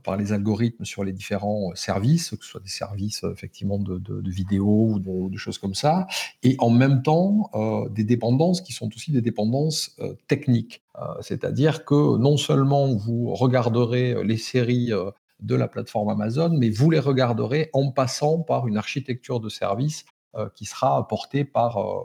par 0.03 0.15
les 0.15 0.31
algorithmes 0.31 0.85
sur 0.85 1.03
les 1.03 1.11
différents 1.11 1.71
services, 1.75 2.29
que 2.29 2.45
ce 2.45 2.51
soit 2.51 2.61
des 2.61 2.69
services 2.69 3.25
effectivement 3.29 3.77
de, 3.77 3.97
de, 3.97 4.29
vidéo 4.29 4.93
ou 4.93 5.29
de, 5.29 5.37
choses 5.37 5.57
comme 5.57 5.75
ça, 5.75 6.07
et 6.43 6.55
en 6.59 6.69
même 6.69 7.01
temps 7.01 7.49
euh, 7.55 7.89
des 7.89 8.05
dépendances 8.05 8.61
qui 8.61 8.71
sont 8.71 8.89
aussi 8.95 9.11
des 9.11 9.21
dépendances 9.21 9.97
techniques. 10.27 10.81
C'est-à-dire 11.21 11.85
que 11.85 12.17
non 12.17 12.35
seulement 12.37 12.93
vous 12.93 13.33
regarderez 13.33 14.23
les 14.23 14.37
séries 14.37 14.91
de 15.39 15.55
la 15.55 15.67
plateforme 15.67 16.09
Amazon, 16.09 16.49
mais 16.57 16.69
vous 16.69 16.89
les 16.89 16.99
regarderez 16.99 17.69
en 17.73 17.91
passant 17.91 18.39
par 18.39 18.67
une 18.67 18.77
architecture 18.77 19.39
de 19.39 19.49
service 19.49 20.05
euh, 20.05 20.18
qui 20.55 20.65
sera 20.65 20.97
apporté 20.97 21.43
par, 21.43 21.77
euh, 21.77 22.01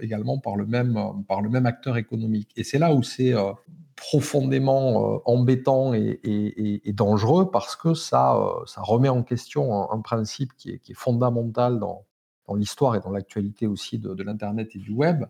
également 0.00 0.38
par 0.38 0.56
le, 0.56 0.66
même, 0.66 1.24
par 1.26 1.40
le 1.40 1.48
même 1.48 1.64
acteur 1.64 1.96
économique. 1.96 2.50
Et 2.56 2.64
c'est 2.64 2.78
là 2.78 2.92
où 2.92 3.02
c'est 3.02 3.32
euh, 3.32 3.52
profondément 3.96 5.22
embêtant 5.24 5.94
et, 5.94 6.92
dangereux 6.94 7.50
parce 7.50 7.74
que 7.74 7.94
ça, 7.94 8.38
ça 8.66 8.82
remet 8.82 9.08
en 9.08 9.22
question 9.22 9.90
un, 9.90 10.00
principe 10.00 10.52
qui 10.56 10.70
est, 10.70 10.94
fondamental 10.94 11.78
dans, 11.78 12.04
dans 12.46 12.54
l'histoire 12.54 12.96
et 12.96 13.00
dans 13.00 13.10
l'actualité 13.10 13.66
aussi 13.66 13.98
de 13.98 14.22
l'Internet 14.22 14.70
et 14.74 14.78
du 14.78 14.90
web, 14.90 15.24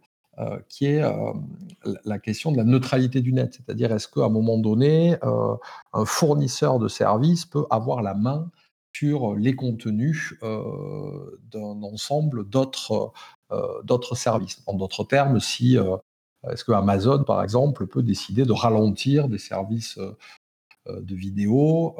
qui 0.68 0.86
est 0.86 1.02
la 2.04 2.18
question 2.18 2.52
de 2.52 2.56
la 2.56 2.64
neutralité 2.64 3.20
du 3.20 3.34
net. 3.34 3.52
C'est-à-dire, 3.52 3.92
est-ce 3.92 4.08
qu'à 4.08 4.24
un 4.24 4.30
moment 4.30 4.56
donné, 4.58 5.18
un 5.92 6.04
fournisseur 6.06 6.78
de 6.78 6.88
services 6.88 7.44
peut 7.44 7.66
avoir 7.70 8.02
la 8.02 8.14
main 8.14 8.50
sur 8.94 9.34
les 9.34 9.54
contenus 9.54 10.34
d'un 10.42 11.82
ensemble 11.82 12.48
d'autres 12.48 13.12
d'autres 13.84 14.14
services. 14.14 14.62
En 14.66 14.74
d'autres 14.74 15.04
termes, 15.04 15.40
si 15.40 15.76
est-ce 16.50 16.64
que 16.64 16.72
Amazon, 16.72 17.24
par 17.24 17.42
exemple, 17.42 17.86
peut 17.86 18.02
décider 18.02 18.44
de 18.44 18.52
ralentir 18.52 19.28
des 19.28 19.38
services 19.38 19.98
de 20.86 21.14
vidéo 21.14 21.96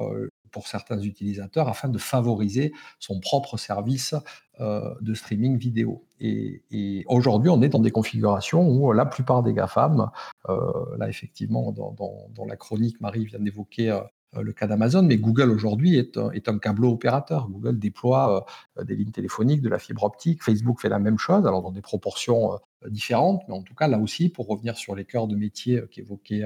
pour 0.51 0.69
certains 0.69 1.01
utilisateurs 1.01 1.69
afin 1.69 1.89
de 1.89 1.99
favoriser 1.99 2.73
son 2.99 3.21
propre 3.21 3.57
service 3.57 4.15
de 4.61 5.15
streaming 5.15 5.59
vidéo? 5.59 6.05
Et, 6.21 7.05
aujourd'hui, 7.09 7.51
on 7.51 7.61
est 7.63 7.69
dans 7.69 7.81
des 7.81 7.91
configurations 7.91 8.69
où 8.69 8.93
la 8.93 9.07
plupart 9.07 9.43
des 9.43 9.53
GAFAM, 9.53 10.11
là 10.49 11.09
effectivement, 11.09 11.73
dans, 11.73 11.93
dans, 11.93 12.45
la 12.45 12.57
chronique, 12.57 13.01
Marie 13.01 13.25
vient 13.27 13.41
d'évoquer 13.41 13.91
euh, 13.91 14.01
le 14.43 14.53
cas 14.53 14.67
d'Amazon, 14.67 15.03
mais 15.03 15.17
Google 15.17 15.51
aujourd'hui 15.51 15.97
est, 15.97 16.19
est, 16.33 16.49
un 16.49 16.59
câbleau 16.59 16.93
opérateur. 16.93 17.49
Google 17.49 17.79
déploie 17.79 18.47
euh, 18.79 18.85
des 18.85 18.97
lignes 18.97 19.11
téléphoniques, 19.11 19.63
de 19.63 19.69
la 19.69 19.79
fibre 19.79 20.05
optique. 20.05 20.43
Facebook 20.43 20.81
fait 20.81 20.89
la 20.89 20.99
même 20.99 21.19
chose, 21.19 21.47
alors 21.47 21.63
dans 21.63 21.73
des 21.73 21.83
proportions 21.83 22.55
euh, 22.55 22.89
différentes, 22.89 23.43
mais 23.49 23.55
en 23.55 23.63
tout 23.63 23.75
cas 23.75 23.89
là 23.89 23.99
aussi, 23.99 24.29
pour 24.29 24.47
revenir 24.47 24.77
sur 24.77 24.95
les 24.95 25.05
cœurs 25.05 25.27
de 25.27 25.37
métier 25.37 25.83
qu'évoquait 25.91 26.45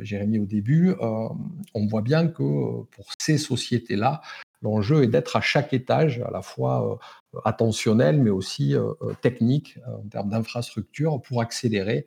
Jérémy 0.00 0.40
au 0.40 0.46
début, 0.46 0.94
on 1.00 1.86
voit 1.86 2.02
bien 2.02 2.26
que 2.26 2.82
pour 2.90 3.06
ces 3.20 3.38
sociétés-là, 3.38 4.20
L'enjeu 4.62 5.02
est 5.02 5.06
d'être 5.06 5.36
à 5.36 5.40
chaque 5.40 5.72
étage, 5.72 6.20
à 6.20 6.30
la 6.30 6.42
fois 6.42 6.98
euh, 7.34 7.40
attentionnel, 7.44 8.20
mais 8.20 8.30
aussi 8.30 8.74
euh, 8.74 8.92
euh, 9.02 9.12
technique 9.20 9.78
en 9.86 10.08
termes 10.08 10.30
d'infrastructure, 10.30 11.20
pour 11.20 11.40
accélérer 11.40 12.06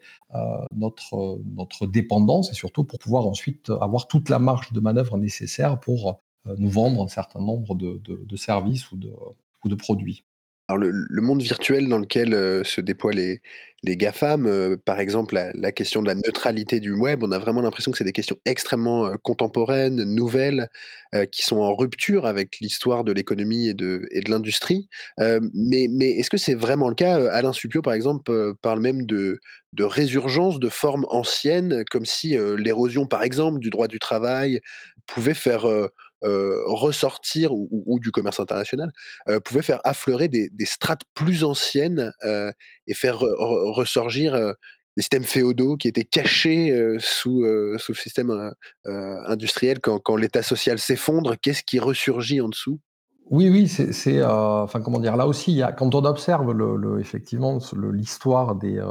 notre, 0.71 1.87
dépendance 1.87 2.51
et 2.51 2.55
surtout 2.55 2.83
pour 2.83 2.99
pouvoir 2.99 3.25
ensuite 3.25 3.69
avoir 3.81 4.07
toute 4.07 4.29
la 4.29 4.39
marge 4.39 4.71
de 4.71 4.79
manœuvre 4.79 5.17
nécessaire 5.17 5.79
pour 5.79 6.21
nous 6.45 6.69
vendre 6.69 7.03
un 7.03 7.07
certain 7.07 7.39
nombre 7.39 7.75
de, 7.75 8.35
services 8.35 8.91
ou 8.91 8.97
de 8.97 9.75
produits. 9.75 10.25
Alors 10.69 10.77
le, 10.77 11.21
monde 11.23 11.41
virtuel 11.41 11.89
dans 11.89 11.97
lequel 11.97 12.35
euh, 12.35 12.63
se 12.63 12.79
déploient 12.79 13.11
les, 13.11 13.41
les 13.81 13.97
GAFAM, 13.97 14.45
euh, 14.45 14.77
par 14.77 14.99
exemple 14.99 15.33
la, 15.33 15.71
question 15.71 16.03
de 16.03 16.07
la 16.07 16.13
neutralité 16.13 16.79
du 16.79 16.91
web, 16.91 17.23
on 17.23 17.31
a 17.31 17.39
vraiment 17.39 17.61
l'impression 17.61 17.91
que 17.91 17.97
c'est 17.97 18.03
des 18.03 18.11
questions 18.11 18.37
extrêmement 18.45 19.07
euh, 19.07 19.15
contemporaines, 19.23 20.03
nouvelles, 20.03 20.69
qui 21.31 21.41
sont 21.41 21.57
en 21.57 21.75
rupture 21.75 22.27
avec 22.27 22.59
l'histoire 22.61 23.03
de 23.03 23.11
l'économie 23.11 23.67
et 23.67 23.73
de, 23.73 24.07
et 24.11 24.21
de 24.21 24.29
l'industrie. 24.29 24.89
mais 25.17 25.87
mais 25.89 26.11
est-ce 26.11 26.29
que 26.29 26.37
c'est 26.37 26.53
vraiment 26.53 26.87
le 26.87 26.93
cas 26.93 27.31
Alain 27.31 27.51
Supio, 27.51 27.81
par 27.81 27.93
exemple, 27.93 28.53
parle 28.61 28.79
même 28.79 29.07
de, 29.07 29.39
de 29.73 29.83
résurgence 29.83 30.59
de 30.59 30.69
formes 30.69 31.07
anciennes, 31.09 31.83
comme 31.89 32.05
si 32.05 32.37
l'érosion, 32.59 33.07
par 33.07 33.23
exemple, 33.23 33.57
du 33.57 33.71
droit 33.71 33.87
du 33.87 33.97
travail 33.97 34.61
pouvait 35.07 35.33
faire 35.33 35.65
euh, 36.23 36.63
ressortir 36.65 37.53
ou, 37.53 37.97
du 38.01 38.11
commerce 38.11 38.41
international 38.41 38.91
euh, 39.29 39.39
pouvait 39.39 39.61
faire 39.61 39.79
affleurer 39.85 40.27
des, 40.27 40.49
strates 40.65 41.03
plus 41.13 41.45
anciennes 41.45 42.11
euh, 42.25 42.51
et 42.87 42.93
faire 42.93 43.19
ressurgir 43.19 44.33
des 44.97 45.01
systèmes 45.01 45.23
féodaux 45.23 45.77
qui 45.77 45.87
étaient 45.87 46.03
cachés 46.03 46.73
sous, 46.99 47.45
sous 47.77 47.91
le 47.91 47.97
système 47.97 48.51
industriel 48.85 49.79
quand, 49.79 49.99
quand 49.99 50.17
l'État 50.17 50.43
social 50.43 50.77
s'effondre. 50.77 51.35
Qu'est-ce 51.41 51.63
qui 51.63 51.79
ressurgit 51.79 52.41
en 52.41 52.49
dessous? 52.49 52.79
Oui, 53.29 53.47
oui, 53.49 53.67
c'est, 53.67 54.23
enfin, 54.23 54.81
comment 54.81 54.99
dire, 54.99 55.15
là 55.15 55.27
aussi, 55.27 55.61
quand 55.77 55.95
on 55.95 56.03
observe 56.03 56.53
effectivement 56.99 57.59
l'histoire 57.93 58.55
des, 58.55 58.81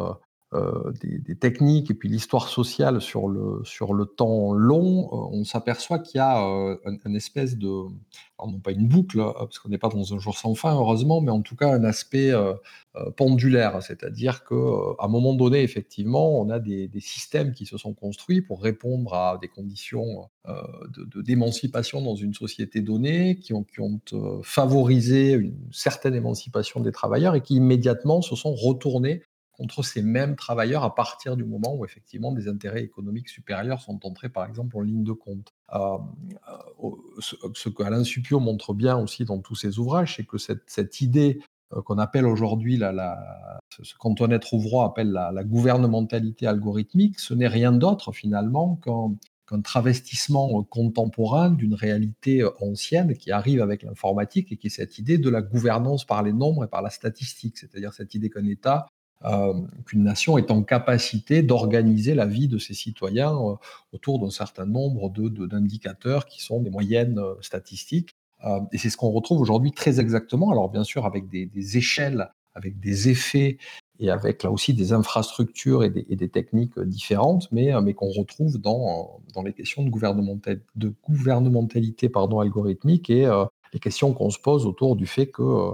euh, 0.54 0.92
des, 1.02 1.36
techniques 1.36 1.90
et 1.90 1.94
puis 1.94 2.08
l'histoire 2.08 2.48
sociale 2.48 3.02
sur 3.02 3.28
le, 3.28 3.60
sur 3.64 3.92
le 3.92 4.06
temps 4.06 4.54
long, 4.54 5.04
euh, 5.12 5.36
on 5.36 5.44
s'aperçoit 5.44 5.98
qu'il 5.98 6.16
y 6.16 6.22
a 6.22 6.42
euh, 6.42 6.74
une, 7.04 7.16
espèce 7.16 7.58
de, 7.58 7.68
non 7.68 8.58
pas 8.58 8.70
une 8.70 8.88
boucle, 8.88 9.18
parce 9.18 9.58
qu'on 9.58 9.68
n'est 9.68 9.76
pas 9.76 9.90
dans 9.90 10.14
un 10.14 10.18
jour 10.18 10.38
sans 10.38 10.54
fin, 10.54 10.74
heureusement, 10.74 11.20
mais 11.20 11.30
en 11.30 11.42
tout 11.42 11.54
cas 11.54 11.68
un 11.70 11.84
aspect 11.84 12.32
pendulaire, 13.16 13.82
c'est-à-dire 13.82 14.42
qu'à 14.44 14.54
un 15.00 15.08
moment 15.08 15.34
donné, 15.34 15.62
effectivement, 15.62 16.40
on 16.40 16.48
a 16.48 16.58
des, 16.58 16.88
systèmes 16.98 17.52
qui 17.52 17.66
se 17.66 17.76
sont 17.76 17.92
construits 17.92 18.40
pour 18.40 18.62
répondre 18.62 19.12
à 19.12 19.38
des 19.42 19.48
conditions 19.48 20.30
d'émancipation 21.14 22.00
dans 22.00 22.16
une 22.16 22.32
société 22.32 22.80
donnée, 22.80 23.38
qui 23.38 23.52
ont, 23.52 23.64
qui 23.64 23.80
ont 23.80 24.00
favorisé 24.42 25.32
une 25.32 25.68
certaine 25.72 26.14
émancipation 26.14 26.80
des 26.80 26.92
travailleurs 26.92 27.34
et 27.34 27.42
qui 27.42 27.56
immédiatement 27.56 28.22
se 28.22 28.34
sont 28.34 28.54
retournés 28.54 29.22
contre 29.58 29.82
ces 29.82 30.02
mêmes 30.02 30.36
travailleurs 30.36 30.84
à 30.84 30.94
partir 30.94 31.36
du 31.36 31.44
moment 31.44 31.74
où 31.74 31.84
effectivement 31.84 32.30
des 32.30 32.46
intérêts 32.46 32.82
économiques 32.82 33.28
supérieurs 33.28 33.80
sont 33.80 34.06
entrés 34.06 34.28
par 34.28 34.46
exemple 34.46 34.76
en 34.76 34.82
ligne 34.82 35.02
de 35.02 35.12
compte. 35.12 35.52
Euh, 35.74 35.98
euh, 36.84 36.90
ce, 37.18 37.68
que 37.68 37.82
Alain 37.82 38.04
Supio 38.04 38.38
montre 38.38 38.72
bien 38.72 38.96
aussi 38.96 39.24
dans 39.24 39.40
tous 39.40 39.56
ses 39.56 39.80
ouvrages, 39.80 40.14
c'est 40.16 40.24
que 40.24 40.38
cette, 40.38 41.00
idée 41.00 41.40
euh, 41.72 41.82
qu'on 41.82 41.98
appelle 41.98 42.24
aujourd'hui, 42.24 42.76
la, 42.76 43.58
ce 43.82 43.94
qu'Antoinette 43.98 44.44
Rouvroy 44.44 44.84
appelle 44.84 45.10
la, 45.10 45.44
gouvernementalité 45.44 46.46
algorithmique, 46.46 47.18
ce 47.18 47.34
n'est 47.34 47.48
rien 47.48 47.72
d'autre 47.72 48.12
finalement 48.12 48.76
qu'un 48.76 49.60
travestissement 49.60 50.62
contemporain 50.62 51.50
d'une 51.50 51.74
réalité 51.74 52.46
ancienne 52.60 53.16
qui 53.16 53.32
arrive 53.32 53.60
avec 53.60 53.82
l'informatique 53.82 54.52
et 54.52 54.56
qui 54.56 54.68
est 54.68 54.70
cette 54.70 54.98
idée 54.98 55.18
de 55.18 55.30
la 55.30 55.42
gouvernance 55.42 56.04
par 56.04 56.22
les 56.22 56.32
nombres 56.32 56.64
et 56.64 56.68
par 56.68 56.82
la 56.82 56.90
statistique, 56.90 57.58
c'est-à-dire 57.58 57.92
cette 57.92 58.14
idée 58.14 58.30
qu'un 58.30 58.46
État 58.46 58.86
euh, 59.24 59.52
qu'une 59.84 60.04
nation 60.04 60.38
est 60.38 60.52
en 60.52 60.62
capacité 60.62 61.42
d'organiser 61.42 62.14
la 62.14 62.24
vie 62.24 62.46
de 62.46 62.58
ses 62.58 62.74
citoyens 62.74 63.34
euh, 63.36 63.54
autour 63.92 64.20
d'un 64.20 64.30
certain 64.30 64.64
nombre 64.64 65.10
d'indicateurs 65.10 66.24
de, 66.24 66.28
qui 66.28 66.40
sont 66.40 66.60
des 66.60 66.70
moyennes 66.70 67.18
euh, 67.18 67.34
statistiques. 67.40 68.14
et 68.72 68.78
c'est 68.78 68.90
ce 68.90 68.96
qu'on 68.96 69.10
retrouve 69.10 69.40
aujourd'hui 69.40 69.72
très 69.72 69.98
exactement, 69.98 70.52
alors 70.52 70.70
bien 70.70 70.84
sûr 70.84 71.04
avec 71.04 71.28
des, 71.28 71.76
échelles, 71.76 72.30
avec 72.54 72.78
des 72.78 73.08
effets 73.08 73.58
et 73.98 74.10
avec 74.10 74.44
là 74.44 74.52
aussi 74.52 74.72
des 74.72 74.92
infrastructures 74.92 75.82
et 75.82 75.90
des, 75.90 76.28
techniques 76.28 76.78
différentes, 76.78 77.50
mais, 77.50 77.72
mais 77.82 77.94
qu'on 77.94 78.10
retrouve 78.10 78.58
dans, 78.60 79.20
dans 79.34 79.42
les 79.42 79.52
questions 79.52 79.82
de, 79.82 79.90
de 80.76 80.94
gouvernementalité 81.02 82.08
pardon, 82.08 82.38
algorithmique 82.38 83.10
et 83.10 83.28
les 83.72 83.80
questions 83.80 84.12
qu'on 84.12 84.30
se 84.30 84.38
pose 84.38 84.66
autour 84.66 84.94
du 84.94 85.06
fait 85.06 85.26
que 85.26 85.72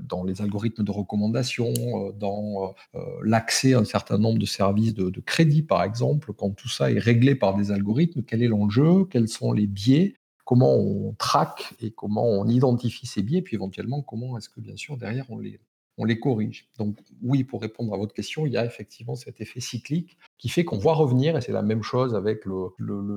dans 0.00 0.24
les 0.24 0.42
algorithmes 0.42 0.84
de 0.84 0.90
recommandation, 0.90 1.72
euh, 1.76 2.12
dans 2.12 2.74
euh, 2.94 3.00
l'accès 3.24 3.74
à 3.74 3.80
un 3.80 3.84
certain 3.84 4.18
nombre 4.18 4.38
de 4.38 4.46
services 4.46 4.94
de, 4.94 5.20
crédit, 5.20 5.62
par 5.62 5.82
exemple, 5.82 6.32
quand 6.32 6.50
tout 6.50 6.68
ça 6.68 6.90
est 6.90 6.98
réglé 6.98 7.34
par 7.34 7.54
des 7.54 7.70
algorithmes, 7.70 8.22
quel 8.22 8.42
est 8.42 8.48
l'enjeu, 8.48 9.04
quels 9.06 9.28
sont 9.28 9.52
les 9.52 9.66
biais, 9.66 10.14
comment 10.44 10.74
on 10.76 11.14
traque 11.18 11.74
et 11.80 11.90
comment 11.90 12.24
on 12.24 12.46
identifie 12.46 13.06
ces 13.06 13.22
biais, 13.22 13.42
puis 13.42 13.56
éventuellement 13.56 14.02
comment 14.02 14.38
est-ce 14.38 14.48
que 14.48 14.60
bien 14.60 14.76
sûr 14.76 14.96
derrière 14.96 15.26
on 15.30 15.38
les, 15.38 15.60
on 15.98 16.04
les 16.04 16.18
corrige. 16.18 16.68
Donc 16.78 16.96
oui, 17.22 17.42
pour 17.42 17.60
répondre 17.60 17.92
à 17.92 17.96
votre 17.96 18.14
question, 18.14 18.46
il 18.46 18.52
y 18.52 18.56
a 18.56 18.64
effectivement 18.64 19.16
cet 19.16 19.40
effet 19.40 19.60
cyclique 19.60 20.16
qui 20.38 20.48
fait 20.48 20.64
qu'on 20.64 20.78
voit 20.78 20.94
revenir, 20.94 21.36
et 21.36 21.40
c'est 21.40 21.52
la 21.52 21.62
même 21.62 21.82
chose 21.82 22.14
avec 22.14 22.44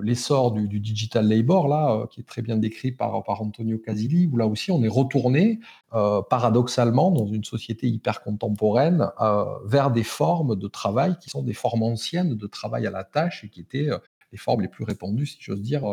l'essor 0.02 0.52
du, 0.52 0.80
digital 0.80 1.28
labor, 1.28 1.67
là, 1.67 1.94
euh, 1.94 2.08
qui 2.08 2.22
est 2.22 2.24
très 2.24 2.41
bien 2.41 2.58
décrit 2.58 2.91
par, 2.91 3.13
Antonio 3.28 3.78
Casilli, 3.78 4.28
où 4.32 4.38
là 4.38 4.48
aussi 4.48 4.72
on 4.72 4.84
est 4.84 4.89
retourné 4.89 5.60
euh, 5.94 6.22
paradoxalement 6.24 7.12
dans 7.12 7.28
une 7.28 7.44
société 7.44 7.88
hyper 7.88 8.24
contemporaine 8.24 9.08
euh, 9.22 9.46
vers 9.65 9.91
des 9.91 10.04
formes 10.04 10.56
de 10.56 10.67
travail 10.67 11.15
qui 11.22 11.30
sont 11.30 11.44
des 11.44 11.54
formes 11.54 11.84
anciennes 11.84 12.36
de 12.36 12.48
travail 12.48 12.88
à 12.88 12.91
la 12.91 13.04
tâche 13.04 13.44
et 13.44 13.50
qui 13.50 13.62
étaient 13.62 13.89
les 14.32 14.38
formes 14.38 14.62
les 14.62 14.70
plus 14.70 14.86
répandues, 14.86 15.26
si 15.26 15.38
j'ose 15.39 15.62
dire, 15.62 15.84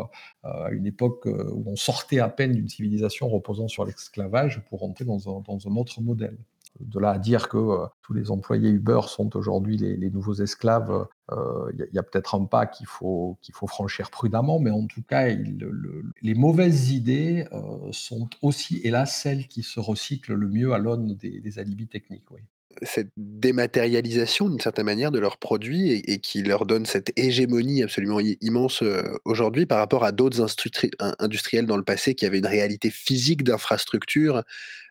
à 0.44 0.70
une 0.70 0.86
époque 0.86 1.26
où 1.26 1.64
on 1.66 1.74
sortait 1.74 2.20
à 2.20 2.28
peine 2.28 2.52
d'une 2.52 2.68
civilisation 2.68 3.28
reposant 3.28 3.66
sur 3.66 3.84
l'esclavage 3.84 4.62
pour 4.68 4.84
entrer 4.84 5.04
dans 5.04 5.28
un 5.28 5.76
autre 5.76 6.00
modèle 6.00 6.38
de 6.80 6.98
là 6.98 7.10
à 7.10 7.18
dire 7.18 7.48
que 7.48 7.56
euh, 7.56 7.86
tous 8.02 8.12
les 8.12 8.30
employés 8.30 8.70
Uber 8.70 9.00
sont 9.06 9.36
aujourd'hui 9.36 9.76
les, 9.76 10.10
nouveaux 10.10 10.34
esclaves, 10.34 11.06
il 11.30 11.36
euh, 11.36 11.88
y 11.92 11.98
a, 11.98 12.02
peut-être 12.02 12.34
un 12.34 12.44
pas 12.44 12.66
qu'il 12.66 12.86
faut, 12.86 13.38
qu'il 13.42 13.54
faut 13.54 13.66
franchir 13.66 14.10
prudemment, 14.10 14.58
mais 14.58 14.70
en 14.70 14.86
tout 14.86 15.02
cas, 15.02 15.28
les 15.28 16.34
mauvaises 16.34 16.90
idées 16.90 17.46
euh, 17.52 17.92
sont 17.92 18.28
aussi, 18.42 18.80
hélas, 18.84 19.20
celles 19.20 19.48
qui 19.48 19.62
se 19.62 19.80
recyclent 19.80 20.34
le 20.34 20.48
mieux 20.48 20.72
à 20.72 20.78
l'aune 20.78 21.14
des, 21.16 21.58
alibis 21.58 21.88
techniques. 21.88 22.24
Cette 22.82 23.10
dématérialisation 23.16 24.48
d'une 24.48 24.60
certaine 24.60 24.86
manière 24.86 25.10
de 25.10 25.18
leurs 25.18 25.38
produits 25.38 25.92
et, 25.92 26.18
qui 26.18 26.42
leur 26.42 26.66
donne 26.66 26.86
cette 26.86 27.12
hégémonie 27.16 27.82
absolument 27.82 28.20
immense 28.40 28.82
euh, 28.82 29.02
aujourd'hui 29.24 29.66
par 29.66 29.78
rapport 29.78 30.04
à 30.04 30.12
d'autres 30.12 30.46
industriels 31.18 31.66
dans 31.66 31.76
le 31.76 31.84
passé 31.84 32.14
qui 32.14 32.26
avaient 32.26 32.38
une 32.38 32.46
réalité 32.46 32.90
physique 32.90 33.42
d'infrastructure 33.42 34.42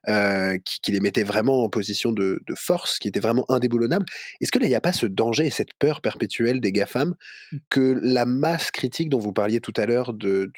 euh, 0.08 0.58
qui, 0.64 0.92
les 0.92 1.00
mettait 1.00 1.24
vraiment 1.24 1.64
en 1.64 1.70
position 1.70 2.12
de, 2.12 2.42
force, 2.56 2.98
qui 2.98 3.10
était 3.10 3.20
vraiment 3.20 3.46
indéboulonnable. 3.50 4.06
Est-ce 4.40 4.52
que 4.52 4.60
là, 4.60 4.66
il 4.66 4.70
n'y 4.70 4.76
a 4.76 4.82
pas 4.82 4.94
ce 4.94 5.06
danger 5.06 5.48
et 5.48 5.50
cette 5.50 5.74
peur 5.80 6.02
perpétuelle 6.02 6.62
des 6.62 6.72
GAFAM 6.72 7.10
mmh. 7.52 7.58
que 7.70 8.00
la 8.02 8.26
masse 8.26 8.72
critique 8.72 9.10
dont 9.10 9.20
vous 9.20 9.34
parliez 9.34 9.60
tout 9.60 9.74
à 9.76 9.86
l'heure 9.86 10.14
de, 10.14 10.52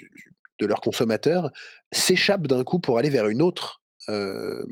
de, 0.60 0.66
leurs 0.66 0.82
consommateurs 0.82 1.52
s'échappe 1.92 2.46
d'un 2.46 2.64
coup 2.64 2.80
pour 2.80 3.00
aller 3.00 3.10
vers 3.10 3.28
une 3.28 3.42
autre 3.42 3.82
euh, 4.10 4.64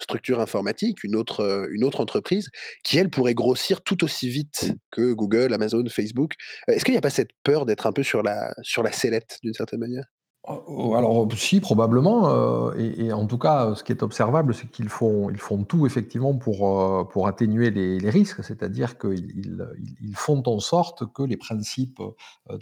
structure 0.00 0.40
informatique, 0.40 1.02
une 1.04 1.16
autre, 1.16 1.40
euh, 1.40 1.68
une 1.70 1.84
autre 1.84 2.00
entreprise, 2.00 2.50
qui, 2.84 2.98
elle, 2.98 3.10
pourrait 3.10 3.34
grossir 3.34 3.82
tout 3.82 4.04
aussi 4.04 4.28
vite 4.28 4.72
que 4.90 5.12
Google, 5.12 5.52
Amazon, 5.54 5.84
Facebook. 5.88 6.34
Euh, 6.68 6.74
est-ce 6.74 6.84
qu'il 6.84 6.92
n'y 6.92 6.98
a 6.98 7.02
pas 7.02 7.10
cette 7.10 7.30
peur 7.42 7.66
d'être 7.66 7.86
un 7.86 7.92
peu 7.92 8.02
sur 8.02 8.22
la, 8.22 8.54
sur 8.62 8.82
la 8.82 8.92
sellette, 8.92 9.38
d'une 9.42 9.54
certaine 9.54 9.80
manière? 9.80 10.04
Oh, 10.48 10.62
oh, 10.68 10.94
alors 10.94 11.26
si, 11.36 11.58
probablement. 11.58 12.30
Euh, 12.30 12.72
et, 12.78 13.12
en 13.12 13.26
tout 13.26 13.38
cas, 13.38 13.74
ce 13.74 13.82
qui 13.82 13.90
est 13.90 14.04
observable, 14.04 14.54
c'est 14.54 14.70
qu'ils 14.70 14.88
font, 14.88 15.28
ils 15.28 15.38
font 15.38 15.64
tout 15.64 15.86
effectivement 15.86 16.36
pour, 16.36 17.08
pour 17.08 17.26
atténuer 17.26 17.72
les, 17.72 18.10
risques, 18.10 18.44
c'est-à-dire 18.44 18.96
qu'ils 18.96 19.64
ils, 20.00 20.14
font 20.14 20.44
en 20.46 20.60
sorte 20.60 21.12
que 21.12 21.24
les 21.24 21.36
principes 21.36 22.00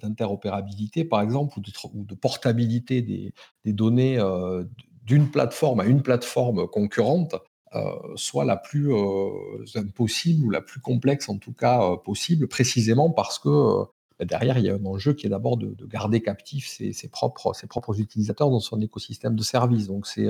d'interopérabilité, 0.03 1.05
par 1.05 1.20
exemple, 1.20 1.59
ou 1.59 1.61
de, 1.61 1.70
ou 1.92 2.05
de 2.07 2.14
portabilité 2.14 3.03
des, 3.03 3.35
des 3.66 3.73
données 3.75 4.18
d'une 5.04 5.30
plateforme 5.30 5.80
à 5.80 5.84
une 5.84 6.02
plateforme 6.02 6.66
concurrente 6.66 7.36
euh, 7.74 7.90
soit 8.14 8.44
la 8.44 8.56
plus 8.56 8.92
euh, 8.92 9.64
impossible 9.74 10.44
ou 10.44 10.50
la 10.50 10.60
plus 10.60 10.80
complexe 10.80 11.28
en 11.28 11.38
tout 11.38 11.52
cas 11.52 11.82
euh, 11.82 11.96
possible, 11.96 12.46
précisément 12.46 13.10
parce 13.10 13.40
que 13.40 13.82
bah, 14.18 14.24
derrière, 14.24 14.58
il 14.58 14.66
y 14.66 14.70
a 14.70 14.74
un 14.74 14.84
enjeu 14.84 15.12
qui 15.12 15.26
est 15.26 15.30
d'abord 15.30 15.56
de, 15.56 15.74
garder 15.86 16.22
captifs 16.22 16.68
ses, 16.68 17.08
propres, 17.08 17.52
ses 17.52 17.66
propres 17.66 18.00
utilisateurs 18.00 18.48
dans 18.48 18.60
son 18.60 18.80
écosystème 18.80 19.34
de 19.34 19.42
services. 19.42 19.88
Donc 19.88 20.06
c'est 20.06 20.28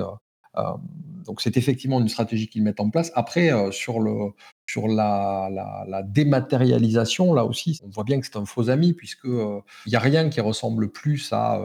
donc 1.27 1.41
c'est 1.41 1.57
effectivement 1.57 2.01
une 2.01 2.09
stratégie 2.09 2.49
qu'ils 2.49 2.63
mettent 2.63 2.81
en 2.81 2.91
place. 2.91 3.11
Après, 3.15 3.51
sur 3.73 4.01
le, 4.01 4.33
sur 4.67 4.89
la, 4.89 5.49
la, 5.89 6.03
dématérialisation, 6.03 7.33
là 7.33 7.45
aussi, 7.45 7.81
on 7.83 7.89
voit 7.89 8.05
bien 8.05 8.21
que 8.21 8.27
c'est 8.27 8.37
un 8.37 8.45
faux 8.45 8.69
ami, 8.69 8.93
puisque 8.93 9.25
il 9.25 9.89
n'y 9.89 9.97
a 9.97 10.01
rien 10.01 10.29
qui 10.29 10.41
ressemble 10.41 10.91
plus 10.91 11.33
à, 11.33 11.61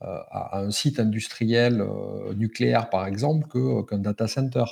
à 0.00 0.58
un 0.58 0.70
site 0.70 0.98
industriel 0.98 1.86
nucléaire, 2.34 2.88
par 2.88 3.06
exemple, 3.06 3.46
qu'un 3.86 3.98
data 3.98 4.26
center. 4.26 4.64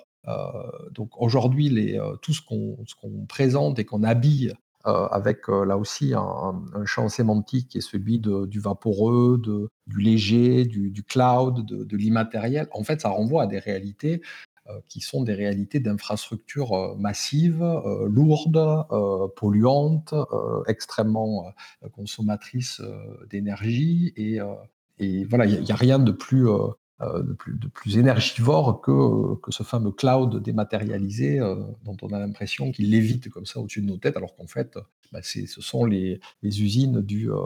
donc 0.92 1.10
aujourd'hui, 1.20 1.98
tout 2.22 2.32
ce 2.32 2.40
qu'on 2.40 2.78
qu'on 3.00 3.26
présente 3.26 3.78
et 3.78 3.84
qu'on 3.84 4.02
habille 4.02 4.54
avec 4.84 5.48
là 5.48 5.76
aussi 5.76 6.14
un, 6.14 6.84
champ 6.84 7.08
sémantique 7.08 7.68
qui 7.68 7.78
est 7.78 7.82
celui 7.82 8.18
du 8.18 8.60
vaporeux, 8.60 9.40
du 9.86 10.00
léger, 10.00 10.64
du, 10.64 11.02
cloud, 11.02 11.64
de, 11.66 11.96
l'immatériel. 11.96 12.68
En 12.72 12.84
fait, 12.84 13.00
ça 13.00 13.08
renvoie 13.08 13.44
à 13.44 13.46
des 13.46 13.58
réalités 13.58 14.22
qui 14.88 15.00
sont 15.00 15.22
des 15.22 15.34
réalités 15.34 15.80
d'infrastructures 15.80 16.96
massives, 16.96 17.64
lourdes, 18.06 18.86
polluantes, 19.36 20.14
extrêmement 20.66 21.52
consommatrices 21.92 22.80
d'énergie. 23.30 24.12
Et, 24.16 24.40
voilà, 25.24 25.46
il 25.46 25.62
n'y 25.62 25.72
a, 25.72 25.76
rien 25.76 25.98
de 25.98 26.12
plus 26.12 26.48
euh, 26.48 26.68
de 27.00 27.32
plus, 27.32 27.58
de 27.58 27.68
plus, 27.68 27.98
énergivore 27.98 28.80
que, 28.80 29.50
ce 29.50 29.62
fameux 29.62 29.90
cloud 29.90 30.42
dématérialisé 30.42 31.40
euh, 31.40 31.56
dont 31.84 31.96
on 32.02 32.12
a 32.12 32.18
l'impression 32.18 32.70
qu'il 32.70 32.90
lévite 32.90 33.28
comme 33.28 33.46
ça 33.46 33.60
au-dessus 33.60 33.82
de 33.82 33.86
nos 33.86 33.96
têtes, 33.96 34.16
alors 34.16 34.36
qu'en 34.36 34.46
fait, 34.46 34.78
bah, 35.12 35.20
ce 35.22 35.60
sont 35.60 35.84
les, 35.84 36.20
les 36.42 36.62
usines 36.62 37.00
du, 37.00 37.30
euh, 37.30 37.36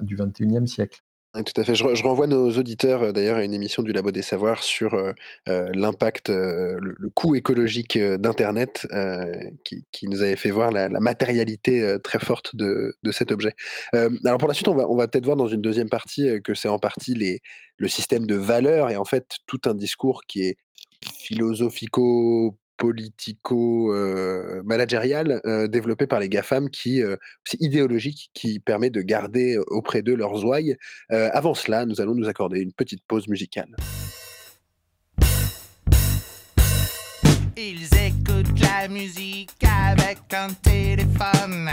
du 0.00 0.16
21e 0.16 0.66
siècle. 0.66 1.02
Tout 1.34 1.60
à 1.60 1.64
fait. 1.64 1.74
Je, 1.74 2.02
renvoie 2.04 2.28
nos 2.28 2.50
auditeurs 2.52 3.12
d'ailleurs 3.12 3.38
à 3.38 3.44
une 3.44 3.54
émission 3.54 3.82
du 3.82 3.92
Labo 3.92 4.12
des 4.12 4.22
Savoirs 4.22 4.62
sur 4.62 4.96
l'impact, 5.46 6.28
le, 6.28 7.10
coût 7.14 7.34
écologique 7.34 7.98
d'Internet, 7.98 8.86
qui, 9.64 9.84
qui, 9.90 10.08
nous 10.08 10.22
avait 10.22 10.36
fait 10.36 10.50
voir 10.50 10.70
la, 10.70 10.88
matérialité 10.88 11.96
très 12.04 12.20
forte 12.20 12.54
de, 12.54 12.94
de, 13.02 13.12
cet 13.12 13.32
objet. 13.32 13.54
alors 13.92 14.38
pour 14.38 14.46
la 14.46 14.54
suite, 14.54 14.68
on 14.68 14.76
va, 14.76 14.88
on 14.88 14.96
va 14.96 15.08
peut-être 15.08 15.24
voir 15.24 15.36
dans 15.36 15.48
une 15.48 15.60
deuxième 15.60 15.88
partie 15.88 16.40
que 16.44 16.54
c'est 16.54 16.68
en 16.68 16.78
partie 16.78 17.14
les, 17.14 17.40
le 17.78 17.88
système 17.88 18.26
de 18.26 18.36
valeurs 18.36 18.90
et 18.90 18.96
en 18.96 19.04
fait 19.04 19.38
tout 19.46 19.60
un 19.66 19.74
discours 19.74 20.22
qui 20.26 20.42
est 20.42 20.56
philosophico 21.18 22.56
politico-managérial 22.76 25.40
développé 25.68 26.06
par 26.06 26.20
les 26.20 26.28
GAFAM, 26.28 26.70
qui 26.70 27.02
c'est 27.44 27.60
idéologique, 27.60 28.30
qui 28.34 28.60
permet 28.60 28.90
de 28.90 29.02
garder 29.02 29.58
auprès 29.68 30.02
d'eux 30.02 30.16
leurs 30.16 30.44
ouailles. 30.44 30.76
avant 31.08 31.54
cela, 31.54 31.86
nous 31.86 32.00
allons 32.00 32.14
nous 32.14 32.28
accorder 32.28 32.60
une 32.60 32.72
petite 32.72 33.02
pause 33.06 33.28
musicale. 33.28 33.74
Ils 37.56 37.86
écoutent 37.94 38.58
la 38.60 38.88
musique 38.88 39.52
avec 39.62 40.18
un 40.32 40.48
téléphone. 40.54 41.70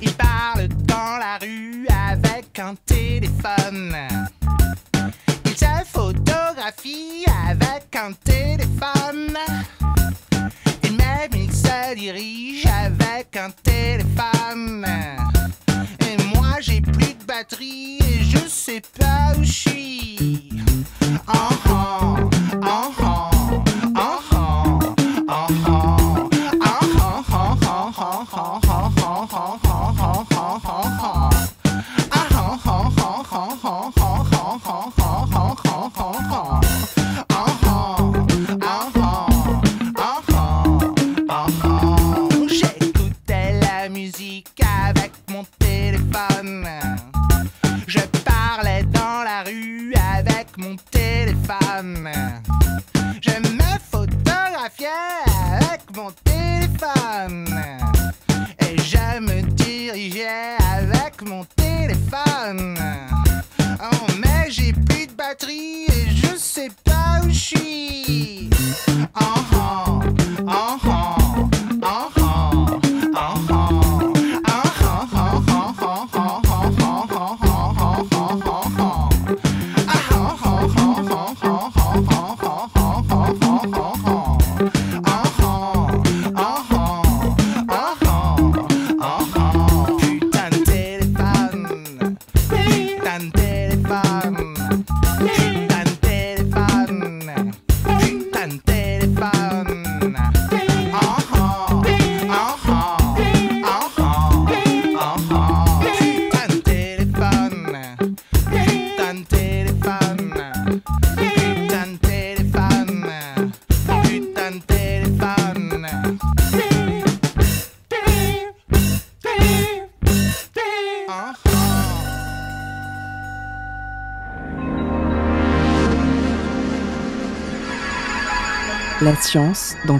Ils 0.00 0.14
parlent 0.14 0.68
dans 0.86 1.18
la 1.18 1.38
rue 1.38 1.86
avec 1.88 2.56
un 2.58 2.74
téléphone. 2.86 3.96
Ils 5.60 5.66
se 5.66 5.84
photographient 5.86 7.24
avec 7.48 7.96
un 7.96 8.12
téléphone. 8.12 9.36
Et 10.84 10.90
même 10.90 11.30
ils 11.34 11.52
se 11.52 11.94
dirigent 11.96 12.70
avec 12.84 13.36
un 13.36 13.50
téléphone. 13.50 14.86
Et 16.06 16.36
moi 16.36 16.58
j'ai 16.60 16.80
plus 16.80 17.14
de 17.14 17.24
batterie 17.26 17.98
et 17.98 18.22
je 18.22 18.48
sais 18.48 18.82
pas 18.98 19.36
où 19.36 19.42
je 19.42 19.52
suis. 19.52 20.48
Oh, 21.26 21.48
oh, 21.68 22.30
oh, 22.62 22.92
oh. 23.02 23.37
La 46.18 46.58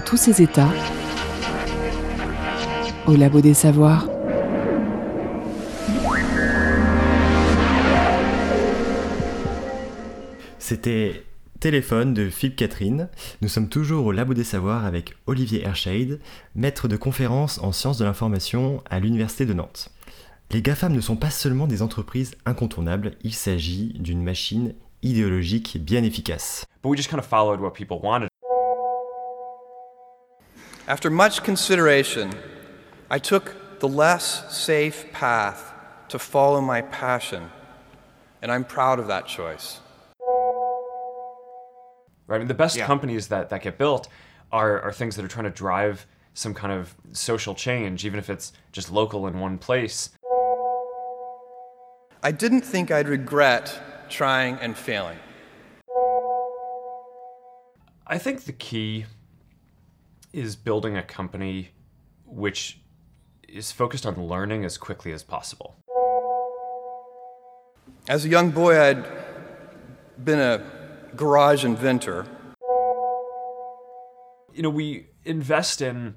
tous 0.09 0.17
ses 0.17 0.41
états 0.41 0.71
au 3.05 3.15
Labo 3.15 3.41
des 3.41 3.53
Savoirs. 3.53 4.09
C'était 10.57 11.23
Téléphone 11.59 12.15
de 12.15 12.27
Philippe 12.27 12.55
Catherine. 12.55 13.09
Nous 13.43 13.49
sommes 13.49 13.69
toujours 13.69 14.07
au 14.07 14.11
Labo 14.11 14.33
des 14.33 14.43
Savoirs 14.43 14.83
avec 14.83 15.13
Olivier 15.27 15.63
Hershade, 15.63 16.19
maître 16.55 16.87
de 16.87 16.97
conférence 16.97 17.59
en 17.61 17.71
sciences 17.71 17.99
de 17.99 18.05
l'information 18.05 18.81
à 18.89 18.99
l'Université 18.99 19.45
de 19.45 19.53
Nantes. 19.53 19.91
Les 20.49 20.63
GAFAM 20.63 20.91
ne 20.91 21.01
sont 21.01 21.17
pas 21.17 21.29
seulement 21.29 21.67
des 21.67 21.83
entreprises 21.83 22.35
incontournables, 22.47 23.11
il 23.23 23.35
s'agit 23.35 23.93
d'une 23.99 24.23
machine 24.23 24.73
idéologique 25.03 25.77
bien 25.79 26.03
efficace. 26.03 26.65
After 30.89 31.11
much 31.11 31.43
consideration, 31.43 32.33
I 33.11 33.19
took 33.19 33.79
the 33.79 33.87
less 33.87 34.51
safe 34.51 35.05
path 35.13 35.71
to 36.07 36.17
follow 36.17 36.61
my 36.61 36.81
passion, 36.81 37.51
and 38.41 38.51
I'm 38.51 38.63
proud 38.63 38.97
of 38.97 39.05
that 39.05 39.27
choice. 39.27 39.81
Right, 42.25 42.37
I 42.37 42.39
mean, 42.39 42.47
the 42.47 42.55
best 42.55 42.75
yeah. 42.75 42.87
companies 42.87 43.27
that, 43.27 43.51
that 43.51 43.61
get 43.61 43.77
built 43.77 44.09
are, 44.51 44.81
are 44.81 44.91
things 44.91 45.15
that 45.15 45.23
are 45.23 45.27
trying 45.27 45.43
to 45.43 45.51
drive 45.51 46.07
some 46.33 46.55
kind 46.55 46.73
of 46.73 46.95
social 47.11 47.53
change, 47.53 48.03
even 48.03 48.17
if 48.17 48.27
it's 48.27 48.51
just 48.71 48.91
local 48.91 49.27
in 49.27 49.39
one 49.39 49.59
place. 49.59 50.09
I 52.23 52.31
didn't 52.31 52.61
think 52.61 52.89
I'd 52.89 53.07
regret 53.07 54.09
trying 54.09 54.55
and 54.55 54.75
failing. 54.75 55.19
I 58.07 58.17
think 58.17 58.45
the 58.45 58.53
key 58.53 59.05
is 60.31 60.55
building 60.55 60.97
a 60.97 61.03
company 61.03 61.69
which 62.25 62.79
is 63.47 63.71
focused 63.71 64.05
on 64.05 64.27
learning 64.27 64.63
as 64.63 64.77
quickly 64.77 65.11
as 65.11 65.23
possible. 65.23 65.75
As 68.07 68.25
a 68.25 68.29
young 68.29 68.51
boy, 68.51 68.79
I'd 68.79 69.05
been 70.23 70.39
a 70.39 70.63
garage 71.15 71.63
inventor. 71.63 72.25
You 74.53 74.63
know, 74.63 74.69
we 74.69 75.07
invest 75.25 75.81
in 75.81 76.15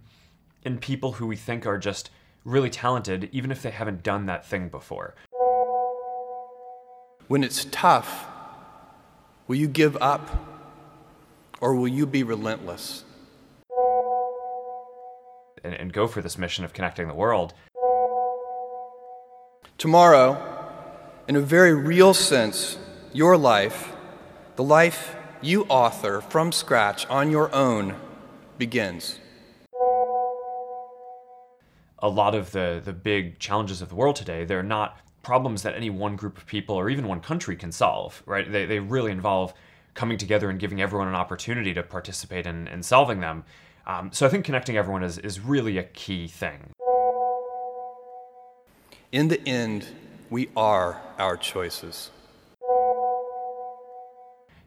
in 0.64 0.78
people 0.78 1.12
who 1.12 1.26
we 1.26 1.36
think 1.36 1.66
are 1.66 1.78
just 1.78 2.10
really 2.44 2.70
talented 2.70 3.28
even 3.32 3.50
if 3.50 3.62
they 3.62 3.70
haven't 3.70 4.02
done 4.02 4.26
that 4.26 4.46
thing 4.46 4.68
before. 4.68 5.14
When 7.28 7.42
it's 7.42 7.66
tough, 7.70 8.26
will 9.46 9.56
you 9.56 9.68
give 9.68 9.96
up 10.00 10.28
or 11.60 11.74
will 11.74 11.88
you 11.88 12.06
be 12.06 12.22
relentless? 12.22 13.04
And, 15.64 15.74
and 15.74 15.92
go 15.92 16.06
for 16.06 16.22
this 16.22 16.38
mission 16.38 16.64
of 16.64 16.72
connecting 16.72 17.08
the 17.08 17.14
world. 17.14 17.54
Tomorrow, 19.78 20.36
in 21.28 21.36
a 21.36 21.40
very 21.40 21.74
real 21.74 22.14
sense, 22.14 22.78
your 23.12 23.36
life, 23.36 23.92
the 24.56 24.64
life 24.64 25.16
you 25.40 25.64
author 25.64 26.20
from 26.20 26.52
scratch 26.52 27.06
on 27.06 27.30
your 27.30 27.52
own 27.54 27.96
begins. 28.58 29.18
A 31.98 32.08
lot 32.08 32.34
of 32.34 32.52
the, 32.52 32.80
the 32.84 32.92
big 32.92 33.38
challenges 33.38 33.82
of 33.82 33.88
the 33.88 33.94
world 33.94 34.16
today, 34.16 34.44
they're 34.44 34.62
not 34.62 34.98
problems 35.22 35.62
that 35.62 35.74
any 35.74 35.90
one 35.90 36.16
group 36.16 36.36
of 36.36 36.46
people 36.46 36.74
or 36.74 36.90
even 36.90 37.06
one 37.06 37.20
country 37.20 37.56
can 37.56 37.72
solve, 37.72 38.22
right? 38.26 38.50
They, 38.50 38.66
they 38.66 38.78
really 38.80 39.12
involve 39.12 39.54
coming 39.94 40.18
together 40.18 40.50
and 40.50 40.58
giving 40.58 40.80
everyone 40.80 41.08
an 41.08 41.14
opportunity 41.14 41.74
to 41.74 41.82
participate 41.82 42.46
in, 42.46 42.66
in 42.68 42.82
solving 42.82 43.20
them. 43.20 43.44
Um, 43.86 44.12
so 44.12 44.26
I 44.26 44.28
think 44.28 44.44
connecting 44.44 44.76
everyone 44.76 45.02
is, 45.02 45.18
is 45.18 45.40
really 45.40 45.78
a 45.78 45.82
key 45.82 46.28
thing. 46.28 46.70
In 49.10 49.28
the 49.28 49.46
end, 49.46 49.86
we 50.30 50.48
are 50.56 51.00
our 51.18 51.36
choices. 51.36 52.10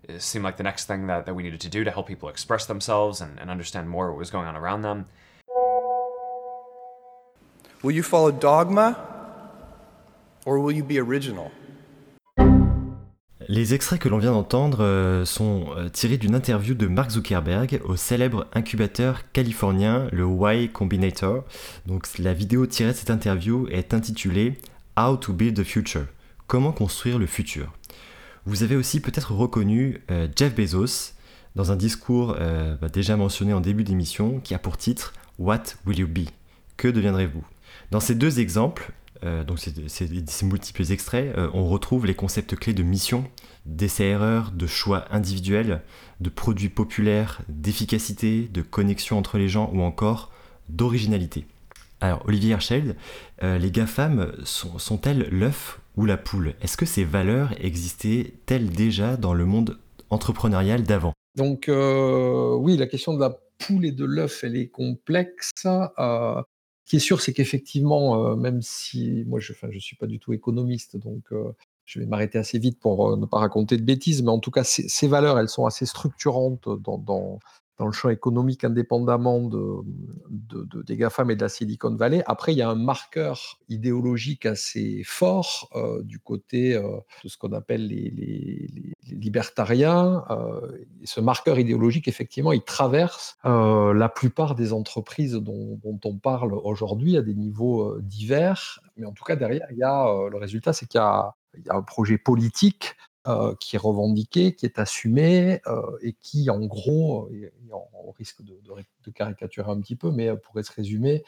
It 0.08 0.22
seemed 0.22 0.44
like 0.44 0.58
the 0.58 0.64
next 0.64 0.86
thing 0.86 1.08
that, 1.08 1.26
that 1.26 1.34
we 1.34 1.44
needed 1.44 1.62
to 1.62 1.70
do 1.70 1.84
to 1.84 1.90
help 1.90 2.08
people 2.08 2.30
express 2.30 2.66
themselves 2.66 3.22
and, 3.22 3.40
and 3.40 3.50
understand 3.50 3.90
more 3.90 4.10
what 4.12 4.20
was 4.20 4.30
going 4.30 4.48
on 4.48 4.56
around 4.56 4.84
them. 4.84 5.08
Will 7.82 7.92
you 7.92 8.04
follow 8.04 8.32
dogma 8.32 9.00
or 10.46 10.60
will 10.60 10.72
you 10.72 10.84
be 10.84 11.00
original? 11.00 11.52
Les 13.48 13.76
extraits 13.76 14.02
que 14.02 14.10
l'on 14.10 14.18
vient 14.18 14.32
d'entendre 14.32 14.80
euh, 14.82 15.24
sont 15.24 15.68
euh, 15.78 15.88
tirés 15.90 16.18
d'une 16.18 16.34
interview 16.34 16.74
de 16.74 16.88
Mark 16.88 17.12
Zuckerberg 17.12 17.80
au 17.86 17.96
célèbre 17.96 18.48
incubateur 18.54 19.32
californien, 19.34 20.08
le 20.12 20.26
Y 20.26 20.72
Combinator. 20.72 21.44
Donc 21.86 22.08
la 22.18 22.34
vidéo 22.34 22.66
tirée 22.66 22.92
de 22.92 22.98
cette 22.98 23.12
interview 23.12 23.68
est 23.68 23.94
intitulée 23.94 24.58
How 24.98 25.18
to 25.18 25.32
Build 25.32 25.56
the 25.56 25.64
Future. 25.64 26.06
Comment 26.48 26.72
construire 26.72 27.20
le 27.20 27.28
futur? 27.28 27.72
Vous 28.48 28.64
avez 28.64 28.76
aussi 28.76 29.00
peut-être 29.00 29.32
reconnu 29.32 30.02
euh, 30.10 30.28
Jeff 30.36 30.56
Bezos 30.56 31.14
dans 31.56 31.72
un 31.72 31.76
discours 31.78 32.36
bah, 32.82 32.90
déjà 32.90 33.16
mentionné 33.16 33.54
en 33.54 33.62
début 33.62 33.86
d'émission 33.86 34.42
qui 34.42 34.54
a 34.54 34.60
pour 34.60 34.76
titre 34.76 35.14
What 35.40 35.64
will 35.86 36.00
you 36.00 36.08
be? 36.08 36.28
Que 36.76 36.90
deviendrez-vous? 36.90 37.46
Dans 37.92 38.02
ces 38.02 38.14
deux 38.14 38.42
exemples, 38.42 38.92
euh, 39.26 39.44
donc 39.44 39.60
ces, 39.60 40.46
multiples 40.46 40.92
extraits, 40.92 41.36
euh, 41.38 41.50
on 41.54 41.66
retrouve 41.68 42.06
les 42.06 42.14
concepts 42.14 42.56
clés 42.56 42.74
de 42.74 42.84
mission, 42.84 43.26
d'essais-erreurs, 43.66 44.52
de 44.52 44.68
choix 44.68 45.06
individuels, 45.12 45.82
de 46.20 46.30
produits 46.30 46.70
populaires, 46.70 47.42
d'efficacité, 47.50 48.50
de 48.54 48.62
connexion 48.62 49.18
entre 49.18 49.38
les 49.38 49.50
gens 49.50 49.72
ou 49.74 49.82
encore 49.82 50.32
d'originalité. 50.70 51.46
Alors 52.02 52.24
Olivier 52.28 52.52
Herschel, 52.52 52.96
euh, 53.42 53.58
les 53.58 53.72
GAFAM 53.72 54.34
sont, 54.44 54.78
sont-elles 54.78 55.28
l'œuf 55.32 55.80
ou 55.96 56.06
la 56.06 56.18
poule? 56.18 56.54
Est-ce 56.62 56.78
que 56.78 56.86
ces 56.86 57.04
valeurs 57.04 57.54
existaient-elles 57.60 58.70
déjà 58.70 59.18
dans 59.18 59.34
le 59.34 59.46
monde 59.46 59.80
entrepreneurial 60.10 60.84
d'avant? 60.84 61.14
Donc 61.36 61.70
oui, 61.70 62.78
la 62.78 62.88
question 62.88 63.14
de 63.14 63.20
la 63.20 63.38
poule 63.58 63.86
et 63.86 63.92
de 63.92 64.06
l'œuf, 64.06 64.44
elle 64.44 64.56
est 64.56 64.68
complexe. 64.68 65.52
Qui 66.86 66.98
est 66.98 67.00
sûr, 67.00 67.22
c'est 67.22 67.34
qu'effectivement, 67.34 68.32
euh, 68.32 68.36
même 68.36 68.62
si 68.62 69.24
moi, 69.28 69.40
je 69.40 69.54
ne 69.64 69.80
suis 69.80 69.96
pas 69.96 70.08
du 70.08 70.20
tout 70.20 70.34
économiste, 70.34 70.98
donc 70.98 71.24
euh, 71.32 71.52
je 71.84 72.00
vais 72.00 72.06
m'arrêter 72.06 72.38
assez 72.38 72.60
vite 72.60 72.80
pour 72.80 73.12
euh, 73.12 73.18
ne 73.18 73.26
pas 73.26 73.40
raconter 73.40 73.78
de 73.78 73.84
bêtises, 73.84 74.22
mais 74.22 74.30
en 74.30 74.40
tout 74.40 74.52
cas, 74.52 74.64
ces, 74.64 75.08
valeurs, 75.08 75.40
elles 75.40 75.50
sont 75.50 75.66
assez 75.66 75.86
structurantes 75.86 76.70
dans 76.80 77.40
le 77.84 77.92
champ 77.92 78.10
économique 78.10 78.64
indépendamment 78.64 79.42
de, 79.42 79.82
de, 80.30 80.82
des 80.84 80.96
GAFAM 80.96 81.30
et 81.32 81.36
de 81.36 81.42
la 81.42 81.50
Silicon 81.50 81.94
Valley. 81.96 82.24
Après, 82.26 82.54
il 82.54 82.58
y 82.58 82.62
a 82.62 82.70
un 82.70 82.76
marqueur 82.76 83.60
idéologique 83.68 84.46
assez 84.46 85.02
fort 85.04 85.70
euh, 85.76 86.02
du 86.04 86.20
côté 86.20 86.76
euh, 86.76 86.98
de 87.24 87.30
ce 87.30 87.38
qu'on 87.38 87.52
appelle 87.52 87.88
les, 87.88 88.14
libertariens. 89.04 90.24
Euh, 90.30 90.86
et 91.02 91.06
ce 91.06 91.20
marqueur 91.20 91.60
idéologique, 91.60 92.08
effectivement, 92.08 92.54
il 92.54 92.64
traverse 92.64 93.38
la 93.44 94.10
plupart 94.10 94.56
des 94.56 94.72
entreprises 94.74 95.34
dont, 95.34 95.80
on 95.84 96.18
parle 96.18 96.54
aujourd'hui 96.54 97.18
à 97.18 97.22
des 97.22 97.36
niveaux 97.36 98.00
divers. 98.00 98.80
Mais 98.96 99.06
en 99.06 99.12
tout 99.12 99.24
cas, 99.24 99.36
derrière, 99.36 99.68
il 99.72 99.78
y 99.78 99.84
a, 99.84 100.30
le 100.30 100.38
résultat, 100.38 100.72
c'est 100.74 100.88
qu'il 100.88 101.00
y 101.00 101.02
a 101.02 101.36
un 101.70 101.82
projet 101.82 102.18
politique 102.18 102.96
euh, 103.28 103.56
qui 103.60 103.76
est 103.76 103.80
revendiqué, 103.80 104.56
qui 104.56 104.68
est 104.68 104.78
assumé 104.78 105.60
euh, 105.66 105.98
et 106.02 106.14
qui, 106.14 106.50
en 106.52 106.60
gros, 106.66 107.28
on 107.72 108.12
risque 108.12 108.44
de, 108.44 109.12
caricaturer 109.12 109.72
un 109.72 109.80
petit 109.82 109.96
peu, 109.96 110.12
mais 110.12 110.36
pourrait 110.38 110.62
se 110.62 110.72
résumer 110.72 111.24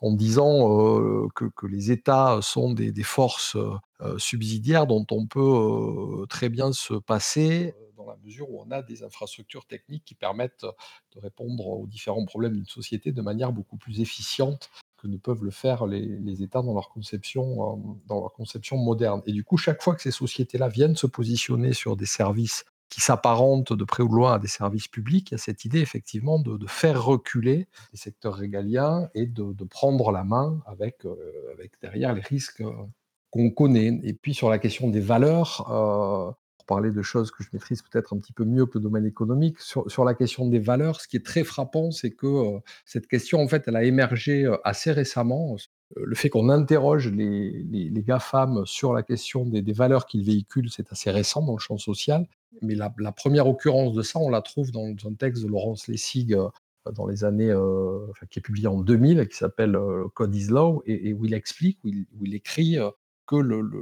en 0.00 0.12
disant 0.12 0.80
euh, 0.80 1.26
que, 1.34 1.66
les 1.66 1.90
États 1.90 2.38
sont 2.40 2.72
des, 2.72 3.02
forces 3.02 3.56
subsidiaires 4.16 4.86
dont 4.86 5.04
on 5.10 5.26
peut 5.26 6.24
très 6.28 6.48
bien 6.48 6.72
se 6.72 6.94
passer 6.94 7.74
dans 7.96 8.06
la 8.06 8.16
mesure 8.24 8.48
où 8.48 8.60
on 8.60 8.70
a 8.70 8.82
des 8.82 9.02
infrastructures 9.02 9.66
techniques 9.66 10.04
qui 10.04 10.14
permettent 10.14 10.66
de 11.14 11.18
répondre 11.18 11.66
aux 11.66 11.86
différents 11.88 12.24
problèmes 12.26 12.54
d'une 12.54 12.64
société 12.64 13.10
de 13.10 13.22
manière 13.22 13.52
beaucoup 13.52 13.76
plus 13.76 14.00
efficiente 14.00 14.70
que 15.00 15.08
ne 15.08 15.16
peuvent 15.16 15.44
le 15.44 15.50
faire 15.50 15.86
les, 15.86 16.42
États 16.42 16.62
dans 16.62 16.74
leur, 16.74 16.90
conception, 16.90 17.42
euh, 17.42 17.76
dans 18.06 18.20
leur 18.20 18.32
conception 18.32 18.76
moderne. 18.76 19.22
Et 19.26 19.32
du 19.32 19.44
coup, 19.44 19.56
chaque 19.56 19.82
fois 19.82 19.94
que 19.94 20.02
ces 20.02 20.10
sociétés-là 20.10 20.68
viennent 20.68 20.96
se 20.96 21.06
positionner 21.06 21.72
sur 21.72 21.96
des 21.96 22.06
services 22.06 22.64
qui 22.88 23.00
s'apparentent 23.00 23.72
de 23.72 23.84
près 23.84 24.02
ou 24.02 24.08
de 24.08 24.14
loin 24.14 24.34
à 24.34 24.38
des 24.38 24.48
services 24.48 24.88
publics, 24.88 25.30
il 25.30 25.34
y 25.34 25.36
a 25.36 25.38
cette 25.38 25.64
idée 25.64 25.80
effectivement 25.80 26.38
de, 26.40 26.66
faire 26.66 27.04
reculer 27.04 27.68
les 27.92 27.98
secteurs 27.98 28.34
régaliens 28.34 29.08
et 29.14 29.26
de, 29.26 29.64
prendre 29.64 30.10
la 30.10 30.24
main 30.24 30.60
avec, 30.66 31.04
euh, 31.04 31.16
avec 31.52 31.72
derrière 31.80 32.12
les 32.12 32.20
risques 32.20 32.60
euh, 32.60 32.72
qu'on 33.30 33.50
connaît. 33.50 34.00
Et 34.02 34.12
puis 34.12 34.34
sur 34.34 34.50
la 34.50 34.58
question 34.58 34.88
des 34.90 35.00
valeurs, 35.00 36.36
parler 36.70 36.92
de 36.92 37.02
choses 37.02 37.32
que 37.32 37.42
je 37.42 37.48
maîtrise 37.52 37.82
peut-être 37.82 38.14
un 38.14 38.18
petit 38.18 38.32
peu 38.32 38.44
mieux 38.44 38.64
que 38.64 38.78
le 38.78 38.84
domaine 38.84 39.04
économique. 39.04 39.58
Sur, 39.58 40.04
la 40.04 40.14
question 40.14 40.46
des 40.46 40.60
valeurs, 40.60 41.00
ce 41.00 41.08
qui 41.08 41.16
est 41.16 41.26
très 41.26 41.42
frappant, 41.42 41.90
c'est 41.90 42.12
que 42.12 42.28
euh, 42.28 42.60
cette 42.84 43.08
question, 43.08 43.40
en 43.40 43.48
fait, 43.48 43.64
elle 43.66 43.74
a 43.74 43.82
émergé 43.82 44.44
euh, 44.44 44.56
assez 44.62 44.92
récemment. 44.92 45.56
Euh, 45.96 46.02
le 46.06 46.14
fait 46.14 46.28
qu'on 46.28 46.48
interroge 46.48 47.08
les, 47.08 47.64
les, 47.72 48.02
GAFAM 48.04 48.64
sur 48.66 48.92
la 48.92 49.02
question 49.02 49.44
des, 49.44 49.72
valeurs 49.72 50.06
qu'ils 50.06 50.24
véhiculent, 50.24 50.70
c'est 50.70 50.92
assez 50.92 51.10
récent 51.10 51.42
dans 51.42 51.54
le 51.54 51.58
champ 51.58 51.76
social. 51.76 52.24
Mais 52.62 52.76
la, 52.76 52.88
première 53.10 53.48
occurrence 53.48 53.92
de 53.92 54.02
ça, 54.02 54.20
on 54.20 54.30
la 54.30 54.40
trouve 54.40 54.70
dans 54.70 54.86
un 54.86 55.14
texte 55.18 55.42
de 55.42 55.48
Laurence 55.48 55.88
Lessig 55.88 56.36
dans 56.94 57.06
les 57.06 57.24
années, 57.24 57.52
qui 58.30 58.38
est 58.38 58.42
publié 58.42 58.68
en 58.68 58.80
2000, 58.80 59.26
qui 59.28 59.36
s'appelle 59.36 59.76
Code 60.14 60.34
is 60.34 60.48
Law, 60.48 60.82
et, 60.86 61.12
où 61.12 61.24
il 61.24 61.34
explique, 61.34 61.78
où 61.84 62.24
il 62.24 62.34
écrit 62.34 62.78
que 63.30 63.36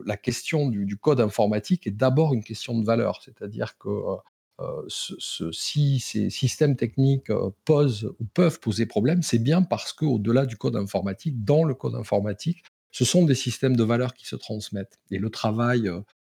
la 0.05 0.19
question 0.19 0.69
du, 0.69 0.99
code 0.99 1.23
informatique 1.23 1.87
est 1.87 1.97
d'abord 1.97 2.35
une 2.35 2.45
question 2.45 2.79
de 2.79 2.85
valeur. 2.85 3.23
C'est-à-dire 3.25 3.79
que 3.79 3.89
euh, 3.89 4.17
euh, 4.61 5.53
si 5.53 6.01
ces 6.01 6.29
systèmes 6.29 6.77
techniques 6.77 7.31
euh, 7.31 7.49
posent 7.65 8.13
ou 8.21 8.25
peuvent 8.35 8.61
poser 8.61 8.85
problème, 8.85 9.23
c'est 9.23 9.39
bien 9.39 9.63
parce 9.63 9.95
qu'au-delà 9.95 10.45
du 10.45 10.59
code 10.59 10.77
informatique, 10.77 11.45
dans 11.45 11.65
le 11.65 11.75
code 11.75 11.95
informatique, 11.95 12.63
ce 12.91 13.07
sont 13.07 13.25
des 13.25 13.35
systèmes 13.35 13.75
de 13.75 13.85
valeurs 13.85 14.13
qui 14.13 14.27
se 14.27 14.37
transmettent. 14.37 14.99
Et 15.11 15.19
le 15.19 15.31
travail 15.31 15.91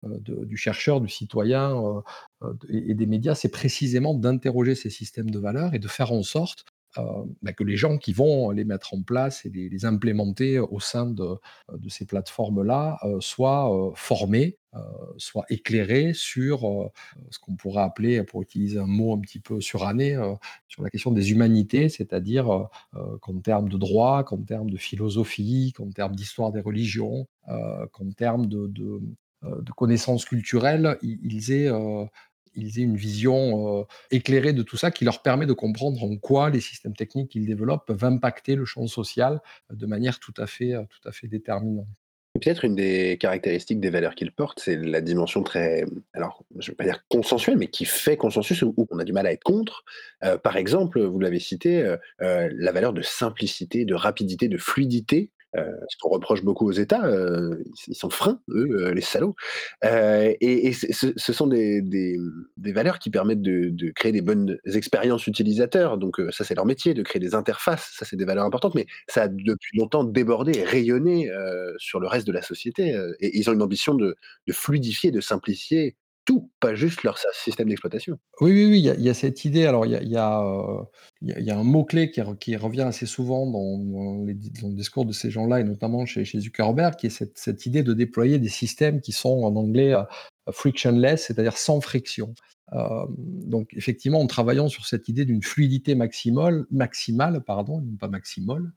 du 0.03 0.57
chercheur, 0.57 1.01
du 1.01 1.09
citoyen 1.09 2.01
et, 2.69 2.93
des 2.93 3.05
médias, 3.05 3.35
c'est 3.35 3.51
précisément 3.51 4.13
d'interroger 4.13 4.75
ces 4.75 4.89
systèmes 4.89 5.29
de 5.29 5.37
valeurs 5.37 5.73
et 5.75 5.79
de 5.79 5.87
faire 5.87 6.11
en 6.11 6.23
sorte 6.23 6.65
bah, 6.95 7.53
que 7.53 7.63
les 7.63 7.77
gens 7.77 7.97
qui 7.97 8.13
vont 8.13 8.51
les 8.51 8.65
mettre 8.65 8.93
en 8.93 9.01
place 9.01 9.45
et 9.45 9.49
les, 9.49 9.85
implémenter 9.85 10.59
au 10.59 10.79
sein 10.79 11.05
de, 11.05 11.39
ces 11.87 12.05
plateformes-là 12.05 12.99
euh, 13.03 13.19
soient 13.19 13.73
euh, 13.73 13.91
formés, 13.95 14.57
soient 15.17 15.45
éclairés 15.49 16.13
sur 16.13 16.91
ce 17.29 17.39
qu'on 17.39 17.57
pourrait 17.57 17.83
appeler, 17.83 18.23
pour 18.23 18.41
utiliser 18.41 18.79
un 18.79 18.85
mot 18.85 19.13
un 19.13 19.19
petit 19.19 19.41
peu 19.41 19.59
suranné, 19.59 20.17
sur 20.69 20.81
la 20.81 20.89
question 20.89 21.11
des 21.11 21.31
humanités, 21.31 21.89
c'est-à-dire 21.89 22.69
qu'en 23.19 23.39
termes 23.41 23.67
de 23.67 23.77
droit, 23.77 24.23
qu'en 24.23 24.41
termes 24.41 24.69
de 24.69 24.77
philosophie, 24.77 25.73
qu'en 25.75 25.89
termes 25.89 26.15
d'histoire 26.15 26.53
des 26.53 26.61
religions, 26.61 27.27
qu'en 27.47 28.11
termes 28.15 28.45
de, 28.45 29.01
connaissances 29.75 30.23
culturelles, 30.23 30.97
ils 31.01 31.51
aient 31.51 31.69
ils 32.55 32.79
aient 32.79 32.83
une 32.83 32.97
vision 32.97 33.79
euh, 33.79 33.83
éclairée 34.11 34.53
de 34.53 34.63
tout 34.63 34.77
ça 34.77 34.91
qui 34.91 35.05
leur 35.05 35.21
permet 35.21 35.45
de 35.45 35.53
comprendre 35.53 36.03
en 36.03 36.15
quoi 36.17 36.49
les 36.49 36.61
systèmes 36.61 36.95
techniques 36.95 37.31
qu'ils 37.31 37.45
développent 37.45 37.85
peuvent 37.85 38.03
impacter 38.03 38.55
le 38.55 38.65
champ 38.65 38.87
social 38.87 39.41
de 39.71 39.85
manière 39.85 40.19
tout 40.19 40.33
à 40.37 40.47
fait, 40.47 40.73
euh, 40.73 40.83
tout 40.83 41.07
à 41.07 41.11
fait 41.11 41.27
déterminante. 41.27 41.87
Peut-être 42.33 42.63
une 42.63 42.75
des 42.75 43.17
caractéristiques 43.19 43.81
des 43.81 43.89
valeurs 43.89 44.15
qu'ils 44.15 44.31
portent, 44.31 44.61
c'est 44.61 44.77
la 44.77 45.01
dimension 45.01 45.43
très, 45.43 45.83
alors 46.13 46.45
je 46.57 46.69
ne 46.69 46.71
vais 46.71 46.75
pas 46.75 46.85
dire 46.85 47.03
consensuelle, 47.09 47.57
mais 47.57 47.67
qui 47.67 47.83
fait 47.83 48.15
consensus 48.15 48.61
ou 48.61 48.73
on 48.89 48.99
a 48.99 49.03
du 49.03 49.11
mal 49.11 49.27
à 49.27 49.33
être 49.33 49.43
contre. 49.43 49.83
Euh, 50.23 50.37
par 50.37 50.55
exemple, 50.55 51.01
vous 51.01 51.19
l'avez 51.19 51.39
cité, 51.39 51.95
la 52.19 52.71
valeur 52.71 52.93
de 52.93 53.01
simplicité, 53.01 53.83
de 53.83 53.95
rapidité, 53.95 54.47
de 54.47 54.57
fluidité 54.57 55.29
euh, 55.57 55.71
ce 55.89 55.97
qu'on 55.97 56.09
reproche 56.09 56.43
beaucoup 56.43 56.67
aux 56.67 56.71
États, 56.71 57.05
euh, 57.05 57.61
ils 57.87 57.95
sont 57.95 58.09
freins, 58.09 58.39
eux, 58.49 58.69
euh, 58.71 58.93
les 58.93 59.01
salauds. 59.01 59.35
et, 59.83 60.71
ce, 60.73 61.33
sont 61.33 61.47
des, 61.47 62.17
valeurs 62.57 62.99
qui 62.99 63.09
permettent 63.09 63.41
de, 63.41 63.91
créer 63.91 64.11
des 64.11 64.21
bonnes 64.21 64.57
expériences 64.65 65.27
utilisateurs. 65.27 65.97
Donc 65.97 66.21
ça, 66.31 66.43
c'est 66.43 66.55
leur 66.55 66.65
métier, 66.65 66.93
de 66.93 67.03
créer 67.03 67.19
des 67.19 67.35
interfaces. 67.35 67.91
Ça, 67.97 68.05
c'est 68.05 68.15
des 68.15 68.25
valeurs 68.25 68.45
importantes. 68.45 68.75
Mais 68.75 68.85
ça 69.07 69.23
a 69.23 69.27
depuis 69.27 69.77
longtemps 69.77 70.03
débordé 70.03 70.57
et 70.57 70.63
rayonné 70.63 71.29
sur 71.77 71.99
le 71.99 72.07
reste 72.07 72.27
de 72.27 72.31
la 72.31 72.41
société. 72.41 72.95
et 73.19 73.37
ils 73.37 73.49
ont 73.49 73.53
une 73.53 73.61
ambition 73.61 73.93
de, 73.93 74.15
fluidifier, 74.51 75.11
de 75.11 75.21
simplifier 75.21 75.95
tout, 76.25 76.51
pas 76.59 76.75
juste 76.75 77.03
leur 77.03 77.17
système 77.33 77.67
d'exploitation. 77.69 78.17
Oui, 78.41 78.51
oui, 78.51 78.65
oui, 78.65 78.79
il 78.97 79.03
y 79.03 79.09
a 79.09 79.13
cette 79.13 79.43
idée. 79.45 79.65
Alors, 79.65 79.85
il 79.85 80.07
y 80.07 80.17
a 80.17 81.57
un 81.57 81.63
mot-clé 81.63 82.11
qui 82.11 82.21
re 82.21 82.37
qui 82.37 82.55
revient 82.55 82.81
assez 82.81 83.05
souvent 83.05 83.45
dans 83.49 84.23
les 84.25 84.33
le 84.33 84.73
discours 84.73 85.05
de 85.05 85.13
ces 85.13 85.31
gens-là 85.31 85.59
et 85.59 85.63
notamment 85.63 86.05
chez 86.05 86.23
Zuckerberg, 86.25 86.95
qui 86.95 87.07
est 87.07 87.23
cette 87.35 87.65
idée 87.65 87.83
de 87.83 87.93
déployer 87.93 88.39
des 88.39 88.49
systèmes 88.49 89.01
qui 89.01 89.11
sont 89.11 89.43
en 89.43 89.55
anglais, 89.55 89.93
heu, 89.93 90.03
frictionless, 90.51 91.25
c'est-à-dire 91.25 91.57
sans 91.57 91.81
friction. 91.81 92.33
Donc 93.17 93.73
effectivement, 93.73 94.21
en 94.21 94.27
travaillant 94.27 94.69
sur 94.69 94.85
cette 94.85 95.09
idée 95.09 95.25
d'une 95.25 95.43
fluidité 95.43 95.93
maximale 95.93 96.65
maximale, 96.71 97.41
pardon, 97.43 97.83
pas 97.99 98.07
maximale, 98.07 98.71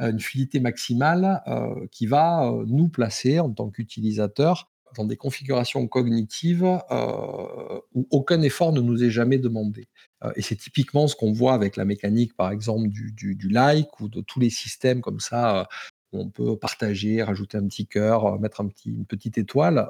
heu, 0.00 0.10
une 0.10 0.20
fluidité 0.20 0.60
maximale, 0.60 1.42
heu, 1.48 1.88
qui 1.92 2.06
va, 2.06 2.52
nous 2.66 2.88
placer 2.88 3.40
en 3.40 3.50
tant 3.52 3.70
qu'utilisateurs 3.70 4.70
dans 4.96 5.04
des 5.04 5.16
configurations 5.16 5.86
cognitives, 5.88 6.64
heu, 6.64 7.80
où 7.94 8.06
aucun 8.10 8.42
effort 8.42 8.72
ne 8.72 8.80
nous 8.80 9.02
est 9.04 9.10
jamais 9.10 9.38
demandé. 9.38 9.88
Heu, 10.24 10.32
et 10.36 10.42
c'est 10.42 10.56
typiquement 10.56 11.06
ce 11.08 11.16
qu'on 11.16 11.32
voit 11.32 11.54
avec 11.54 11.76
la 11.76 11.84
mécanique, 11.84 12.36
par 12.36 12.50
exemple, 12.50 12.88
du 12.88 13.48
like 13.48 14.00
ou 14.00 14.08
de 14.08 14.20
tous 14.20 14.40
les 14.40 14.50
systèmes 14.50 15.00
comme 15.00 15.20
ça, 15.20 15.62
heu, 15.62 15.64
où 16.12 16.20
on 16.20 16.30
peut 16.30 16.56
partager, 16.58 17.22
rajouter 17.22 17.58
un 17.58 17.66
petit 17.66 17.86
cœur, 17.86 18.38
mettre 18.40 18.60
un 18.62 18.68
petit 18.68 18.90
une 18.90 19.06
petite 19.06 19.38
étoile. 19.38 19.88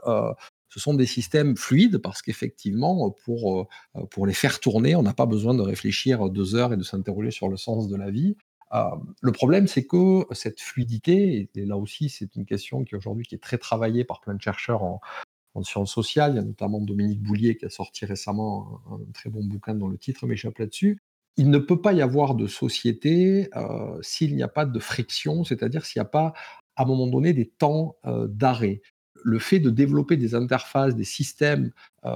Ce 0.71 0.81
sont 0.81 0.93
des 0.95 1.07
systèmes 1.07 1.57
fluides 1.57 1.99
parce 1.99 2.21
qu'effectivement, 2.23 3.11
pour, 3.25 3.69
pour 4.11 4.27
les 4.27 4.35
faire 4.35 4.61
tourner, 4.61 4.97
on 4.97 5.03
n'a 5.03 5.15
pas 5.15 5.27
besoin 5.27 5.55
de 5.55 5.63
réfléchir 5.63 6.29
2 6.29 6.55
heures 6.57 6.73
et 6.75 6.77
de 6.77 6.83
s'interroger 6.83 7.31
sur 7.31 7.49
le 7.49 7.57
sens 7.57 7.89
de 7.89 7.97
la 7.97 8.11
vie. 8.11 8.37
Le 8.71 9.33
problème, 9.33 9.67
c'est 9.67 9.87
que 9.87 10.27
cette 10.33 10.61
fluidité 10.61 11.49
et 11.55 11.65
là 11.67 11.77
aussi, 11.77 12.09
c'est 12.09 12.37
une 12.37 12.45
question 12.45 12.85
qui 12.85 12.97
aujourd'hui 12.97 13.27
est 13.33 13.43
très 13.43 13.59
travaillée 13.59 14.05
par 14.05 14.21
plein 14.21 14.35
de 14.35 14.43
chercheurs 14.43 14.83
en 14.83 15.01
en 15.55 15.63
sciences 15.63 15.93
sociales. 15.93 16.33
Il 16.33 16.37
y 16.37 16.39
a 16.39 16.43
notamment 16.43 16.81
Dominique 16.81 17.23
Boulier 17.23 17.57
qui 17.57 17.65
a 17.65 17.71
sorti 17.71 18.07
récemment 18.07 18.81
un 18.91 19.13
très 19.13 19.31
bon 19.31 19.45
bouquin 19.45 19.75
dont 19.75 19.89
le 19.89 19.99
titre 19.99 20.27
m'échappe 20.27 20.59
là-dessus. 20.59 21.01
Il 21.37 21.51
ne 21.51 21.59
peut 21.59 21.81
pas 21.81 21.93
y 21.93 22.03
avoir 22.03 22.35
de 22.35 22.47
société, 22.47 23.49
s'il 24.03 24.35
n'y 24.35 24.43
a 24.43 24.49
pas 24.49 24.67
de 24.67 24.79
friction, 24.79 25.45
c'est-à-dire 25.45 25.85
s'il 25.85 26.01
n'y 26.01 26.07
a 26.07 26.11
pas, 26.11 26.33
à 26.77 26.83
un 26.83 26.87
moment 26.87 27.07
donné, 27.07 27.33
des 27.33 27.49
temps, 27.49 27.97
d'arrêt. 28.05 28.83
Le 29.25 29.39
fait 29.39 29.59
de 29.61 29.71
développer 29.71 30.17
des 30.17 30.35
interfaces, 30.35 30.95
des 30.97 31.05
systèmes, 31.05 31.71
heu, 32.05 32.11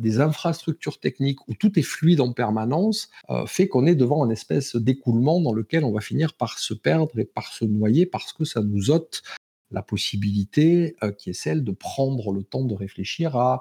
des 0.00 0.20
infrastructures 0.20 0.98
techniques 1.00 1.46
où 1.48 1.54
tout 1.54 1.78
est 1.78 1.82
fluide 1.82 2.20
en 2.20 2.32
permanence, 2.32 3.10
heu, 3.30 3.44
fait 3.46 3.68
qu'on 3.68 3.86
est 3.86 3.94
devant 3.94 4.24
un 4.24 4.30
espèce 4.30 4.76
d'écoulement 4.76 5.40
dans 5.40 5.52
lequel 5.52 5.84
on 5.84 5.92
va 5.92 6.00
finir 6.00 6.34
par 6.34 6.58
se 6.58 6.74
perdre 6.74 7.18
et 7.18 7.24
par 7.24 7.52
se 7.52 7.64
noyer 7.64 8.06
parce 8.06 8.32
que 8.32 8.44
ça 8.44 8.62
nous 8.62 8.90
ôte 8.90 9.22
la 9.70 9.82
possibilité, 9.82 10.96
heu, 11.02 11.10
qui 11.12 11.30
est 11.30 11.34
celle 11.34 11.62
de 11.64 11.72
prendre 11.72 12.32
le 12.32 12.42
temps 12.42 12.64
de 12.64 12.74
réfléchir 12.74 13.36
à, 13.36 13.60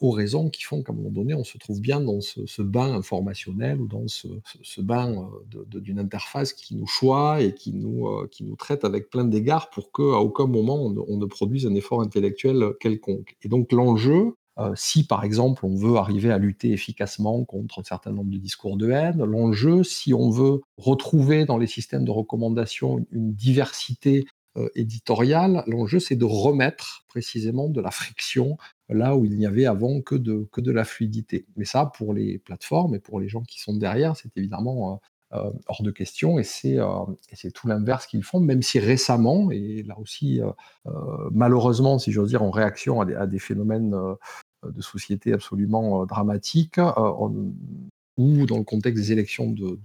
aux 0.00 0.10
raisons 0.10 0.50
qui 0.50 0.62
font 0.62 0.82
qu'à 0.82 0.92
un 0.92 0.96
moment 0.96 1.10
donné, 1.10 1.34
on 1.34 1.44
se 1.44 1.58
trouve 1.58 1.80
bien 1.80 2.00
dans 2.00 2.20
ce 2.20 2.62
bain 2.62 2.92
informationnel 2.92 3.80
ou 3.80 3.88
dans 3.88 4.06
ce 4.08 4.80
bain, 4.80 5.28
de 5.50 5.80
d'une 5.80 5.98
interface 5.98 6.52
qui 6.52 6.74
nous 6.76 6.86
choit 6.86 7.40
et 7.42 7.54
qui 7.54 7.72
nous, 7.72 8.06
heu, 8.08 8.28
qui 8.28 8.44
nous 8.44 8.56
traite 8.56 8.84
avec 8.84 9.10
plein 9.10 9.24
d'égards 9.24 9.70
pour 9.70 9.92
qu'à 9.92 10.02
aucun 10.20 10.46
moment 10.46 10.76
on 10.84 11.16
ne 11.16 11.26
produise 11.26 11.66
un 11.66 11.74
effort 11.74 12.02
intellectuel, 12.02 12.72
quelconque. 12.80 13.36
Et 13.42 13.48
donc 13.48 13.72
l'enjeu, 13.72 14.34
si 14.74 15.06
par 15.06 15.24
exemple 15.24 15.66
on 15.66 15.74
veut 15.74 15.96
arriver 15.96 16.30
à 16.32 16.38
lutter 16.38 16.72
efficacement 16.72 17.44
contre 17.44 17.80
un 17.80 17.84
certain 17.84 18.12
nombre 18.12 18.30
de 18.30 18.38
discours 18.38 18.76
de 18.76 18.90
haine, 18.90 19.22
l'enjeu, 19.24 19.82
si 19.84 20.14
on 20.14 20.30
veut 20.30 20.60
retrouver 20.78 21.44
dans 21.44 21.58
les 21.58 21.66
systèmes 21.66 22.04
de 22.04 22.10
recommandation 22.10 23.04
une 23.12 23.32
diversité, 23.34 24.24
heu, 24.56 24.70
éditoriale, 24.74 25.62
l'enjeu 25.66 25.98
c'est 26.00 26.16
de 26.16 26.24
remettre 26.24 27.04
précisément 27.08 27.68
de 27.68 27.80
la 27.82 27.90
friction 27.90 28.56
là 28.88 29.16
où 29.16 29.24
il 29.24 29.36
n'y 29.36 29.46
avait 29.46 29.66
avant 29.66 30.00
que 30.02 30.14
de 30.16 30.72
la 30.72 30.84
fluidité. 30.84 31.46
Mais 31.56 31.64
ça, 31.64 31.86
pour 31.86 32.14
les 32.14 32.38
plateformes 32.38 32.94
et 32.94 33.00
pour 33.00 33.20
les 33.20 33.28
gens 33.28 33.42
qui 33.42 33.60
sont 33.60 33.76
derrière, 33.76 34.16
c'est 34.16 34.36
évidemment, 34.36 34.94
heu 35.34 35.36
heu, 35.38 35.52
hors 35.66 35.82
de 35.82 35.90
question 35.90 36.38
et 36.38 36.44
c'est, 36.44 36.78
heu 36.78 36.84
et 37.32 37.36
c'est 37.36 37.50
tout 37.52 37.66
l'inverse 37.68 38.06
qu'ils 38.06 38.22
font, 38.24 38.40
même 38.40 38.62
si 38.62 38.78
récemment 38.78 39.50
et 39.50 39.82
là 39.84 39.98
aussi, 39.98 40.40
heu 40.40 40.46
heu, 40.88 40.92
malheureusement, 41.32 41.98
si 41.98 42.12
j'ose 42.12 42.28
dire, 42.30 42.42
en 42.44 42.50
réaction 42.52 43.00
à 43.00 43.26
des 43.26 43.38
phénomènes, 43.40 43.94
de 44.64 44.82
société 44.82 45.32
absolument, 45.32 46.06
dramatiques, 46.06 46.80
ou 48.18 48.46
dans 48.46 48.58
le 48.58 48.64
contexte 48.64 49.02
des 49.02 49.12
élections 49.12 49.50
de 49.50 49.78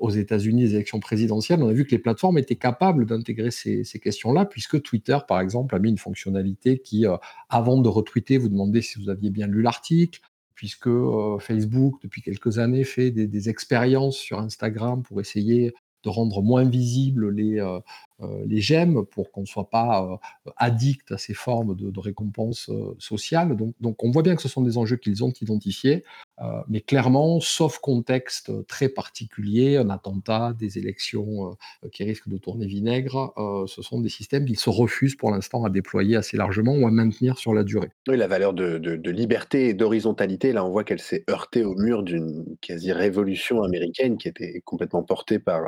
aux 0.00 0.10
États-Unis, 0.10 0.62
les 0.62 0.74
élections 0.74 1.00
présidentielles, 1.00 1.62
on 1.62 1.68
a 1.68 1.72
vu 1.72 1.84
que 1.84 1.90
les 1.90 1.98
plateformes 1.98 2.38
étaient 2.38 2.56
capables 2.56 3.06
d'intégrer 3.06 3.50
ces 3.50 3.84
questions-là, 4.00 4.46
puisque 4.46 4.82
Twitter, 4.82 5.18
par 5.28 5.40
exemple, 5.40 5.74
a 5.74 5.78
mis 5.78 5.90
une 5.90 5.98
fonctionnalité 5.98 6.78
qui, 6.78 7.06
heu, 7.06 7.16
avant 7.50 7.80
de 7.80 7.88
retweeter, 7.88 8.38
vous 8.38 8.48
demandait 8.48 8.82
si 8.82 8.98
vous 8.98 9.10
aviez 9.10 9.30
bien 9.30 9.46
lu 9.46 9.62
l'article, 9.62 10.20
puisque, 10.54 10.86
heu, 10.88 11.36
Facebook, 11.40 11.96
depuis 12.02 12.22
quelques 12.22 12.58
années, 12.58 12.84
fait 12.84 13.10
des 13.10 13.48
expériences 13.50 14.16
sur 14.16 14.38
Instagram 14.40 15.02
pour 15.02 15.20
essayer 15.20 15.74
de 16.04 16.08
rendre 16.08 16.40
moins 16.42 16.64
visibles 16.64 17.30
les, 17.30 17.60
les 18.46 18.60
j'aime 18.60 19.04
pour 19.04 19.30
qu'on 19.32 19.42
ne 19.42 19.46
soit 19.46 19.70
pas, 19.70 20.02
heu, 20.46 20.50
addict 20.56 21.12
à 21.12 21.18
ces 21.18 21.34
formes 21.34 21.74
de 21.76 21.90
de 21.90 22.00
récompenses, 22.00 22.68
heu, 22.70 22.94
sociales. 22.98 23.56
Donc 23.80 24.02
on 24.04 24.10
voit 24.10 24.22
bien 24.22 24.36
que 24.36 24.42
ce 24.42 24.48
sont 24.48 24.62
des 24.62 24.78
enjeux 24.78 24.96
qu'ils 24.96 25.22
ont 25.24 25.32
identifiés, 25.40 26.04
mais 26.68 26.80
clairement, 26.80 27.40
sauf 27.40 27.78
contexte, 27.78 28.50
très 28.66 28.88
particulier, 28.88 29.76
un 29.76 29.90
attentat, 29.90 30.52
des 30.58 30.78
élections, 30.78 31.56
qui 31.92 32.04
risquent 32.04 32.28
de 32.28 32.38
tourner 32.38 32.66
vinaigre, 32.66 33.32
ce 33.68 33.82
sont 33.82 34.00
des 34.00 34.08
systèmes 34.08 34.44
qui 34.46 34.56
se 34.56 34.70
refusent 34.70 35.16
pour 35.16 35.30
l'instant 35.30 35.64
à 35.64 35.70
déployer 35.70 36.16
assez 36.16 36.36
largement 36.36 36.74
ou 36.74 36.86
à 36.86 36.90
maintenir 36.90 37.38
sur 37.38 37.54
la 37.54 37.64
durée. 37.64 37.90
Oui, 38.08 38.16
la 38.16 38.28
valeur 38.28 38.54
de 38.54 39.10
liberté 39.10 39.68
et 39.68 39.74
d'horizontalité, 39.74 40.52
là, 40.52 40.64
on 40.64 40.70
voit 40.70 40.84
qu'elle 40.84 41.00
s'est 41.00 41.24
heurtée 41.28 41.64
au 41.64 41.74
mur 41.74 42.02
d'une 42.04 42.56
quasi 42.60 42.92
révolution 42.92 43.62
américaine 43.64 44.16
qui 44.16 44.28
était 44.28 44.60
complètement 44.64 45.02
portée 45.02 45.38
par 45.40 45.62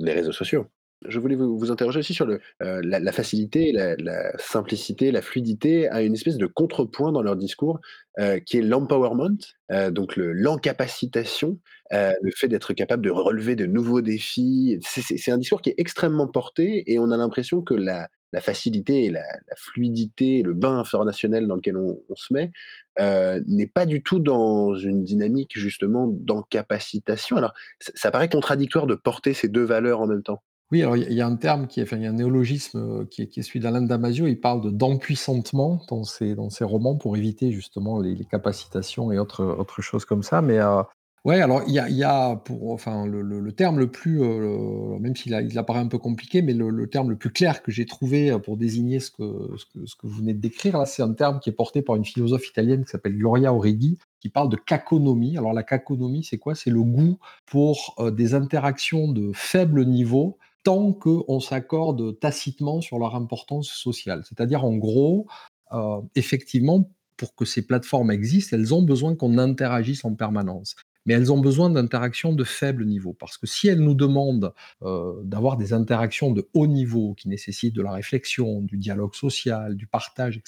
les 0.00 0.12
réseaux 0.12 0.32
sociaux. 0.32 0.66
Je 1.08 1.18
voulais 1.18 1.34
vous 1.34 1.70
interroger 1.70 2.00
aussi 2.00 2.12
sur 2.12 2.26
heu, 2.28 2.40
la 2.60 3.12
facilité, 3.12 3.72
la 3.72 4.36
simplicité, 4.38 5.10
la 5.10 5.22
fluidité 5.22 5.88
à 5.88 6.02
une 6.02 6.12
espèce 6.12 6.36
de 6.36 6.46
contrepoint 6.46 7.10
dans 7.12 7.22
leur 7.22 7.36
discours, 7.36 7.80
heu, 8.18 8.38
qui 8.40 8.58
est 8.58 8.62
l'empowerment, 8.62 9.38
heu, 9.72 9.90
donc 9.90 10.16
le 10.16 10.32
l'encapacitation, 10.34 11.58
le 11.90 12.30
fait 12.36 12.48
d'être 12.48 12.74
capable 12.74 13.02
de 13.04 13.10
relever 13.10 13.56
de 13.56 13.64
nouveaux 13.66 14.02
défis. 14.02 14.78
C'est 14.82 15.30
un 15.32 15.38
discours 15.38 15.62
qui 15.62 15.70
est 15.70 15.74
extrêmement 15.78 16.28
porté 16.28 16.90
et 16.92 16.98
on 16.98 17.10
a 17.10 17.16
l'impression 17.16 17.62
que 17.62 17.74
la 17.74 18.08
facilité 18.42 19.04
et 19.06 19.10
la 19.10 19.24
fluidité, 19.56 20.42
le 20.42 20.52
bain 20.54 20.78
informationnel 20.78 21.46
dans 21.48 21.56
lequel 21.56 21.76
on 21.78 21.98
se 22.14 22.32
met, 22.34 22.52
n'est 22.98 23.66
pas 23.66 23.86
du 23.86 24.02
tout 24.02 24.18
dans 24.20 24.74
une 24.74 25.02
dynamique 25.02 25.58
justement 25.58 26.06
d'encapacitation. 26.08 27.36
Alors 27.38 27.54
ça 27.94 28.10
paraît 28.10 28.28
contradictoire 28.28 28.86
de 28.86 28.94
porter 28.94 29.32
ces 29.34 29.48
2 29.48 29.64
valeurs 29.64 30.00
en 30.02 30.06
même 30.06 30.22
temps. 30.22 30.42
Oui, 30.72 30.82
alors 30.82 30.96
il 30.96 31.12
y 31.12 31.20
a 31.20 31.26
un 31.26 31.34
terme 31.36 31.66
qui 31.66 31.80
est 31.80 31.82
enfin, 31.82 31.96
il 31.96 32.02
y 32.04 32.06
a 32.06 32.10
un 32.10 32.12
néologisme, 32.12 32.78
heu, 33.02 33.04
qui 33.06 33.22
est 33.22 33.26
qui 33.28 33.42
celui 33.42 33.58
d'Alain 33.60 33.82
Damasio. 33.82 34.26
Il 34.28 34.40
parle 34.40 34.60
de 34.62 34.70
d'empuissantement 34.70 35.82
dans 35.88 36.04
ses 36.04 36.34
dans 36.36 36.48
ses 36.50 36.64
romans 36.64 36.96
pour 36.96 37.16
éviter 37.16 37.50
justement 37.50 37.98
les 38.00 38.24
capacitations 38.24 39.10
et 39.10 39.18
autres, 39.18 39.44
autres 39.44 39.82
choses 39.82 40.04
comme 40.04 40.22
ça. 40.22 40.42
Mais, 40.42 40.58
heu, 40.60 40.82
ouais, 41.24 41.40
alors 41.40 41.62
il 41.66 41.74
y 41.74 42.04
a 42.04 42.36
pour 42.36 42.70
enfin 42.72 43.04
le 43.06 43.52
terme 43.52 43.78
le 43.80 43.90
plus, 43.90 44.22
heu, 44.22 44.98
même 45.00 45.16
s'il 45.16 45.32
il 45.50 45.58
apparaît 45.58 45.80
un 45.80 45.88
peu 45.88 45.98
compliqué, 45.98 46.40
mais 46.42 46.54
le 46.54 46.88
terme 46.88 47.10
le 47.10 47.16
plus 47.16 47.30
clair 47.32 47.62
que 47.62 47.72
j'ai 47.72 47.84
trouvé, 47.86 48.30
heu, 48.30 48.38
pour 48.40 48.56
désigner 48.56 49.00
ce 49.00 49.10
que 49.10 49.24
ce 49.56 49.96
que 49.96 50.06
vous 50.06 50.18
venez 50.18 50.34
de 50.34 50.40
décrire 50.40 50.78
là, 50.78 50.86
c'est 50.86 51.02
un 51.02 51.12
terme 51.14 51.40
qui 51.40 51.50
est 51.50 51.52
porté 51.52 51.82
par 51.82 51.96
une 51.96 52.04
philosophe 52.04 52.48
italienne 52.48 52.84
qui 52.84 52.90
s'appelle 52.90 53.16
Gloria 53.16 53.52
Oreghi, 53.52 53.98
qui 54.20 54.28
parle 54.28 54.48
de 54.48 54.56
caconomie. 54.56 55.36
Alors 55.36 55.52
la 55.52 55.62
caconomie, 55.64 56.22
c'est 56.24 56.38
quoi? 56.38 56.54
C'est 56.54 56.70
le 56.70 56.82
goût 56.82 57.18
pour, 57.46 57.96
des 58.12 58.34
interactions 58.34 59.08
de 59.10 59.32
faible 59.34 59.84
niveau 59.84 60.38
tant 60.62 60.92
qu'on 60.92 61.40
s'accorde 61.40 62.18
tacitement 62.20 62.80
sur 62.80 62.98
leur 62.98 63.14
importance 63.14 63.68
sociale. 63.70 64.22
C'est-à-dire, 64.28 64.64
en 64.64 64.76
gros, 64.76 65.26
heu, 65.72 65.78
effectivement, 66.16 66.90
pour 67.16 67.34
que 67.34 67.44
ces 67.44 67.66
plateformes 67.66 68.10
existent, 68.10 68.56
elles 68.56 68.74
ont 68.74 68.82
besoin 68.82 69.14
qu'on 69.16 69.38
interagisse 69.38 70.04
en 70.04 70.14
permanence. 70.14 70.76
Mais 71.06 71.14
elles 71.14 71.32
ont 71.32 71.40
besoin 71.40 71.70
d'interactions 71.70 72.34
de 72.34 72.44
faible 72.44 72.84
niveau. 72.84 73.14
Parce 73.14 73.38
que 73.38 73.46
si 73.46 73.68
elles 73.68 73.80
nous 73.80 73.94
demandent, 73.94 74.52
heu, 74.82 75.20
d'avoir 75.24 75.56
des 75.56 75.72
interactions 75.72 76.30
de 76.32 76.48
haut 76.54 76.66
niveau 76.66 77.14
qui 77.14 77.28
nécessitent 77.28 77.74
de 77.74 77.82
la 77.82 77.92
réflexion, 77.92 78.60
du 78.62 78.76
dialogue 78.76 79.14
social, 79.14 79.76
du 79.76 79.86
partage 79.86 80.36
et 80.36 80.42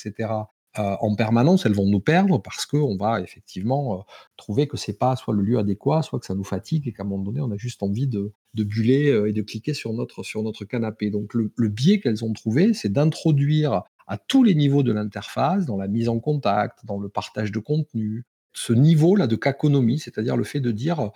heu, 0.78 0.82
en 1.00 1.14
permanence, 1.14 1.66
elles 1.66 1.74
vont 1.74 1.86
nous 1.88 2.00
perdre 2.00 2.38
parce 2.38 2.66
qu'on 2.66 2.96
va 2.96 3.20
effectivement, 3.20 3.98
heu, 4.00 4.02
trouver 4.36 4.66
que 4.68 4.76
c'est 4.76 4.98
pas 4.98 5.16
soit 5.16 5.34
le 5.34 5.42
lieu 5.42 5.58
adéquat, 5.58 6.02
soit 6.02 6.18
que 6.20 6.26
ça 6.26 6.34
nous 6.34 6.44
fatigue 6.44 6.88
et 6.88 6.92
qu'à 6.92 7.02
un 7.02 7.06
moment 7.06 7.24
donné, 7.24 7.40
on 7.40 7.50
a 7.50 7.56
juste 7.56 7.82
envie 7.82 8.06
de 8.06 8.32
de 8.54 8.64
buller, 8.64 9.08
heu, 9.10 9.28
et 9.28 9.32
de 9.32 9.42
cliquer 9.42 9.74
sur 9.74 9.92
notre 9.94 10.22
sur 10.22 10.42
notre 10.42 10.64
canapé. 10.64 11.10
Donc 11.10 11.34
le 11.34 11.52
le 11.56 11.68
biais 11.68 12.00
qu'elles 12.00 12.24
ont 12.24 12.32
trouvé, 12.32 12.74
c'est 12.74 12.92
d'introduire 12.92 13.82
à 14.08 14.18
tous 14.18 14.42
les 14.44 14.54
niveaux 14.54 14.82
de 14.82 14.92
l'interface, 14.92 15.64
dans 15.66 15.76
la 15.76 15.88
mise 15.88 16.08
en 16.08 16.18
contact, 16.20 16.84
dans 16.84 16.98
le 16.98 17.08
partage 17.08 17.52
de 17.52 17.58
contenu, 17.60 18.24
ce 18.54 18.72
niveau-là 18.72 19.26
de 19.26 19.36
caconomie, 19.36 19.98
c'est-à-dire 19.98 20.36
le 20.36 20.44
fait 20.44 20.60
de 20.60 20.70
dire 20.70 21.00
euh, 21.00 21.08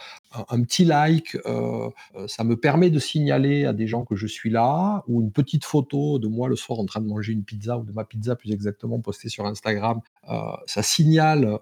un, 0.49 0.63
petit 0.63 0.85
like, 0.85 1.37
euh, 1.47 1.91
euh, 2.15 2.27
ça 2.29 2.45
me 2.45 2.57
permet 2.57 2.91
de 2.91 2.99
signaler 2.99 3.67
à 3.67 3.73
des 3.73 3.87
gens 3.87 4.05
que 4.05 4.17
je 4.17 4.27
suis 4.27 4.51
là, 4.51 5.05
ou 5.07 5.21
une 5.21 5.31
petite 5.31 5.65
photo 5.65 6.19
de 6.19 6.29
moi 6.29 6.49
le 6.49 6.57
soir 6.57 6.79
en 6.79 6.87
train 6.87 7.01
de 7.01 7.07
manger 7.07 7.33
une 7.33 7.45
pizza, 7.45 7.79
ou 7.79 7.85
de 7.85 7.93
ma 7.93 8.05
pizza 8.05 8.37
plus 8.37 8.53
exactement 8.53 9.01
postée 9.01 9.29
sur 9.29 9.45
Instagram, 9.47 10.01
ça 10.67 10.83
signale 10.83 11.59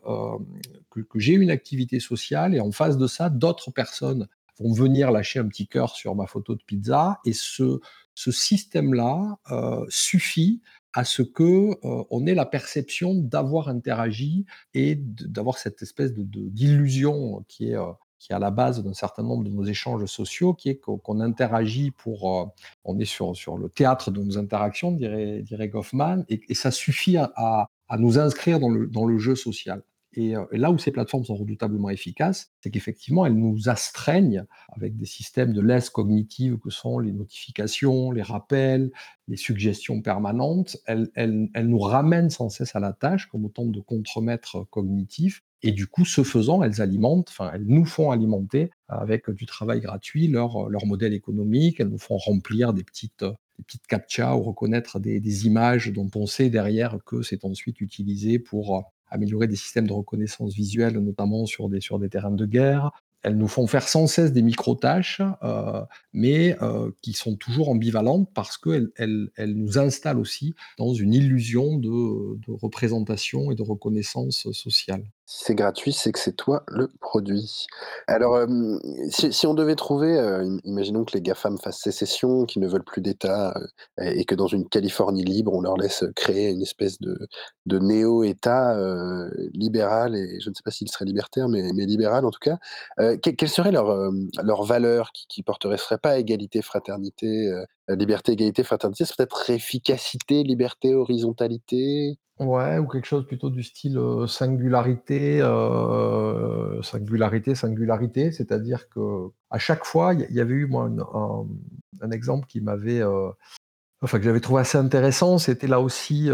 que, 0.91 1.01
j'ai 1.17 1.35
une 1.35 1.51
activité 1.51 2.01
sociale, 2.01 2.55
et 2.55 2.61
en 2.61 2.73
face 2.73 2.97
de 2.97 3.07
ça, 3.07 3.29
d'autres 3.29 3.71
personnes 3.71 4.29
vont 4.61 4.73
venir 4.73 5.11
lâcher 5.11 5.41
un 5.41 5.49
petit 5.49 5.67
cœur 5.67 5.95
sur 5.97 6.15
ma 6.15 6.27
photo 6.27 6.55
de 6.55 6.63
pizza, 6.63 7.21
et 7.25 7.33
ce 7.33 7.81
système-là 8.15 9.39
suffit 9.89 10.61
à 10.95 11.05
ce 11.05 11.23
que 11.23 11.73
euh, 11.85 12.05
on 12.11 12.27
ait 12.27 12.35
la 12.35 12.47
perception 12.47 13.15
d'avoir 13.15 13.69
interagi 13.69 14.47
et 14.73 14.95
d'avoir 14.97 15.59
cette 15.59 15.83
espèce 15.83 16.15
de, 16.15 16.23
d'illusion 16.25 17.45
qui 17.49 17.71
est 17.71 17.77
euh, 17.77 17.93
qui 18.25 18.33
est 18.33 18.37
à 18.37 18.39
la 18.39 18.51
base 18.51 18.83
d'un 18.83 18.95
certain 18.95 19.23
nombre 19.23 19.45
de 19.45 19.51
nos 19.51 19.65
échanges 19.65 20.07
sociaux, 20.07 20.55
qui 20.55 20.71
est 20.71 20.77
qu'on, 20.77 21.21
interagit 21.21 21.91
pour, 21.91 22.41
euh, 22.41 22.47
on 22.85 22.99
est 22.99 23.05
sur, 23.05 23.37
sur 23.37 23.59
le 23.59 23.69
théâtre 23.69 24.11
de 24.11 24.23
nos 24.23 24.39
interactions, 24.39 24.93
dirait, 24.93 25.43
dirait 25.43 25.69
Goffman, 25.69 26.25
et, 26.31 26.55
ça 26.55 26.71
suffit 26.71 27.19
à, 27.19 27.33
à, 27.37 27.99
nous 27.99 28.19
inscrire 28.19 28.61
dans 28.61 28.71
le, 28.71 28.87
dans 28.87 29.05
le 29.05 29.19
jeu 29.19 29.35
social. 29.35 29.83
Euh, 30.19 30.47
et, 30.53 30.59
là 30.59 30.71
où 30.71 30.79
ces 30.79 30.91
plateformes 30.91 31.25
sont 31.25 31.35
redoutablement 31.35 31.91
efficaces, 31.91 32.53
c'est 32.61 32.71
qu'effectivement, 32.71 33.27
elles 33.27 33.37
nous 33.37 33.69
astreignent 33.69 34.45
avec 34.69 34.97
des 34.97 35.07
systèmes 35.07 35.53
de 35.53 35.61
laisse 35.61 35.91
cognitive 35.91 36.59
que 36.59 36.71
sont 36.71 36.99
les 36.99 37.13
notifications, 37.13 38.11
les 38.11 38.23
rappels, 38.23 38.91
les 39.29 39.37
suggestions 39.37 40.03
permanentes. 40.03 40.77
Elles, 40.87 41.51
nous 41.63 41.79
ramènent 41.79 42.31
sans 42.31 42.49
cesse 42.49 42.77
à 42.77 42.81
la 42.81 42.93
tâche 42.93 43.27
comme 43.27 43.45
autant 43.45 43.67
de 43.67 43.81
contremaîtres 43.81 44.67
cognitifs. 44.71 45.43
Et 45.63 45.73
du 45.73 45.87
coup, 45.87 46.05
ce 46.05 46.23
faisant, 46.23 46.63
elles 46.63 46.83
alimentent, 46.83 47.31
enfin, 47.31 47.51
elles 47.55 47.65
nous 47.67 47.87
font 47.87 48.11
alimenter 48.11 48.71
avec 48.89 49.31
du 49.31 49.47
travail 49.47 49.81
gratuit 49.81 50.29
leur, 50.29 50.69
leur 50.69 50.85
modèle 50.85 51.15
économique. 51.15 51.81
Elles 51.81 51.89
nous 51.89 51.99
font 51.99 52.19
remplir 52.19 52.75
des 52.75 52.85
petites, 52.85 53.25
des 53.25 53.65
petites 53.65 53.87
captchas 53.87 54.35
ou 54.35 54.43
reconnaître 54.43 55.01
des, 55.01 55.21
des 55.21 55.47
images 55.47 55.91
dont 55.91 56.11
on 56.17 56.27
sait 56.27 56.51
derrière 56.51 56.99
que 57.07 57.23
c'est 57.23 57.47
ensuite 57.47 57.81
utilisé 57.81 58.39
pour 58.39 58.93
améliorer 59.15 59.47
des 59.47 59.57
systèmes 59.57 59.87
de 59.87 59.93
reconnaissance 59.93 60.55
visuelle, 60.55 60.99
notamment 60.99 61.47
sur 61.47 61.69
des, 61.69 61.81
sur 61.81 61.99
des 61.99 62.09
terrains 62.09 62.31
de 62.31 62.47
guerre. 62.47 62.91
Elles 63.23 63.39
nous 63.39 63.49
font 63.49 63.67
faire 63.67 63.89
sans 63.89 64.07
cesse 64.07 64.33
des 64.33 64.43
micro-tâches, 64.43 65.23
euh, 65.43 65.83
mais 66.13 66.63
euh, 66.63 66.91
qui 67.01 67.15
sont 67.15 67.37
toujours 67.37 67.71
ambivalentes 67.71 68.29
parce 68.35 68.59
qu'elles 68.59 68.91
elles, 68.97 69.31
elles 69.37 69.55
nous 69.55 69.79
installent 69.79 70.19
aussi 70.19 70.55
dans 70.77 70.93
une 70.93 71.15
illusion 71.15 71.79
de, 71.79 72.37
de 72.37 72.53
représentation 72.53 73.51
et 73.51 73.55
de 73.55 73.63
reconnaissance 73.63 74.53
sociale. 74.53 75.05
C'est 75.27 75.55
gratuit, 75.55 75.95
c'est 75.95 76.13
que 76.13 76.19
c'est 76.19 76.37
toi 76.37 76.65
le 76.69 76.89
produit. 77.01 77.67
Alors, 78.09 78.35
euh, 78.35 78.47
si 79.09 79.47
on 79.47 79.55
devait 79.55 79.75
trouver, 79.75 80.19
euh, 80.19 80.59
imaginons 80.65 81.07
que 81.07 81.13
les 81.15 81.23
GAFAM 81.23 81.57
fassent 81.59 81.81
sécession, 81.81 82.45
qu'ils 82.45 82.61
ne 82.61 82.69
veulent 82.69 82.85
plus 82.85 83.01
d'État, 83.01 83.55
euh, 84.01 84.05
et 84.05 84.27
que 84.27 84.35
dans 84.35 84.49
une 84.49 84.69
Californie 84.69 85.25
libre, 85.25 85.55
on 85.55 85.63
leur 85.63 85.79
laisse, 85.79 86.05
créer 86.15 86.51
une 86.51 86.61
espèce 86.61 87.01
de 87.01 87.17
de 87.65 87.79
néo-État, 87.79 88.77
libéral 89.55 90.15
et 90.15 90.39
je 90.41 90.51
ne 90.51 90.55
sais 90.55 90.63
pas 90.63 90.71
s'il 90.71 90.91
serait 90.91 91.07
libertaire, 91.07 91.49
mais 91.49 91.63
libéral 91.87 92.27
en 92.27 92.31
tout 92.31 92.41
cas. 92.41 92.59
quelles 93.23 93.49
seraient 93.49 93.73
leurs, 93.73 94.11
leurs 94.43 94.65
valeurs 94.65 95.11
qui 95.13 95.27
qui 95.29 95.43
porteraient? 95.43 95.79
Pas 96.03 96.19
égalité, 96.19 96.61
fraternité, 96.61 97.51
liberté, 97.89 98.33
égalité, 98.33 98.63
fraternité, 98.65 99.05
ce 99.05 99.13
serait 99.15 99.27
peut-être 99.27 99.51
efficacité, 99.51 100.43
liberté, 100.43 100.95
horizontalité? 100.95 102.19
Ouais, 102.41 102.79
ou 102.79 102.89
quelque 102.89 103.07
chose 103.07 103.27
plutôt 103.27 103.49
du 103.49 103.63
style, 103.63 103.97
singularité, 104.27 105.39
singularité, 106.83 107.55
singularité. 107.55 108.33
C'est-à-dire 108.33 108.89
qu'à 108.89 109.59
chaque 109.59 109.85
fois, 109.85 110.15
il 110.15 110.35
y 110.35 110.41
avait 110.41 110.55
eu 110.55 110.67
moi 110.67 110.91
un 112.01 112.11
exemple 112.11 112.49
qui 112.49 112.61
m'avait, 112.61 113.03
enfin 114.03 114.19
que 114.19 114.25
j'avais 114.25 114.41
trouvé 114.41 114.63
assez 114.63 114.79
intéressant. 114.79 115.39
C'était 115.39 115.69
là 115.69 115.81
aussi, 115.81 116.29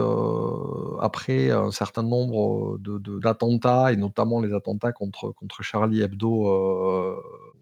après 1.01 1.51
un 1.51 1.71
certain 1.71 2.03
nombre, 2.03 2.79
de 2.79 3.19
d'attentats 3.19 3.93
et 3.93 3.97
notamment 3.97 4.41
les 4.41 4.55
attentats 4.55 4.93
contre 4.93 5.33
contre 5.33 5.63
Charlie 5.63 6.01
Hebdo, 6.01 6.47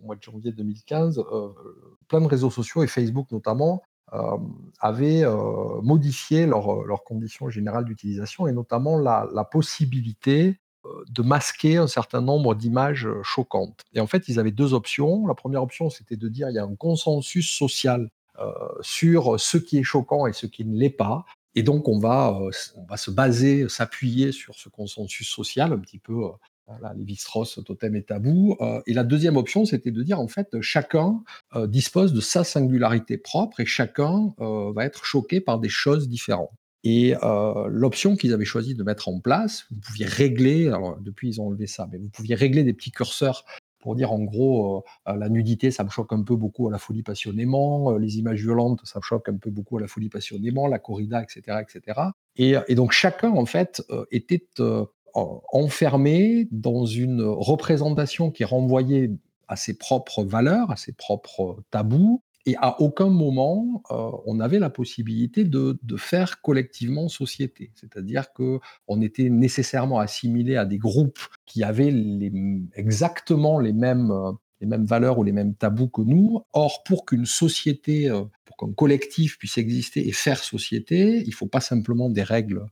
au 0.00 0.06
mois 0.06 0.16
de 0.16 0.22
janvier 0.22 0.52
2015, 0.52 1.22
plein 2.08 2.20
de 2.20 2.26
réseaux 2.26 2.50
sociaux 2.50 2.82
et 2.82 2.86
Facebook 2.86 3.30
notamment 3.32 3.82
euh, 4.14 4.38
avaient 4.80 5.22
euh, 5.22 5.82
modifié 5.82 6.46
leurs 6.46 7.04
conditions 7.04 7.50
générales 7.50 7.84
d'utilisation 7.84 8.46
et 8.46 8.52
notamment 8.52 8.96
la, 8.98 9.44
possibilité 9.50 10.58
euh, 10.86 10.88
de 11.10 11.20
masquer 11.20 11.76
un 11.76 11.86
certain 11.86 12.22
nombre 12.22 12.54
d'images 12.54 13.06
choquantes. 13.22 13.82
Et 13.92 14.00
en 14.00 14.06
fait, 14.06 14.28
ils 14.28 14.40
avaient 14.40 14.50
deux 14.52 14.72
options. 14.72 15.26
La 15.26 15.34
première 15.34 15.62
option, 15.62 15.90
c'était 15.90 16.16
de 16.16 16.28
dire 16.28 16.48
il 16.48 16.54
y 16.54 16.58
a 16.58 16.64
un 16.64 16.74
consensus 16.74 17.50
social 17.50 18.08
sur 18.82 19.40
ce 19.40 19.58
qui 19.58 19.78
est 19.78 19.82
choquant 19.82 20.28
et 20.28 20.32
ce 20.32 20.46
qui 20.46 20.64
ne 20.64 20.78
l'est 20.78 20.90
pas. 20.90 21.24
Et 21.56 21.64
donc, 21.64 21.88
on 21.88 21.98
va, 21.98 22.38
on 22.76 22.84
va 22.84 22.96
se 22.96 23.10
baser, 23.10 23.68
s'appuyer 23.68 24.30
sur 24.30 24.54
ce 24.54 24.68
consensus 24.68 25.28
social, 25.28 25.72
un 25.72 25.78
petit 25.78 25.98
peu 25.98 26.22
voilà, 26.68 26.94
Lévi-Strauss, 26.94 27.60
totem 27.64 27.96
et 27.96 28.02
tabou. 28.02 28.56
Euh, 28.60 28.80
et 28.86 28.92
la 28.92 29.04
deuxième 29.04 29.36
option, 29.36 29.64
c'était 29.64 29.90
de 29.90 30.02
dire 30.02 30.20
en 30.20 30.28
fait, 30.28 30.60
chacun 30.60 31.22
euh, 31.56 31.66
dispose 31.66 32.12
de 32.12 32.20
sa 32.20 32.44
singularité 32.44 33.16
propre 33.16 33.60
et 33.60 33.66
chacun 33.66 34.34
euh, 34.40 34.72
va 34.74 34.84
être 34.84 35.04
choqué 35.04 35.40
par 35.40 35.58
des 35.58 35.70
choses 35.70 36.08
différentes. 36.08 36.52
Et 36.84 37.14
l'option 37.66 38.14
qu'ils 38.14 38.32
avaient 38.32 38.44
choisi 38.44 38.76
de 38.76 38.84
mettre 38.84 39.08
en 39.08 39.18
place, 39.18 39.66
vous 39.70 39.80
pouviez 39.80 40.06
régler, 40.06 40.68
alors 40.68 40.96
depuis 41.00 41.28
ils 41.28 41.40
ont 41.40 41.48
enlevé 41.48 41.66
ça, 41.66 41.88
mais 41.90 41.98
vous 41.98 42.08
pouviez 42.08 42.36
régler 42.36 42.62
des 42.62 42.72
petits 42.72 42.92
curseurs 42.92 43.44
pour 43.80 43.96
dire 43.96 44.12
en 44.12 44.20
gros 44.20 44.84
la 45.04 45.28
nudité 45.28 45.72
ça 45.72 45.82
me 45.82 45.90
choque 45.90 46.12
un 46.12 46.22
peu 46.22 46.36
beaucoup 46.36 46.68
à 46.68 46.70
la 46.70 46.78
folie 46.78 47.02
passionnément, 47.02 47.96
les 47.98 48.18
images 48.18 48.40
violentes 48.40 48.80
ça 48.84 49.00
me 49.00 49.02
choque 49.02 49.28
un 49.28 49.36
peu 49.36 49.50
beaucoup 49.50 49.76
à 49.76 49.80
la 49.80 49.88
folie 49.88 50.08
passionnément, 50.08 50.68
la 50.68 50.78
corrida, 50.78 51.20
etc. 51.20 51.58
etc. 51.60 52.00
Et, 52.36 52.54
et 52.68 52.76
donc 52.76 52.92
chacun 52.92 53.32
en 53.32 53.44
fait 53.44 53.82
était 54.12 54.46
enfermé 55.52 56.48
dans 56.50 56.86
une 56.86 57.22
représentation 57.22 58.30
qui 58.30 58.44
renvoyait 58.44 59.10
à 59.48 59.56
ses 59.56 59.76
propres 59.76 60.24
valeurs, 60.24 60.70
à 60.70 60.76
ses 60.76 60.92
propres 60.92 61.62
tabous, 61.70 62.22
et 62.48 62.56
à 62.56 62.80
aucun 62.80 63.10
moment 63.10 63.82
euh, 63.90 64.10
on 64.24 64.40
avait 64.40 64.58
la 64.58 64.70
possibilité 64.70 65.44
de, 65.44 65.78
faire 65.96 66.40
collectivement 66.40 67.08
société. 67.08 67.72
C'est-à-dire 67.74 68.32
qu'on 68.32 69.00
était 69.02 69.28
nécessairement 69.28 69.98
assimilé 69.98 70.56
à 70.56 70.64
des 70.64 70.78
groupes 70.78 71.20
qui 71.44 71.62
avaient 71.62 71.92
exactement 72.74 73.60
les 73.60 73.74
mêmes, 73.74 74.10
euh, 74.10 74.32
les 74.60 74.66
mêmes 74.66 74.86
valeurs 74.86 75.18
ou 75.18 75.24
les 75.24 75.32
mêmes 75.32 75.54
tabous 75.54 75.88
que 75.88 76.00
nous. 76.00 76.40
Or, 76.54 76.82
pour 76.84 77.04
qu'une 77.04 77.26
société, 77.26 78.08
euh, 78.08 78.22
pour 78.46 78.56
qu'un 78.56 78.72
collectif 78.72 79.38
puisse 79.38 79.58
exister 79.58 80.08
et 80.08 80.12
faire 80.12 80.42
société, 80.42 81.22
il 81.22 81.28
ne 81.28 81.34
faut 81.34 81.46
pas 81.46 81.60
simplement 81.60 82.08
des 82.08 82.22
règles 82.22 82.58
euh, 82.60 82.66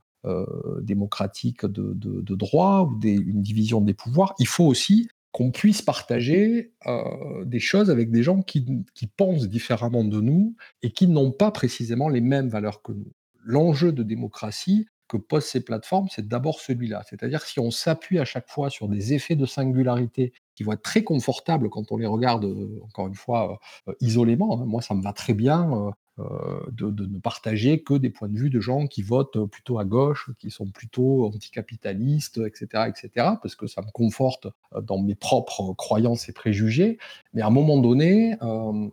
démocratique 0.81 1.65
de, 1.65 2.35
droit 2.35 2.89
ou 2.89 2.97
des, 2.97 3.13
une 3.13 3.41
division 3.41 3.81
des 3.81 3.93
pouvoirs, 3.93 4.35
il 4.39 4.47
faut 4.47 4.65
aussi 4.65 5.09
qu'on 5.37 5.51
puisse 5.51 5.83
partager 5.83 6.73
euh, 6.87 7.45
des 7.45 7.59
choses 7.59 7.91
avec 7.91 8.09
des 8.09 8.23
gens 8.23 8.41
qui, 8.41 8.65
qui, 8.95 9.05
pensent 9.05 9.47
différemment 9.47 10.03
de 10.03 10.19
nous 10.19 10.55
et 10.81 10.89
qui 10.91 11.07
n'ont 11.07 11.31
pas 11.31 11.51
précisément 11.51 12.09
les 12.09 12.21
mêmes 12.21 12.49
valeurs 12.49 12.81
que 12.81 12.91
nous. 12.91 13.11
L'enjeu 13.43 13.91
de 13.91 14.01
démocratie 14.01 14.87
que 15.07 15.15
posent 15.15 15.45
ces 15.45 15.63
plateformes, 15.63 16.07
c'est 16.09 16.27
d'abord 16.27 16.59
celui-là. 16.59 17.03
C'est-à-dire 17.07 17.43
si 17.43 17.59
on 17.59 17.69
s'appuie 17.69 18.17
à 18.17 18.25
chaque 18.25 18.49
fois 18.49 18.71
sur 18.71 18.89
des 18.89 19.13
effets 19.13 19.35
de 19.35 19.45
singularité 19.45 20.33
qui 20.55 20.63
vont 20.63 20.73
être 20.73 20.81
très 20.81 21.03
confortables 21.03 21.69
quand 21.69 21.91
on 21.91 21.97
les 21.97 22.07
regarde, 22.07 22.45
euh, 22.45 22.81
encore 22.83 23.07
une 23.07 23.13
fois, 23.13 23.59
isolément, 24.01 24.59
hein. 24.59 24.65
moi 24.65 24.81
ça 24.81 24.95
me 24.95 25.03
va 25.03 25.13
très 25.13 25.35
bien 25.35 25.93
euh, 26.19 26.59
de, 26.71 27.05
ne 27.05 27.19
partager 27.19 27.83
que 27.83 27.93
des 27.93 28.09
points 28.09 28.27
de 28.27 28.37
vue 28.37 28.49
de 28.49 28.59
gens 28.59 28.87
qui 28.87 29.03
votent 29.03 29.45
plutôt 29.45 29.77
à 29.77 29.85
gauche, 29.85 30.31
qui 30.39 30.49
sont 30.49 30.65
plutôt 30.65 31.27
anticapitalistes, 31.27 32.39
etc., 32.39 32.85
etc., 32.87 33.09
parce 33.39 33.55
que 33.55 33.67
ça 33.67 33.83
me 33.83 33.91
conforte 33.91 34.47
euh, 34.73 34.81
dans 34.81 34.97
mes 34.97 35.13
propres 35.13 35.73
croyances 35.73 36.27
et 36.27 36.33
préjugés. 36.33 36.97
Mais 37.33 37.43
à 37.43 37.47
un 37.47 37.51
moment 37.51 37.77
donné, 37.77 38.35
euh, 38.41 38.89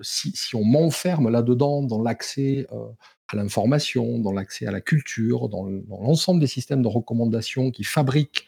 si, 0.00 0.32
on 0.54 0.64
m'enferme 0.64 1.28
là-dedans 1.28 1.82
dans 1.82 2.00
l'accès 2.00 2.68
à 3.28 3.36
l'information, 3.36 4.20
dans 4.20 4.32
l'accès 4.32 4.66
à 4.66 4.70
la 4.70 4.80
culture, 4.80 5.48
dans 5.48 5.68
l'ensemble 5.88 6.38
des 6.38 6.46
systèmes 6.46 6.82
de 6.82 6.88
recommandation 6.88 7.72
qui 7.72 7.82
fabriquent 7.82 8.46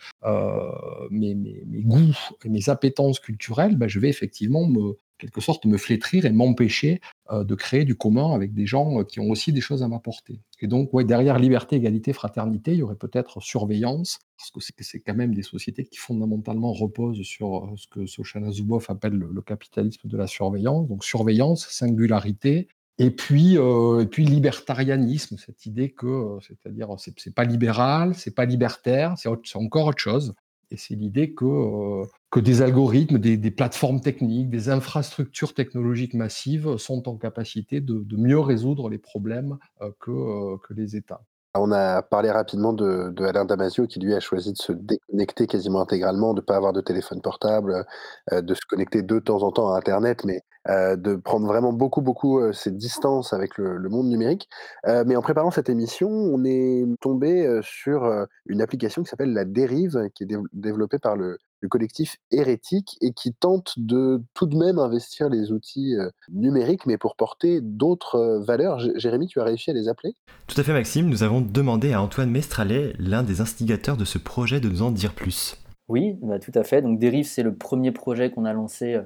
mes, 1.11 1.35
goûts 1.83 2.17
et 2.45 2.49
mes 2.49 2.69
appétences 2.69 3.19
culturelles, 3.19 3.77
ben 3.77 3.89
je 3.89 3.99
vais 3.99 4.11
effectivement 4.11 4.67
me, 4.67 4.97
quelque 5.19 5.41
sorte 5.41 5.64
me 5.64 5.77
flétrir 5.77 6.25
et 6.27 6.33
m'empêcher 6.33 7.01
euh, 7.31 7.45
de 7.45 7.55
créer 7.55 7.85
du 7.85 7.95
commun 7.95 8.35
avec 8.35 8.53
des 8.53 8.67
gens 8.67 9.01
euh, 9.01 9.05
qui 9.05 9.21
ont 9.21 9.31
aussi 9.31 9.53
des 9.53 9.61
choses 9.61 9.83
à 9.83 9.89
m'apporter. 9.89 10.41
Et 10.61 10.67
donc, 10.67 10.91
derrière 11.05 11.39
liberté, 11.39 11.77
égalité, 11.77 12.12
fraternité, 12.12 12.73
il 12.73 12.79
y 12.79 12.83
aurait 12.83 12.97
peut-être 12.97 13.41
surveillance, 13.41 14.19
parce 14.39 14.51
que 14.51 14.85
c'est 14.85 15.01
quand 15.01 15.14
même 15.14 15.35
des 15.35 15.43
sociétés 15.43 15.85
qui 15.85 15.99
fondamentalement 15.99 16.73
reposent 16.73 17.23
sur 17.23 17.64
euh, 17.64 17.77
ce 17.77 17.87
que 17.89 18.07
Sochana 18.07 18.51
Zuboff 18.51 18.91
appelle 18.91 19.14
le, 19.14 19.43
capitalisme 19.43 20.09
de 20.09 20.17
la 20.17 20.27
surveillance. 20.27 20.89
Donc, 20.89 21.05
surveillance, 21.05 21.67
singularité, 21.69 22.69
et 22.99 23.11
puis, 23.11 23.57
et 23.57 24.07
puis 24.07 24.25
libertarianisme, 24.25 25.37
cette 25.37 25.67
idée 25.67 25.91
que, 25.91 26.39
c'est-à-dire, 26.41 26.89
c'est 26.97 27.35
pas 27.35 27.45
libéral, 27.45 28.14
c'est 28.14 28.35
pas 28.35 28.47
libertaire, 28.47 29.14
c'est 29.19 29.29
encore 29.57 29.87
autre 29.89 29.99
chose. 29.99 30.33
Et 30.71 30.79
c'est 30.79 30.95
l'idée 30.95 31.35
que, 31.35 32.05
que 32.37 32.41
des 32.41 32.61
algorithmes, 32.61 33.16
des, 33.16 33.51
plateformes 33.51 34.03
techniques, 34.03 34.51
des 34.51 34.68
infrastructures 34.68 35.55
technologiques 35.55 36.12
massives 36.12 36.76
sont 36.76 37.09
en 37.09 37.16
capacité 37.16 37.80
de, 37.80 38.05
mieux 38.14 38.39
résoudre 38.39 38.91
les 38.91 38.99
problèmes 38.99 39.57
que, 40.01 40.59
que 40.59 40.74
les 40.74 40.97
États. 40.97 41.22
On 41.55 41.72
a 41.72 42.03
parlé 42.03 42.30
rapidement 42.30 42.74
de, 42.74 43.14
Alain 43.24 43.47
Damasio 43.47 43.87
qui 43.87 44.01
lui 44.01 44.14
a 44.14 44.20
choisi 44.20 44.53
de 44.53 44.59
se 44.59 44.72
déconnecter 44.72 45.47
quasiment 45.47 45.80
intégralement, 45.80 46.34
de 46.34 46.41
ne 46.41 46.45
pas 46.45 46.57
avoir 46.57 46.74
de 46.74 46.82
téléphone 46.82 47.22
portable, 47.22 47.87
euh, 48.32 48.43
de 48.43 48.53
se 48.53 48.66
connecter 48.68 49.01
de 49.01 49.18
temps 49.18 49.43
en 49.43 49.51
temps 49.51 49.72
à 49.72 49.78
Internet, 49.78 50.24
mais 50.26 50.43
euh, 50.69 50.97
de 50.97 51.17
prendre 51.17 51.47
vraiment 51.47 51.73
beaucoup, 51.73 52.01
beaucoup 52.01 52.39
euh, 52.39 52.53
ses 52.53 52.71
distances 52.71 53.33
avec 53.33 53.59
le, 53.59 53.89
monde 53.89 54.09
numérique. 54.09 54.49
mais 54.85 55.14
en 55.17 55.23
préparant 55.23 55.51
cette 55.51 55.69
émission, 55.69 56.09
on 56.09 56.45
est 56.45 56.85
tombé 57.01 57.61
sur 57.62 58.27
une 58.47 58.61
application 58.61 59.03
qui 59.03 59.09
s'appelle 59.09 59.33
La 59.33 59.45
Dérive, 59.45 60.09
qui 60.14 60.25
est 60.25 60.29
développée 60.53 60.99
par 60.99 61.17
le, 61.17 61.39
le 61.61 61.69
collectif 61.69 62.17
hérétique 62.31 62.97
et 63.01 63.12
qui 63.12 63.33
tente 63.33 63.75
de 63.77 64.23
tout 64.35 64.47
de 64.47 64.57
même 64.57 64.79
investir 64.79 65.29
les 65.29 65.53
outils 65.53 65.95
euh, 65.95 66.09
numériques, 66.31 66.87
mais 66.87 66.99
pour 66.99 67.17
porter 67.17 67.61
d'autres 67.61 68.17
euh, 68.17 68.41
valeurs. 68.41 68.79
Jérémy, 68.97 69.27
tu 69.27 69.41
as 69.41 69.45
réussi 69.45 69.71
à 69.71 69.73
les 69.73 69.89
appeler? 69.89 70.14
Tout 70.47 70.61
à 70.61 70.62
fait, 70.62 70.73
Maxime. 70.73 71.09
Nous 71.09 71.23
avons 71.23 71.41
demandé 71.41 71.93
à 71.93 72.03
Antoine 72.03 72.31
Mestralet, 72.31 72.95
l'un 72.99 73.23
des 73.23 73.41
instigateurs 73.41 73.97
de 73.97 74.05
ce 74.05 74.19
projet, 74.19 74.61
de 74.61 74.69
nous 74.69 74.83
en 74.83 74.91
dire 74.91 75.14
plus. 75.14 75.57
Oui, 75.89 76.19
bah, 76.23 76.39
tout 76.39 76.53
à 76.55 76.64
fait. 76.64 76.83
Donc 76.83 76.99
Dérive, 76.99 77.27
c'est 77.27 77.43
le 77.43 77.55
premier 77.55 77.93
projet 77.93 78.31
qu'on 78.31 78.45
a 78.45 78.53
lancé 78.53 78.95
euh, 78.95 79.03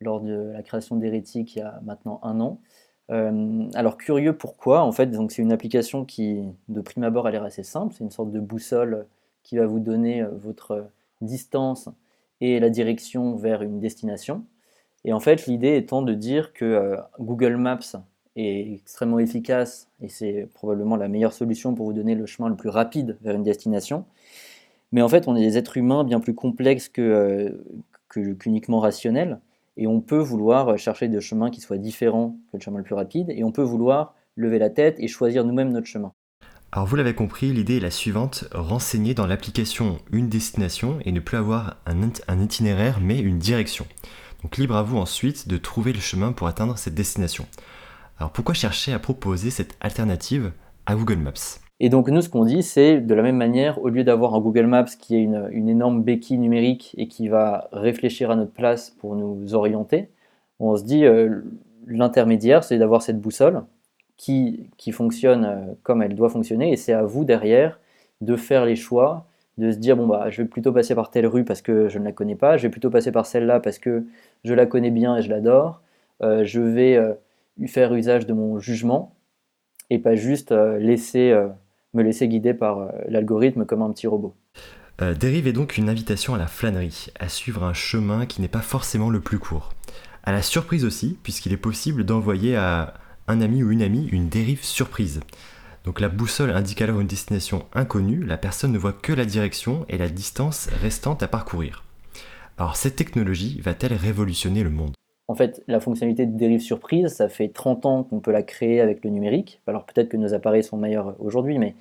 lors 0.00 0.20
de 0.20 0.50
la 0.52 0.62
création 0.62 0.96
d'Hérétique 0.96 1.56
il 1.56 1.60
y 1.60 1.62
a 1.62 1.80
maintenant 1.84 2.20
un 2.22 2.40
an. 2.40 2.60
alors 3.08 3.96
curieux 3.96 4.36
pourquoi? 4.36 4.82
En 4.82 4.92
fait, 4.92 5.10
c'est 5.30 5.42
une 5.42 5.52
application 5.52 6.04
qui, 6.04 6.44
de 6.68 6.80
prime 6.80 7.04
abord, 7.04 7.26
a 7.26 7.30
l'air 7.30 7.44
assez 7.44 7.62
simple. 7.62 7.94
C'est 7.96 8.04
une 8.04 8.10
sorte 8.10 8.30
de 8.30 8.40
boussole 8.40 9.06
qui 9.42 9.56
va 9.56 9.66
vous 9.66 9.80
donner 9.80 10.24
votre 10.24 10.90
distance 11.20 11.88
et 12.40 12.60
la 12.60 12.70
direction 12.70 13.34
vers 13.36 13.62
une 13.62 13.80
destination. 13.80 14.44
Et 15.04 15.12
en 15.12 15.20
fait, 15.20 15.46
l'idée 15.46 15.76
étant 15.76 16.02
de 16.02 16.14
dire 16.14 16.52
que 16.52 16.64
euh, 16.64 16.96
Google 17.20 17.56
Maps 17.56 17.78
est 18.36 18.74
extrêmement 18.74 19.18
efficace 19.18 19.88
et 20.00 20.08
c'est 20.08 20.48
probablement 20.54 20.96
la 20.96 21.08
meilleure 21.08 21.32
solution 21.32 21.74
pour 21.74 21.86
vous 21.86 21.92
donner 21.92 22.14
le 22.14 22.26
chemin 22.26 22.48
le 22.48 22.56
plus 22.56 22.68
rapide 22.68 23.16
vers 23.22 23.34
une 23.34 23.42
destination. 23.42 24.04
Mais 24.92 25.02
en 25.02 25.08
fait, 25.08 25.28
on 25.28 25.36
est 25.36 25.42
des 25.42 25.58
êtres 25.58 25.76
humains 25.76 26.04
bien 26.04 26.20
plus 26.20 26.34
complexes 26.34 26.88
que, 26.88 27.02
euh, 27.02 28.34
qu'uniquement 28.38 28.80
rationnels 28.80 29.38
et 29.78 29.86
on 29.86 30.00
peut 30.00 30.18
vouloir 30.18 30.76
chercher 30.76 31.08
des 31.08 31.20
chemins 31.20 31.50
qui 31.50 31.60
soient 31.60 31.78
différents 31.78 32.36
que 32.50 32.58
le 32.58 32.62
chemin 32.62 32.78
le 32.78 32.84
plus 32.84 32.94
rapide 32.94 33.30
et 33.30 33.44
on 33.44 33.52
peut 33.52 33.62
vouloir 33.62 34.14
lever 34.36 34.58
la 34.58 34.68
tête 34.68 34.96
et 34.98 35.08
choisir 35.08 35.44
nous-mêmes 35.44 35.72
notre 35.72 35.86
chemin. 35.86 36.12
Alors 36.70 36.86
vous 36.86 36.96
l'avez 36.96 37.14
compris, 37.14 37.50
l'idée 37.52 37.78
est 37.78 37.80
la 37.80 37.90
suivante, 37.90 38.44
renseigner 38.52 39.14
dans 39.14 39.26
l'application 39.26 39.98
une 40.12 40.28
destination 40.28 40.98
et 41.04 41.12
ne 41.12 41.20
plus 41.20 41.38
avoir 41.38 41.76
un, 41.86 42.40
itinéraire 42.42 42.98
mais 43.00 43.18
une 43.18 43.38
direction. 43.38 43.86
Donc 44.42 44.58
libre 44.58 44.76
à 44.76 44.82
vous 44.82 44.98
ensuite 44.98 45.48
de 45.48 45.56
trouver 45.56 45.92
le 45.92 46.00
chemin 46.00 46.32
pour 46.32 46.46
atteindre 46.46 46.76
cette 46.76 46.94
destination. 46.94 47.46
Alors 48.18 48.32
pourquoi 48.32 48.54
chercher 48.54 48.92
à 48.92 48.98
proposer 48.98 49.50
cette 49.50 49.76
alternative 49.80 50.52
à 50.86 50.94
Google 50.94 51.18
Maps? 51.18 51.60
Et 51.80 51.90
donc 51.90 52.08
nous, 52.08 52.22
ce 52.22 52.28
qu'on 52.28 52.44
dit, 52.44 52.62
c'est 52.62 53.00
de 53.00 53.14
la 53.14 53.22
même 53.22 53.36
manière, 53.36 53.80
au 53.82 53.88
lieu 53.88 54.02
d'avoir 54.02 54.34
un 54.34 54.40
Google 54.40 54.66
Maps 54.66 54.84
qui 54.84 55.14
est 55.14 55.22
une, 55.22 55.68
énorme 55.68 56.02
béquille 56.02 56.38
numérique 56.38 56.94
et 56.98 57.06
qui 57.06 57.28
va 57.28 57.68
réfléchir 57.72 58.30
à 58.30 58.36
notre 58.36 58.52
place 58.52 58.90
pour 58.90 59.14
nous 59.14 59.54
orienter, 59.54 60.08
on 60.58 60.76
se 60.76 60.82
dit 60.82 61.04
euh, 61.04 61.42
l'intermédiaire, 61.86 62.64
c'est 62.64 62.78
d'avoir 62.78 63.02
cette 63.02 63.20
boussole 63.20 63.62
qui, 64.16 64.70
qui 64.76 64.90
fonctionne 64.90 65.44
euh, 65.44 65.74
comme 65.84 66.02
elle 66.02 66.16
doit 66.16 66.30
fonctionner, 66.30 66.72
et 66.72 66.76
c'est 66.76 66.92
à 66.92 67.04
vous 67.04 67.24
derrière 67.24 67.78
de 68.22 68.34
faire 68.34 68.64
les 68.64 68.74
choix, 68.74 69.26
de 69.58 69.70
se 69.70 69.76
dire 69.76 69.96
bon 69.96 70.06
bah 70.08 70.30
je 70.30 70.42
vais 70.42 70.48
plutôt 70.48 70.72
passer 70.72 70.94
par 70.96 71.10
telle 71.10 71.26
rue 71.26 71.44
parce 71.44 71.62
que 71.62 71.88
je 71.88 71.98
ne 72.00 72.04
la 72.04 72.12
connais 72.12 72.34
pas, 72.34 72.56
je 72.56 72.64
vais 72.64 72.70
plutôt 72.70 72.90
passer 72.90 73.12
par 73.12 73.26
celle-là 73.26 73.60
parce 73.60 73.78
que 73.78 74.04
je 74.44 74.54
la 74.54 74.66
connais 74.66 74.90
bien 74.90 75.16
et 75.16 75.22
je 75.22 75.30
l'adore, 75.30 75.82
euh, 76.22 76.44
je 76.44 76.60
vais 76.60 76.98
faire 77.66 77.94
usage 77.94 78.26
de 78.26 78.32
mon 78.32 78.58
jugement 78.58 79.14
et 79.90 79.98
pas 79.98 80.16
juste 80.16 80.52
laisser, 80.52 81.32
me 81.94 82.02
laisser 82.02 82.28
guider 82.28 82.54
par 82.54 82.92
l'algorithme 83.08 83.64
comme 83.64 83.82
un 83.82 83.90
petit 83.92 84.06
robot. 84.06 84.34
dérive 85.18 85.46
est 85.46 85.52
donc 85.52 85.78
une 85.78 85.88
invitation 85.88 86.34
à 86.34 86.38
la 86.38 86.46
flânerie, 86.46 87.06
à 87.18 87.28
suivre 87.28 87.64
un 87.64 87.74
chemin 87.74 88.26
qui 88.26 88.40
n'est 88.40 88.48
pas 88.48 88.60
forcément 88.60 89.10
le 89.10 89.20
plus 89.20 89.38
court. 89.38 89.72
À 90.24 90.32
la 90.32 90.42
surprise 90.42 90.84
aussi, 90.84 91.18
puisqu'il 91.22 91.52
est 91.52 91.56
possible 91.56 92.04
d'envoyer 92.04 92.56
à 92.56 92.94
un 93.28 93.40
ami 93.40 93.62
ou 93.62 93.70
une 93.70 93.82
amie 93.82 94.08
une 94.08 94.28
dérive 94.28 94.64
surprise. 94.64 95.20
Donc 95.84 96.00
la 96.00 96.08
boussole 96.08 96.50
indique 96.50 96.82
alors 96.82 97.00
une 97.00 97.06
destination 97.06 97.64
inconnue, 97.72 98.24
la 98.24 98.36
personne 98.36 98.72
ne 98.72 98.78
voit 98.78 98.92
que 98.92 99.12
la 99.12 99.24
direction 99.24 99.86
et 99.88 99.96
la 99.96 100.08
distance 100.08 100.68
restante 100.82 101.22
à 101.22 101.28
parcourir. 101.28 101.84
Alors 102.58 102.76
cette 102.76 102.96
technologie 102.96 103.60
va-t-elle 103.60 103.94
révolutionner 103.94 104.62
le 104.62 104.70
monde? 104.70 104.94
En 105.28 105.34
fait, 105.34 105.62
la 105.68 105.78
fonctionnalité 105.78 106.24
de 106.24 106.36
dérive 106.36 106.60
surprise, 106.60 107.08
ça 107.08 107.28
fait 107.28 107.48
30 107.48 107.84
ans 107.86 108.02
qu'on 108.02 108.20
peut 108.20 108.32
la 108.32 108.42
créer 108.42 108.80
avec 108.80 109.04
le 109.04 109.10
numérique. 109.10 109.60
Alors 109.66 109.84
peut-être 109.84 110.08
que 110.08 110.16
nos 110.16 110.32
appareils 110.32 110.64
sont 110.64 110.78
meilleurs 110.78 111.16
aujourd'hui, 111.20 111.58
mais 111.58 111.76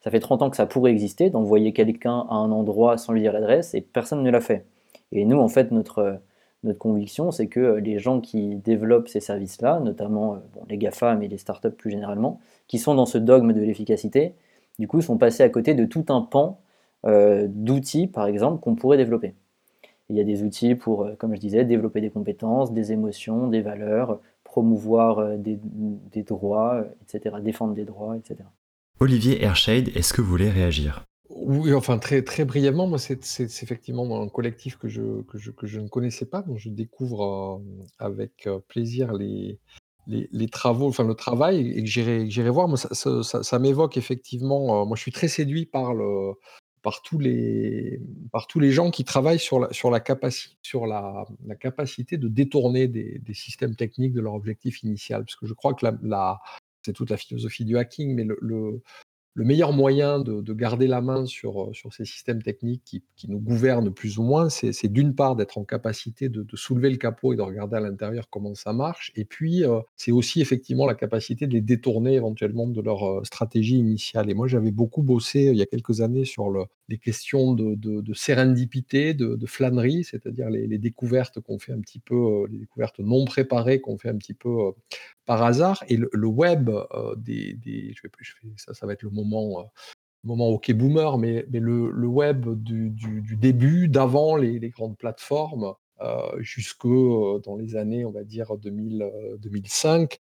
ça 0.00 0.10
fait 0.10 0.20
30 0.20 0.42
ans 0.42 0.50
que 0.50 0.56
ça 0.56 0.66
pourrait 0.66 0.92
exister, 0.92 1.30
d'envoyer 1.30 1.72
quelqu'un 1.72 2.26
à 2.30 2.36
un 2.36 2.52
endroit 2.52 2.96
sans 2.96 3.12
lui 3.12 3.20
dire 3.20 3.32
l'adresse, 3.32 3.74
et 3.74 3.80
personne 3.82 4.22
ne 4.22 4.30
l'a 4.30 4.40
fait. 4.40 4.64
Et 5.12 5.24
nous, 5.24 5.38
en 5.38 5.48
fait, 5.48 5.72
notre, 5.72 6.20
conviction, 6.78 7.30
c'est 7.30 7.46
que 7.48 7.76
les 7.76 7.98
gens 7.98 8.20
qui 8.20 8.56
développent 8.56 9.08
ces 9.08 9.20
services-là, 9.20 9.78
notamment 9.80 10.34
euh, 10.34 10.38
les 10.68 10.78
GAFA, 10.78 11.14
mais 11.14 11.28
les 11.28 11.38
startups 11.38 11.70
plus 11.70 11.90
généralement, 11.92 12.40
qui 12.66 12.78
sont 12.78 12.94
dans 12.94 13.06
ce 13.06 13.18
dogme 13.18 13.52
de 13.52 13.60
l'efficacité, 13.60 14.34
du 14.78 14.88
coup, 14.88 15.00
sont 15.00 15.18
passés 15.18 15.42
à 15.44 15.48
côté 15.48 15.74
de 15.74 15.84
tout 15.84 16.06
un 16.08 16.22
pan 16.22 16.60
euh, 17.06 17.46
d'outils, 17.48 18.08
par 18.08 18.26
exemple, 18.26 18.60
qu'on 18.60 18.74
pourrait 18.74 18.96
développer. 18.96 19.34
Il 20.08 20.16
y 20.16 20.20
a 20.20 20.24
des 20.24 20.42
outils 20.42 20.74
pour, 20.74 21.08
comme 21.18 21.34
je 21.34 21.40
disais, 21.40 21.64
développer 21.64 22.00
des 22.00 22.10
compétences, 22.10 22.72
des 22.72 22.92
émotions, 22.92 23.48
des 23.48 23.60
valeurs, 23.60 24.20
promouvoir 24.44 25.36
des, 25.36 25.58
des 25.62 26.22
droits, 26.22 26.84
etc., 27.02 27.36
défendre 27.42 27.74
des 27.74 27.84
droits, 27.84 28.16
etc. 28.16 28.48
Olivier 29.00 29.42
Hershade, 29.42 29.88
est-ce 29.94 30.14
que 30.14 30.22
vous 30.22 30.30
voulez 30.30 30.48
réagir? 30.48 31.04
Oui, 31.28 31.74
enfin 31.74 31.98
très 31.98 32.22
très 32.22 32.44
brièvement, 32.44 32.86
moi 32.86 32.98
c'est 32.98 33.20
effectivement 33.62 34.22
un 34.22 34.28
collectif 34.28 34.78
que 34.78 34.88
je 34.88 35.22
que 35.22 35.38
je 35.38 35.50
que 35.50 35.66
je 35.66 35.80
ne 35.80 35.88
connaissais 35.88 36.24
pas, 36.24 36.42
donc 36.42 36.58
je 36.58 36.70
découvre, 36.70 37.60
avec, 37.98 38.48
plaisir 38.68 39.12
les 39.12 39.58
les 40.06 40.28
les 40.32 40.48
travaux, 40.48 40.86
enfin 40.88 41.04
le 41.04 41.14
travail 41.14 41.72
et 41.72 41.82
que 41.82 41.88
j'irai 41.90 42.30
j'irai 42.30 42.50
voir. 42.50 42.68
Moi 42.68 42.76
ça 42.76 42.94
ça 43.22 43.42
ça 43.42 43.58
m'évoque 43.58 43.96
effectivement, 43.96 44.86
moi 44.86 44.96
je 44.96 45.02
suis 45.02 45.12
très 45.12 45.28
séduit 45.28 45.66
par 45.66 45.94
le 45.94 46.32
par 46.86 47.02
tous 47.02 47.18
les 47.18 48.00
par 48.30 48.46
tous 48.46 48.60
les 48.60 48.70
gens 48.70 48.92
qui 48.92 49.02
travaillent 49.02 49.40
sur 49.40 49.58
la 49.58 49.72
sur 49.72 49.90
la 49.90 49.98
capacité 49.98 50.54
sur 50.62 50.86
la 50.86 51.26
la 51.44 51.56
capacité 51.56 52.16
de 52.16 52.28
détourner 52.28 52.86
des 52.86 53.18
des 53.18 53.34
systèmes 53.34 53.74
techniques 53.74 54.12
de 54.12 54.20
leur 54.20 54.34
objectif 54.34 54.84
initial. 54.84 55.24
Parce 55.24 55.34
que 55.34 55.46
je 55.46 55.54
crois 55.54 55.74
que 55.74 55.84
la 55.84 56.40
c'est 56.84 56.92
toute 56.92 57.10
la 57.10 57.16
philosophie 57.16 57.64
du 57.64 57.76
hacking, 57.76 58.14
mais 58.14 58.22
le 58.22 58.82
le 59.36 59.44
meilleur 59.44 59.74
moyen 59.74 60.18
de, 60.18 60.52
garder 60.54 60.86
la 60.86 61.02
main 61.02 61.26
sur, 61.26 61.64
euh, 61.64 61.72
ces 61.90 62.06
systèmes 62.06 62.42
techniques 62.42 62.82
qui, 62.84 63.28
nous 63.28 63.38
gouvernent 63.38 63.92
plus 63.92 64.18
ou 64.18 64.22
moins, 64.22 64.48
c'est 64.48 64.88
d'une 64.88 65.14
part 65.14 65.36
d'être 65.36 65.58
en 65.58 65.64
capacité 65.64 66.30
de, 66.30 66.46
soulever 66.54 66.88
le 66.88 66.96
capot 66.96 67.34
et 67.34 67.36
de 67.36 67.42
regarder 67.42 67.76
à 67.76 67.80
l'intérieur 67.80 68.30
comment 68.30 68.54
ça 68.54 68.72
marche, 68.72 69.12
et 69.14 69.26
puis 69.26 69.62
euh, 69.62 69.80
c'est 69.96 70.10
aussi 70.10 70.40
effectivement 70.40 70.86
la 70.86 70.94
capacité 70.94 71.46
de 71.46 71.52
les 71.52 71.60
détourner 71.60 72.14
éventuellement 72.14 72.66
de 72.66 72.80
leur 72.80 73.04
euh, 73.04 73.24
stratégie 73.24 73.76
initiale. 73.76 74.30
Et 74.30 74.34
moi 74.34 74.46
j'avais 74.46 74.70
beaucoup 74.70 75.02
bossé 75.02 75.50
il 75.52 75.58
y 75.58 75.62
a 75.62 75.66
quelques 75.66 76.00
années 76.00 76.24
sur 76.24 76.48
le, 76.48 76.64
les 76.88 76.96
questions 76.96 77.52
de, 77.52 77.74
de, 77.74 78.14
sérendipité, 78.14 79.12
de, 79.12 79.38
flânerie, 79.46 80.04
c'est-à-dire 80.04 80.48
les, 80.48 80.78
découvertes 80.78 81.40
qu'on 81.40 81.58
fait 81.58 81.72
un 81.72 81.80
petit 81.80 81.98
peu, 81.98 82.46
les 82.50 82.58
découvertes 82.58 83.00
non 83.00 83.26
préparées 83.26 83.80
qu'on 83.80 83.98
fait 83.98 84.08
un 84.08 84.16
petit 84.16 84.34
peu 84.34 84.72
par 85.26 85.42
hasard. 85.42 85.84
Et 85.88 85.96
le, 85.96 86.26
web, 86.26 86.70
des, 87.16 87.54
des 87.54 87.92
je 87.94 88.02
vais, 88.02 88.10
ça, 88.56 88.74
ça 88.74 88.86
va 88.86 88.94
être 88.94 89.02
le 89.02 89.10
moment, 89.10 89.70
moment 90.24 90.48
OK 90.48 90.72
boomer, 90.72 91.18
mais, 91.18 91.46
mais 91.50 91.60
le, 91.60 91.90
le 91.90 92.06
web 92.06 92.48
du, 92.62 92.90
du, 92.90 93.36
début, 93.36 93.88
d'avant 93.88 94.36
les, 94.36 94.70
grandes 94.70 94.96
plateformes, 94.96 95.74
euh, 96.00 96.40
jusque 96.40 96.86
dans 96.86 97.56
les 97.58 97.76
années, 97.76 98.04
on 98.04 98.10
va 98.10 98.24
dire 98.24 98.56
2000, 98.56 99.10
2005, 99.38 100.18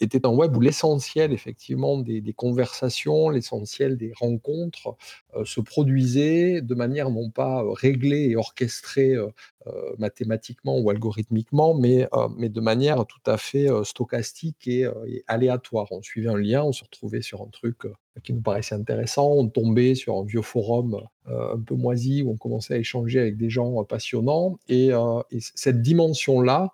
était 0.00 0.26
un 0.26 0.30
web 0.30 0.56
où 0.56 0.60
l'essentiel 0.60 1.32
effectivement 1.32 1.98
des, 1.98 2.32
conversations, 2.32 3.30
l'essentiel 3.30 3.96
des 3.96 4.12
rencontres 4.18 4.96
se 5.44 5.60
produisait 5.60 6.60
de 6.60 6.74
manière 6.74 7.10
non 7.10 7.30
pas 7.30 7.64
réglée 7.74 8.28
et 8.30 8.36
orchestrée 8.36 9.14
mathématiquement 9.98 10.78
ou 10.78 10.90
algorithmiquement, 10.90 11.74
mais, 11.74 12.08
mais 12.36 12.48
de 12.48 12.60
manière 12.60 13.04
tout 13.06 13.30
à 13.30 13.36
fait 13.36 13.66
stochastique 13.84 14.68
et, 14.68 14.86
aléatoire. 15.26 15.88
On 15.90 16.02
suivait 16.02 16.28
un 16.28 16.38
lien, 16.38 16.62
on 16.62 16.72
se 16.72 16.84
retrouvait 16.84 17.22
sur 17.22 17.42
un 17.42 17.48
truc 17.48 17.86
qui 18.22 18.32
nous 18.32 18.40
paraissait 18.40 18.74
intéressant. 18.74 19.30
On 19.30 19.48
tombait 19.48 19.94
sur 19.94 20.16
un 20.16 20.24
vieux 20.24 20.42
forum 20.42 21.00
euh, 21.28 21.54
un 21.54 21.60
peu 21.60 21.74
moisi 21.74 22.22
où 22.22 22.30
on 22.30 22.36
commençait 22.36 22.74
à 22.74 22.78
échanger 22.78 23.20
avec 23.20 23.36
des 23.36 23.50
gens 23.50 23.80
euh, 23.80 23.84
passionnants. 23.84 24.58
Et, 24.68 24.92
euh, 24.92 25.20
cette 25.40 25.82
dimension-là 25.82 26.70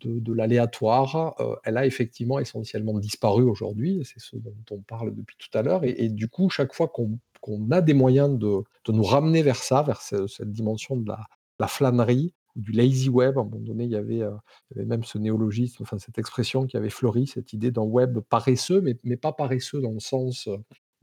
de, 0.00 0.32
l'aléatoire, 0.32 1.34
elle 1.64 1.76
a 1.76 1.86
effectivement 1.86 2.38
essentiellement 2.38 2.98
disparu 2.98 3.42
aujourd'hui. 3.42 4.02
C'est 4.04 4.20
ce 4.20 4.36
dont 4.36 4.54
on 4.70 4.80
parle 4.80 5.14
depuis 5.14 5.36
tout 5.38 5.56
à 5.56 5.62
l'heure. 5.62 5.82
Et, 5.84 6.08
du 6.08 6.28
coup, 6.28 6.48
chaque 6.50 6.74
fois 6.74 6.88
qu'on 6.88 7.70
a 7.70 7.80
des 7.80 7.94
moyens 7.94 8.38
de, 8.38 8.62
de, 8.84 8.92
nous 8.92 9.02
ramener 9.02 9.42
vers 9.42 9.62
ça, 9.62 9.82
vers 9.82 10.00
cette 10.00 10.52
dimension 10.52 10.96
de 10.96 11.08
la, 11.08 11.26
la 11.58 11.66
flânerie, 11.66 12.34
du 12.58 12.72
lazy 12.72 13.08
web. 13.08 13.38
À 13.38 13.40
un 13.40 13.44
moment 13.44 13.60
donné, 13.60 13.84
il 13.84 13.90
y 13.90 13.96
avait, 13.96 14.22
euh, 14.22 14.34
il 14.70 14.76
y 14.76 14.80
avait 14.80 14.88
même 14.88 15.04
ce 15.04 15.16
néologisme, 15.16 15.82
enfin 15.82 15.98
cette 15.98 16.18
expression 16.18 16.66
qui 16.66 16.76
avait 16.76 16.90
fleuri, 16.90 17.26
cette 17.26 17.52
idée 17.52 17.70
d'un 17.70 17.82
web 17.82 18.18
paresseux, 18.28 18.80
mais, 18.80 18.96
mais 19.04 19.16
pas 19.16 19.32
paresseux 19.32 19.80
dans 19.80 19.92
le 19.92 20.00
sens 20.00 20.48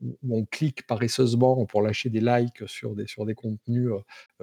où 0.02 0.36
on 0.36 0.46
clique 0.46 0.86
paresseusement 0.88 1.66
pour 1.66 1.82
lâcher 1.82 2.10
des 2.10 2.20
likes 2.20 2.68
sur 2.68 2.96
des, 2.96 3.08
sur 3.08 3.26
des 3.26 3.34
contenus 3.34 3.90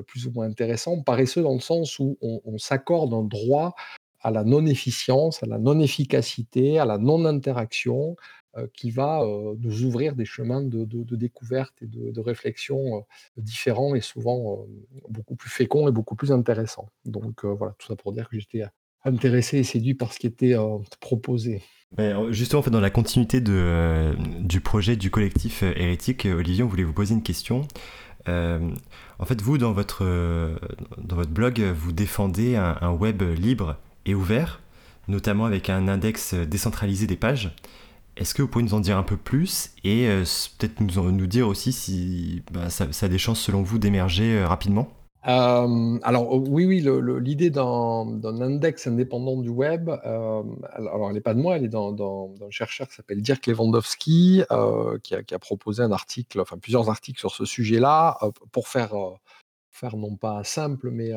plus 0.07 0.27
ou 0.27 0.31
moins 0.31 0.47
intéressants, 0.47 1.03
paresseux 1.03 1.43
dans 1.43 1.53
le 1.53 1.61
sens 1.61 1.99
où 1.99 2.17
on, 2.23 2.41
on 2.45 2.57
s'accorde 2.57 3.13
un 3.13 3.25
droit 3.25 3.75
à 4.23 4.31
la 4.31 4.45
non-efficience, 4.45 5.43
à 5.43 5.47
la 5.47 5.59
non-efficacité, 5.59 6.79
à 6.79 6.85
la 6.85 6.99
non-interaction, 6.99 8.17
euh, 8.59 8.67
qui 8.75 8.91
va 8.91 9.23
euh, 9.23 9.55
nous 9.61 9.85
ouvrir 9.85 10.15
des 10.15 10.27
chemins 10.27 10.61
de, 10.61 10.85
découverte 11.17 11.73
et 11.81 11.87
de, 11.87 12.21
réflexion 12.21 12.99
euh, 12.99 13.01
différents 13.39 13.95
et 13.95 14.03
souvent 14.03 14.67
beaucoup 15.09 15.37
plus 15.37 15.49
féconds 15.49 15.89
et 15.89 15.91
beaucoup 15.91 16.17
plus 16.17 16.33
intéressants. 16.33 16.91
Donc 17.07 17.47
voilà, 17.47 17.75
tout 17.79 17.87
ça 17.87 17.97
pour 17.97 18.13
dire 18.13 18.29
que 18.29 18.39
j'étais 18.39 18.65
intéressé 19.07 19.57
et 19.57 19.63
séduit 19.63 19.95
par 19.95 20.13
ce 20.13 20.19
qui 20.19 20.27
était 20.27 20.55
proposé. 21.01 21.63
justement, 22.29 22.61
en 22.61 22.63
fait, 22.63 22.71
dans 22.71 22.81
la 22.81 22.91
continuité 22.91 23.41
du 23.41 24.61
projet 24.61 24.97
du 24.97 25.11
collectif 25.11 25.63
hérétique, 25.63 26.27
Olivier, 26.27 26.63
on 26.63 26.69
voulait 26.69 26.85
vous 26.85 26.93
poser 26.93 27.15
une 27.15 27.23
question. 27.23 27.67
en 28.27 29.25
fait, 29.25 29.41
vous, 29.41 29.57
dans 29.57 29.73
votre, 29.73 30.05
dans 30.99 31.17
votre 31.17 31.31
blog, 31.31 31.59
vous 31.75 31.93
défendez 31.93 32.57
un, 32.57 32.93
web 32.93 33.23
libre 33.23 33.79
et 34.07 34.15
ouvert, 34.15 34.61
notamment 35.09 35.45
avec 35.45 35.71
un 35.71 35.89
index 35.89 36.35
décentralisé 36.35 37.07
des 37.07 37.17
pages. 37.17 37.55
Est-ce 38.17 38.35
que 38.35 38.43
vous 38.43 38.49
pouvez 38.49 38.65
nous 38.65 38.75
en 38.75 38.81
dire 38.81 38.99
un 38.99 39.03
peu 39.03 39.17
plus 39.17 39.71
et 39.85 40.07
euh, 40.07 40.25
peut-être 40.59 40.81
nous, 40.81 41.27
dire 41.27 41.49
aussi 41.49 41.73
si 41.73 42.43
bah, 42.53 42.69
ça, 42.69 42.87
a 43.01 43.09
des 43.09 43.19
chances 43.19 43.41
selon 43.41 43.63
vous 43.63 43.79
d'émerger 43.79 44.37
euh, 44.37 44.47
rapidement? 44.47 44.89
Euh, 45.29 45.99
alors 46.03 46.35
oui, 46.35 46.67
oui, 46.67 46.85
l'idée 47.21 47.49
d'un 47.49 48.21
index 48.23 48.89
indépendant 48.89 49.37
du 49.37 49.49
web, 49.49 49.89
alors 49.89 51.09
elle 51.09 51.15
n'est 51.15 51.21
pas 51.21 51.33
de 51.33 51.41
moi, 51.41 51.57
elle 51.57 51.65
est 51.65 51.69
d'un 51.69 52.51
chercheur 52.51 52.89
qui 52.89 52.97
s'appelle 52.97 53.23
Dirk 53.23 53.47
Lewandowski, 53.47 54.43
qui, 55.05 55.15
a, 55.15 55.39
proposé 55.39 55.83
un 55.85 55.93
article, 55.93 56.41
enfin 56.41 56.59
plusieurs 56.59 56.91
articles 56.91 57.21
sur 57.21 57.31
ce 57.31 57.45
sujet-là, 57.45 58.19
pour 58.51 58.67
faire 58.67 58.95
faire 59.73 59.97
non 59.97 60.17
pas 60.17 60.45
simple, 60.45 60.91
mais 60.91 61.13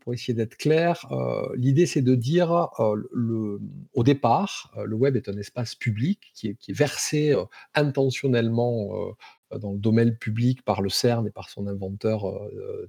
pour 0.00 0.12
essayer 0.12 0.34
d'être 0.34 0.56
clair, 0.56 1.06
l'idée 1.54 1.86
c'est 1.86 2.02
de 2.02 2.14
dire, 2.14 2.68
le, 3.12 3.60
au 3.94 4.02
départ, 4.02 4.72
le 4.84 4.96
web 4.96 5.16
est 5.16 5.28
un 5.28 5.36
espace 5.36 5.74
public 5.74 6.32
qui 6.34 6.48
est, 6.48 6.72
versé 6.72 7.34
intentionnellement 7.74 9.14
dans 9.56 9.72
le 9.72 9.78
domaine 9.78 10.16
public 10.16 10.62
par 10.62 10.82
le 10.82 10.88
CERN 10.88 11.26
et 11.26 11.30
par 11.30 11.48
son 11.48 11.66
inventeur 11.66 12.24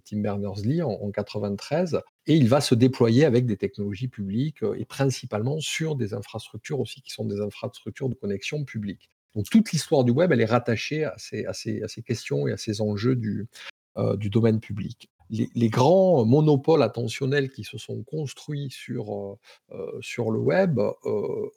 Tim 0.05 0.19
Berners-Lee 0.21 0.81
en, 0.81 0.91
en 0.91 1.11
93, 1.11 2.01
et 2.27 2.35
il 2.35 2.47
va 2.49 2.61
se 2.61 2.75
déployer 2.75 3.25
avec 3.25 3.45
des 3.45 3.57
technologies 3.57 4.07
publiques 4.07 4.63
et 4.77 4.85
principalement 4.85 5.59
sur 5.59 5.95
des 5.95 6.13
infrastructures 6.13 6.79
aussi 6.79 7.01
qui 7.01 7.11
sont 7.11 7.25
des 7.25 7.41
infrastructures 7.41 8.09
de 8.09 8.15
connexion 8.15 8.63
publique. 8.65 9.09
Donc 9.35 9.49
toute 9.49 9.71
l'histoire 9.71 10.03
du 10.03 10.11
web, 10.11 10.31
elle 10.31 10.41
est 10.41 10.45
rattachée 10.45 11.05
à 11.05 11.13
ces, 11.17 11.45
à 11.45 11.53
ces, 11.53 11.81
à 11.83 11.87
ces 11.87 12.01
questions 12.01 12.47
et 12.47 12.51
à 12.51 12.57
ces 12.57 12.81
enjeux 12.81 13.15
du, 13.15 13.41
euh, 13.41 13.70
du 14.17 14.29
domaine 14.29 14.59
public. 14.59 15.09
Les, 15.31 15.69
grands 15.69 16.25
monopoles 16.25 16.83
attentionnels 16.83 17.51
qui 17.51 17.63
se 17.63 17.77
sont 17.77 18.03
construits 18.03 18.69
sur, 18.69 19.15
euh, 19.15 19.37
euh, 19.71 19.97
sur 20.01 20.29
le 20.29 20.39
web 20.39 20.77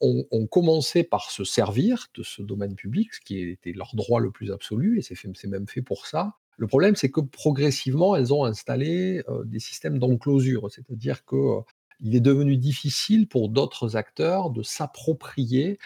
ont, 0.00 0.46
commencé 0.46 1.02
par 1.02 1.32
se 1.32 1.42
servir 1.42 2.06
de 2.14 2.22
ce 2.22 2.40
domaine 2.42 2.76
public, 2.76 3.12
ce 3.14 3.20
qui 3.20 3.40
était 3.40 3.72
leur 3.72 3.96
droit 3.96 4.20
le 4.20 4.30
plus 4.30 4.52
absolu, 4.52 5.00
et 5.00 5.02
c'est 5.02 5.44
même 5.48 5.66
fait 5.66 5.82
pour 5.82 6.06
ça. 6.06 6.34
Le 6.56 6.68
problème, 6.68 6.94
c'est 6.94 7.10
que 7.10 7.20
progressivement, 7.20 8.14
elles 8.14 8.32
ont 8.32 8.44
installé 8.44 9.22
des 9.44 9.58
systèmes 9.58 9.98
d'enclosure, 9.98 10.70
c'est-à-dire 10.70 11.24
qu'il 11.24 12.14
est 12.14 12.20
devenu 12.20 12.56
difficile 12.56 13.26
pour 13.26 13.48
d'autres 13.48 13.96
acteurs 13.96 14.50
de 14.50 14.62
s'approprier 14.62 15.80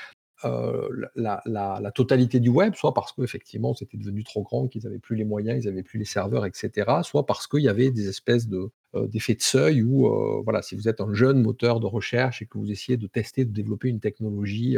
la, 0.44 1.92
totalité 1.94 2.40
du 2.40 2.48
web, 2.48 2.74
soit 2.74 2.94
parce 2.94 3.12
qu'effectivement 3.12 3.74
c'était 3.74 3.96
devenu 3.96 4.24
trop 4.24 4.42
grand, 4.42 4.68
qu'ils 4.68 4.84
n'avaient 4.84 4.98
plus 4.98 5.16
les 5.16 5.24
moyens, 5.24 5.64
ils 5.64 5.68
n'avaient 5.68 5.82
plus 5.82 5.98
les 5.98 6.04
serveurs, 6.04 6.46
etc., 6.46 6.90
soit 7.02 7.26
parce 7.26 7.46
qu'il 7.46 7.62
y 7.62 7.68
avait 7.68 7.90
des 7.90 8.08
espèces 8.08 8.48
de, 8.48 8.70
d'effets 8.94 9.34
de 9.34 9.42
seuil 9.42 9.82
où, 9.82 10.08
voilà, 10.44 10.62
si 10.62 10.74
vous 10.74 10.88
êtes 10.88 11.00
un 11.00 11.12
jeune 11.12 11.42
moteur 11.42 11.80
de 11.80 11.86
recherche 11.86 12.42
et 12.42 12.46
que 12.46 12.58
vous 12.58 12.70
essayez 12.70 12.96
de 12.96 13.06
tester, 13.06 13.44
de 13.44 13.52
développer 13.52 13.88
une 13.88 14.00
technologie, 14.00 14.76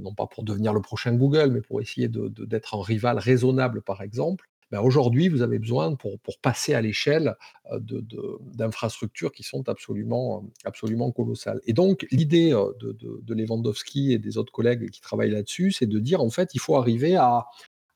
non 0.00 0.14
pas 0.14 0.26
pour 0.26 0.44
devenir 0.44 0.72
le 0.72 0.80
prochain 0.80 1.14
Google, 1.14 1.50
mais 1.50 1.60
pour 1.60 1.80
essayer 1.80 2.08
d'être 2.08 2.74
un 2.74 2.82
rival 2.82 3.18
raisonnable, 3.18 3.82
par 3.82 4.02
exemple, 4.02 4.48
ben, 4.70 4.80
aujourd'hui, 4.80 5.28
vous 5.28 5.42
avez 5.42 5.58
besoin, 5.58 5.94
pour, 5.94 6.18
passer 6.42 6.74
à 6.74 6.80
l'échelle, 6.80 7.36
d'infrastructures 7.80 9.32
qui 9.32 9.42
sont 9.42 9.68
absolument, 9.68 10.44
absolument 10.64 11.12
colossales. 11.12 11.60
Et 11.66 11.72
donc, 11.72 12.06
l'idée 12.10 12.50
de, 12.50 12.96
de, 13.00 13.34
Lewandowski 13.34 14.12
et 14.12 14.18
des 14.18 14.38
autres 14.38 14.52
collègues 14.52 14.90
qui 14.90 15.00
travaillent 15.00 15.30
là-dessus, 15.30 15.72
c'est 15.72 15.86
de 15.86 15.98
dire, 15.98 16.20
en 16.20 16.30
fait, 16.30 16.54
il 16.54 16.60
faut 16.60 16.76
arriver 16.76 17.16
à, 17.16 17.46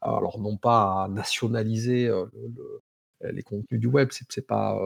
alors 0.00 0.38
non 0.38 0.56
pas 0.56 1.04
à 1.04 1.08
nationaliser 1.08 2.10
les 3.22 3.42
contenus 3.42 3.80
du 3.80 3.86
web, 3.86 4.08
c'est 4.12 4.46
pas, 4.46 4.78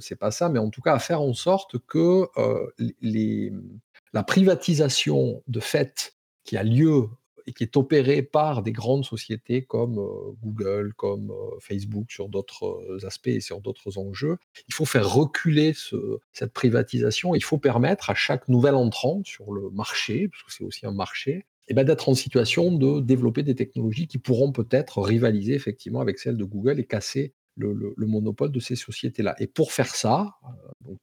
c'est 0.00 0.18
pas 0.18 0.30
ça, 0.30 0.48
mais 0.48 0.58
en 0.58 0.70
tout 0.70 0.82
cas 0.82 0.94
à 0.94 0.98
faire 0.98 1.20
en 1.20 1.34
sorte 1.34 1.78
que 1.86 2.26
la 4.12 4.22
privatisation 4.22 5.42
de 5.46 5.60
fait 5.60 6.16
qui 6.44 6.56
a 6.56 6.62
lieu 6.62 7.08
et 7.48 7.52
qui 7.54 7.64
est 7.64 7.76
opéré 7.78 8.22
par 8.22 8.62
des 8.62 8.72
grandes 8.72 9.06
sociétés 9.06 9.62
comme 9.62 9.98
euh, 9.98 10.32
Google, 10.42 10.92
comme 10.94 11.30
euh, 11.30 11.58
Facebook 11.60 12.10
sur 12.10 12.28
d'autres 12.28 12.66
euh, 12.66 13.06
aspects 13.06 13.28
et 13.28 13.40
sur 13.40 13.62
d'autres 13.62 13.96
enjeux. 13.96 14.36
Il 14.68 14.74
faut 14.74 14.84
faire 14.84 15.10
reculer 15.10 15.72
cette 16.32 16.52
privatisation. 16.52 17.34
Il 17.34 17.42
faut 17.42 17.56
permettre 17.56 18.10
à 18.10 18.14
chaque 18.14 18.48
nouvel 18.48 18.74
entrant 18.74 19.22
sur 19.24 19.50
le 19.50 19.70
marché, 19.70 20.28
parce 20.28 20.42
que 20.42 20.52
c'est 20.52 20.64
aussi 20.64 20.84
un 20.84 20.92
marché, 20.92 21.46
eh 21.68 21.74
ben, 21.74 21.84
d'être 21.84 22.10
en 22.10 22.14
situation 22.14 22.70
de 22.70 23.00
développer 23.00 23.42
des 23.42 23.54
technologies 23.54 24.08
qui 24.08 24.18
pourront 24.18 24.52
peut-être 24.52 25.00
rivaliser 25.00 25.54
effectivement 25.54 26.00
avec 26.00 26.18
celles 26.18 26.36
de 26.36 26.44
Google 26.44 26.80
et 26.80 26.84
casser 26.84 27.32
le, 27.58 28.06
monopole 28.06 28.52
de 28.52 28.60
ces 28.60 28.76
sociétés-là. 28.76 29.34
Et 29.38 29.46
pour 29.46 29.72
faire 29.72 29.94
ça, 29.94 30.34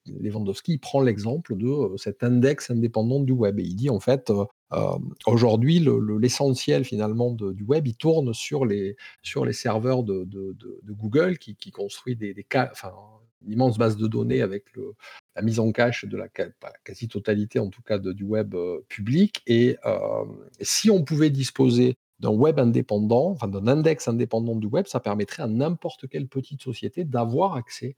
Lewandowski 0.08 0.78
prend 0.78 1.02
l'exemple 1.02 1.56
de 1.58 1.96
cet 1.98 2.24
index 2.24 2.70
indépendant 2.70 3.20
du 3.20 3.34
web. 3.34 3.60
Et 3.60 3.64
il 3.64 3.76
dit 3.76 3.90
en 3.90 4.00
fait, 4.00 4.30
euh, 4.30 4.46
aujourd'hui, 5.26 5.86
l'essentiel 6.20 6.86
finalement 6.86 7.32
du 7.32 7.64
web, 7.64 7.88
il 7.88 7.96
tourne 7.96 8.34
sur 8.34 8.66
les, 8.66 8.96
sur 9.24 9.46
les 9.46 9.54
serveurs 9.54 10.04
de, 10.04 10.28
Google 10.88 11.38
qui, 11.38 11.72
construit 11.72 12.16
des, 12.16 12.34
des 12.34 12.46
une 13.46 13.54
immense 13.54 13.78
base 13.78 13.98
de 13.98 14.08
données 14.08 14.42
avec 14.42 14.66
la 15.36 15.42
mise 15.42 15.60
en 15.60 15.72
cache 15.72 16.06
de 16.06 16.18
la, 16.18 16.28
quasi-totalité, 16.84 17.60
en 17.60 17.70
tout 17.70 17.82
cas, 17.82 18.00
du 18.00 18.24
web 18.24 18.56
euh, 18.56 18.80
public. 18.90 19.42
Et 19.48 19.78
euh, 19.86 20.26
si 20.62 20.90
on 20.90 21.04
pouvait 21.04 21.30
disposer 21.30 21.96
d'un 22.20 22.30
web 22.30 22.60
indépendant, 22.60 23.32
enfin 23.32 23.48
d'un 23.48 23.68
index 23.68 24.08
indépendant 24.08 24.56
du 24.56 24.68
web, 24.68 24.88
ça 24.88 25.00
permettrait 25.00 25.44
à 25.44 25.48
n'importe 25.48 26.08
quelle 26.08 26.28
petite 26.28 26.62
société 26.62 27.04
d'avoir 27.04 27.56
accès 27.56 27.96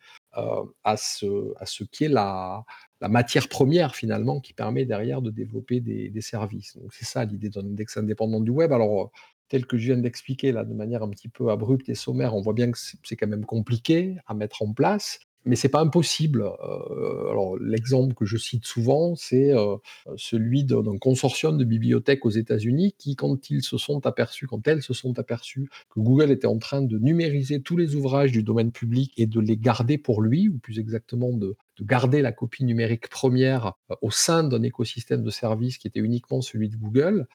à, 0.84 0.98
ce, 0.98 1.54
à 1.58 1.66
ce 1.66 1.84
qui 1.84 2.04
est 2.04 2.10
la, 2.10 2.64
la 3.02 3.10
matière 3.10 3.48
première 3.48 3.96
finalement 3.96 4.40
qui 4.40 4.54
permet 4.54 4.86
derrière 4.86 5.22
de 5.22 5.32
développer 5.32 5.80
des, 5.80 6.22
services. 6.22 6.78
Donc 6.78 6.94
c'est 6.94 7.06
ça 7.06 7.26
l'idée 7.26 7.50
d'un 7.50 7.62
index 7.62 7.98
indépendant 7.98 8.42
du 8.42 8.52
web. 8.52 8.72
Alors 8.72 9.12
tel 9.50 9.66
que 9.66 9.78
je 9.78 9.88
viens 9.94 9.98
d'expliquer 10.02 10.52
là 10.52 10.64
de 10.64 10.74
manière 10.74 11.04
un 11.04 11.10
petit 11.10 11.30
peu 11.30 11.50
abrupte 11.50 11.90
et 11.90 11.96
sommaire, 11.96 12.36
on 12.36 12.42
voit 12.42 12.54
bien 12.54 12.72
que 12.72 12.78
c'est 12.78 13.16
quand 13.16 13.28
même 13.28 13.46
compliqué 13.46 14.18
à 14.26 14.34
mettre 14.34 14.62
en 14.62 14.74
place 14.74 15.20
mais 15.48 15.56
c'est 15.56 15.70
pas 15.70 15.82
impossible. 15.82 16.44
Euh, 16.44 17.58
l'exemple 17.62 18.14
que 18.14 18.26
je 18.26 18.38
cite 18.38 18.66
souvent, 18.66 19.16
c'est 19.16 19.52
euh, 19.52 19.78
celui 20.16 20.64
d'un 20.64 20.98
consortium 21.00 21.58
de 21.58 21.64
bibliothèques 21.64 22.26
aux 22.26 22.30
États-Unis 22.30 22.94
qui, 22.98 23.16
quand 23.16 23.50
ils 23.50 23.64
se 23.64 23.78
sont 23.78 24.06
aperçus, 24.06 24.48
quand 24.48 24.68
elles 24.68 24.84
se 24.84 24.94
sont 24.94 25.18
aperçues 25.20 25.70
que 25.90 26.00
Google 26.00 26.32
était 26.32 26.48
en 26.48 26.60
train 26.60 26.82
de 26.82 26.98
numériser 26.98 27.62
tous 27.62 27.78
les 27.78 27.96
ouvrages 27.96 28.32
du 28.32 28.44
domaine 28.44 28.72
public 28.72 29.14
et 29.18 29.26
de 29.26 29.40
les 29.40 29.58
garder 29.58 29.98
pour 29.98 30.22
lui, 30.22 30.50
ou 30.50 30.58
plus 30.58 30.80
exactement 30.80 31.34
de, 31.34 31.56
garder 31.82 32.22
la 32.22 32.32
copie 32.32 32.64
numérique 32.64 33.10
première 33.10 33.74
euh, 33.92 33.96
au 34.02 34.12
sein 34.12 34.44
d'un 34.44 34.64
écosystème 34.64 35.24
de 35.24 35.30
services 35.30 35.78
qui 35.78 35.88
était 35.88 36.00
uniquement 36.00 36.42
celui 36.42 36.70
de 36.70 36.76
Google, 36.76 37.28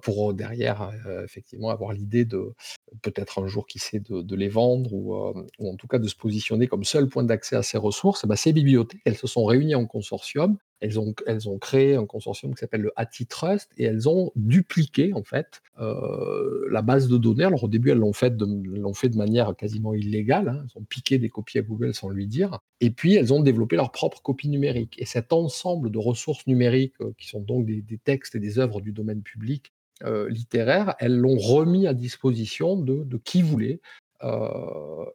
pour 0.00 0.32
derrière 0.32 0.90
effectivement 1.22 1.68
avoir 1.68 1.92
l'idée 1.92 2.24
de 2.24 2.54
peut-être 3.02 3.38
un 3.38 3.46
jour 3.46 3.66
qui 3.66 3.78
sait 3.78 4.00
de, 4.00 4.34
les 4.34 4.48
vendre 4.48 4.94
ou, 4.94 5.14
ou, 5.58 5.70
en 5.70 5.76
tout 5.76 5.86
cas 5.86 5.98
de 5.98 6.08
se 6.08 6.16
positionner 6.16 6.66
comme 6.68 6.84
seul 6.84 7.06
point 7.06 7.22
d'accès 7.22 7.54
à 7.54 7.62
ces 7.62 7.76
ressources, 7.76 8.24
bah, 8.24 8.36
ces 8.36 8.54
bibliothèques, 8.54 9.02
elles 9.04 9.18
se 9.18 9.26
sont 9.26 9.44
réunies 9.44 9.74
en 9.74 9.84
consortium, 9.84 10.56
elles 10.80 10.98
ont, 11.00 11.14
elles 11.26 11.40
créé 11.60 11.96
un 11.96 12.06
consortium 12.06 12.54
qui 12.54 12.60
s'appelle 12.60 12.82
le 12.82 12.92
Trust 13.28 13.70
et 13.76 13.84
elles 13.84 14.08
ont 14.08 14.32
dupliqué 14.36 15.12
en 15.12 15.22
fait 15.22 15.62
euh, 15.80 16.68
la 16.70 16.82
base 16.82 17.08
de 17.08 17.16
données. 17.16 17.44
Alors 17.44 17.64
au 17.64 17.68
début, 17.68 17.90
elles 17.90 17.98
l'ont 17.98 18.12
fait, 18.12 18.36
de, 18.36 19.16
manière 19.16 19.54
quasiment 19.56 19.94
illégale, 19.94 20.48
hein. 20.48 20.64
elles 20.64 20.80
ont 20.80 20.84
piqué 20.84 21.18
des 21.18 21.28
copies 21.28 21.58
à 21.58 21.62
Google 21.62 21.94
sans 21.94 22.08
lui 22.08 22.26
dire, 22.26 22.58
et 22.80 22.90
puis 22.90 23.14
elles 23.14 23.32
ont 23.32 23.40
développé 23.40 23.76
leur 23.76 23.90
propre 23.90 24.22
copie 24.22 24.48
numérique. 24.48 24.94
Et 24.98 25.06
cet 25.06 25.32
ensemble 25.32 25.90
de 25.90 25.98
ressources 25.98 26.46
numériques, 26.46 26.94
euh, 27.00 27.12
qui 27.18 27.28
sont 27.28 27.40
donc 27.40 27.66
des, 27.66 27.82
textes 28.04 28.34
et 28.34 28.40
des 28.40 28.58
œuvres 28.58 28.80
du 28.80 28.92
domaine 28.92 29.22
public, 29.22 29.72
euh, 30.04 30.28
littéraire, 30.28 30.94
elles 31.00 31.16
l'ont 31.16 31.38
remis 31.38 31.86
à 31.88 31.94
disposition 31.94 32.76
de 32.76 33.16
qui 33.24 33.42
voulait 33.42 33.80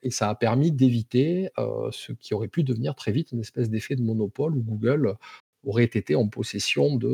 et 0.02 0.12
ça 0.12 0.30
a 0.30 0.36
permis 0.36 0.72
d'éviter 0.72 1.50
ce 1.92 2.14
qui 2.14 2.34
aurait 2.34 2.48
pu 2.48 2.64
devenir 2.64 2.96
très 2.96 3.12
vite 3.12 3.32
une 3.32 3.42
espèce 3.42 3.70
d'effet 3.70 3.96
de 3.96 4.02
monopole 4.02 4.56
où 4.56 4.62
Google 4.62 5.18
aurait 5.64 5.84
été 5.86 6.16
en 6.16 6.28
possession 6.28 6.96
de, 6.96 7.08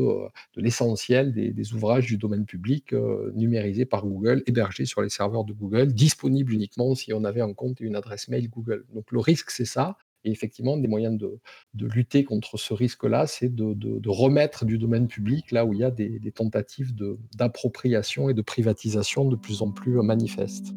de 0.55 0.61
l'essentiel 0.61 1.33
des, 1.33 1.73
ouvrages 1.73 2.05
du 2.05 2.17
domaine 2.17 2.45
public 2.45 2.93
numérisés 3.33 3.85
par 3.85 4.05
Google, 4.05 4.43
hébergés 4.47 4.85
sur 4.85 5.01
les 5.01 5.09
serveurs 5.09 5.43
de 5.43 5.53
Google, 5.53 5.93
disponibles 5.93 6.53
uniquement 6.53 6.95
si 6.95 7.13
on 7.13 7.23
avait 7.23 7.41
un 7.41 7.53
compte 7.53 7.81
et 7.81 7.85
une 7.85 7.95
adresse 7.95 8.27
mail 8.27 8.49
Google. 8.49 8.85
Donc 8.93 9.11
le 9.11 9.19
risque, 9.19 9.51
c'est 9.51 9.65
ça. 9.65 9.97
Et 10.25 10.31
effectivement, 10.31 10.75
des 10.77 10.87
moyens 10.87 11.17
de, 11.17 11.39
lutter 11.73 12.23
contre 12.23 12.57
ce 12.57 12.73
risque-là, 12.73 13.25
c'est 13.27 13.53
de, 13.53 14.09
remettre 14.09 14.65
du 14.65 14.77
domaine 14.77 15.07
public 15.07 15.51
là 15.51 15.65
où 15.65 15.73
il 15.73 15.79
y 15.79 15.83
a 15.83 15.91
des, 15.91 16.19
des 16.19 16.31
tentatives 16.31 16.93
d'appropriation 17.35 18.29
et 18.29 18.33
de 18.33 18.41
privatisation 18.41 19.25
de 19.25 19.35
plus 19.35 19.61
en 19.61 19.71
plus 19.71 20.01
manifestes. 20.01 20.73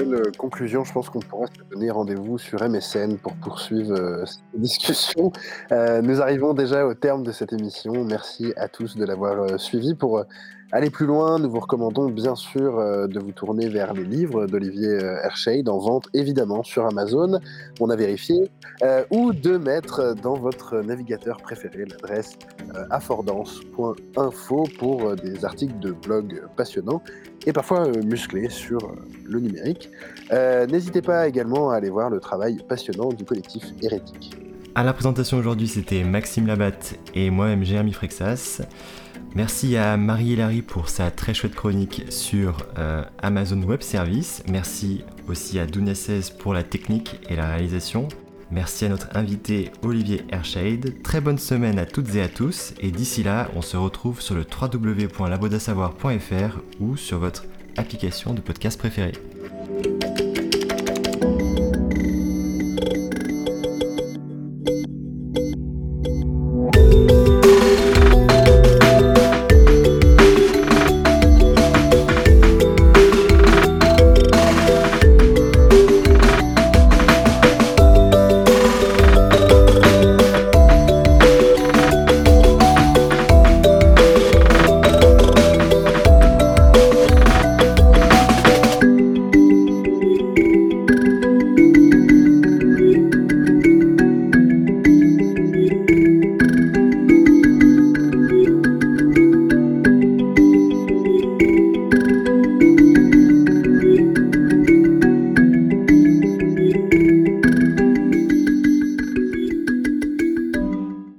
Euh, 0.00 0.32
conclusion. 0.36 0.84
Je 0.84 0.92
pense 0.92 1.10
qu'on 1.10 1.20
pourra 1.20 1.46
se 1.46 1.62
donner 1.70 1.90
rendez-vous 1.90 2.38
sur 2.38 2.62
MSN 2.62 3.18
pour 3.18 3.34
poursuivre 3.34 3.94
euh, 3.94 4.24
cette 4.26 4.60
discussion. 4.60 5.32
Euh, 5.72 6.02
nous 6.02 6.20
arrivons 6.20 6.54
déjà 6.54 6.86
au 6.86 6.94
terme 6.94 7.22
de 7.22 7.32
cette 7.32 7.52
émission. 7.52 8.04
Merci 8.04 8.52
à 8.56 8.68
tous 8.68 8.96
de 8.96 9.04
l'avoir 9.04 9.58
suivi. 9.60 9.94
Pour 9.94 10.24
aller 10.72 10.90
plus 10.90 11.06
loin, 11.06 11.38
nous 11.38 11.50
vous 11.50 11.60
recommandons 11.60 12.08
bien 12.08 12.34
sûr 12.34 12.76
de 13.08 13.18
vous 13.18 13.32
tourner 13.32 13.68
vers 13.68 13.92
les 13.94 14.04
livres 14.04 14.46
d'Olivier 14.46 14.98
Hershade 15.24 15.68
en 15.68 15.78
vente 15.78 16.08
évidemment 16.14 16.62
sur 16.62 16.86
Amazon. 16.86 17.40
On 17.80 17.90
a 17.90 17.96
vérifié. 17.96 18.50
ou 19.10 19.32
de 19.32 19.56
mettre 19.56 20.14
dans 20.22 20.34
votre 20.34 20.80
navigateur 20.80 21.38
préféré 21.38 21.84
l'adresse 21.84 22.38
affordance.info 22.90 24.64
pour 24.78 25.16
des 25.16 25.44
articles 25.44 25.78
de 25.80 25.92
blog 25.92 26.42
passionnants 26.56 27.02
et 27.46 27.52
parfois 27.52 27.86
euh, 27.86 28.02
musclé 28.02 28.48
sur 28.48 28.84
euh, 28.84 28.96
le 29.24 29.40
numérique. 29.40 29.90
Euh, 30.32 30.66
n'hésitez 30.66 31.02
pas 31.02 31.28
également 31.28 31.70
à 31.70 31.76
aller 31.76 31.90
voir 31.90 32.10
le 32.10 32.20
travail 32.20 32.58
passionnant 32.68 33.10
du 33.10 33.24
collectif 33.24 33.64
Hérétique. 33.82 34.36
À 34.74 34.84
la 34.84 34.92
présentation 34.92 35.36
aujourd'hui, 35.36 35.66
c'était 35.66 36.04
Maxime 36.04 36.46
Labatte 36.46 36.94
et 37.14 37.30
moi-même 37.30 37.64
Jérémy 37.64 37.92
Frexas. 37.92 38.62
Merci 39.34 39.76
à 39.76 39.96
Marie 39.96 40.30
Hilary 40.30 40.62
pour 40.62 40.88
sa 40.88 41.10
très 41.10 41.34
chouette 41.34 41.54
chronique 41.54 42.04
sur 42.10 42.66
Amazon 43.22 43.62
Web 43.62 43.82
Service. 43.82 44.42
Merci 44.48 45.04
aussi 45.28 45.58
à 45.58 45.66
Dunia 45.66 45.94
16 45.94 46.30
pour 46.30 46.52
la 46.52 46.62
technique 46.62 47.20
et 47.28 47.36
la 47.36 47.48
réalisation. 47.48 48.08
Merci 48.50 48.84
à 48.84 48.88
notre 48.88 49.16
invité 49.16 49.70
Olivier 49.82 50.24
Hershade. 50.30 51.00
Très 51.02 51.20
bonne 51.20 51.38
semaine 51.38 51.78
à 51.78 51.86
toutes 51.86 52.14
et 52.16 52.22
à 52.22 52.28
tous. 52.28 52.74
Et 52.80 52.90
d'ici 52.90 53.22
là, 53.22 53.48
on 53.54 53.62
se 53.62 53.76
retrouve 53.76 54.20
sur 54.20 54.34
le 54.34 54.44
www.labodasavoir.fr 54.44 56.58
ou 56.80 56.96
sur 56.96 57.18
votre 57.18 57.44
application 57.76 58.34
de 58.34 58.40
podcast 58.40 58.76
préférée. 58.78 59.12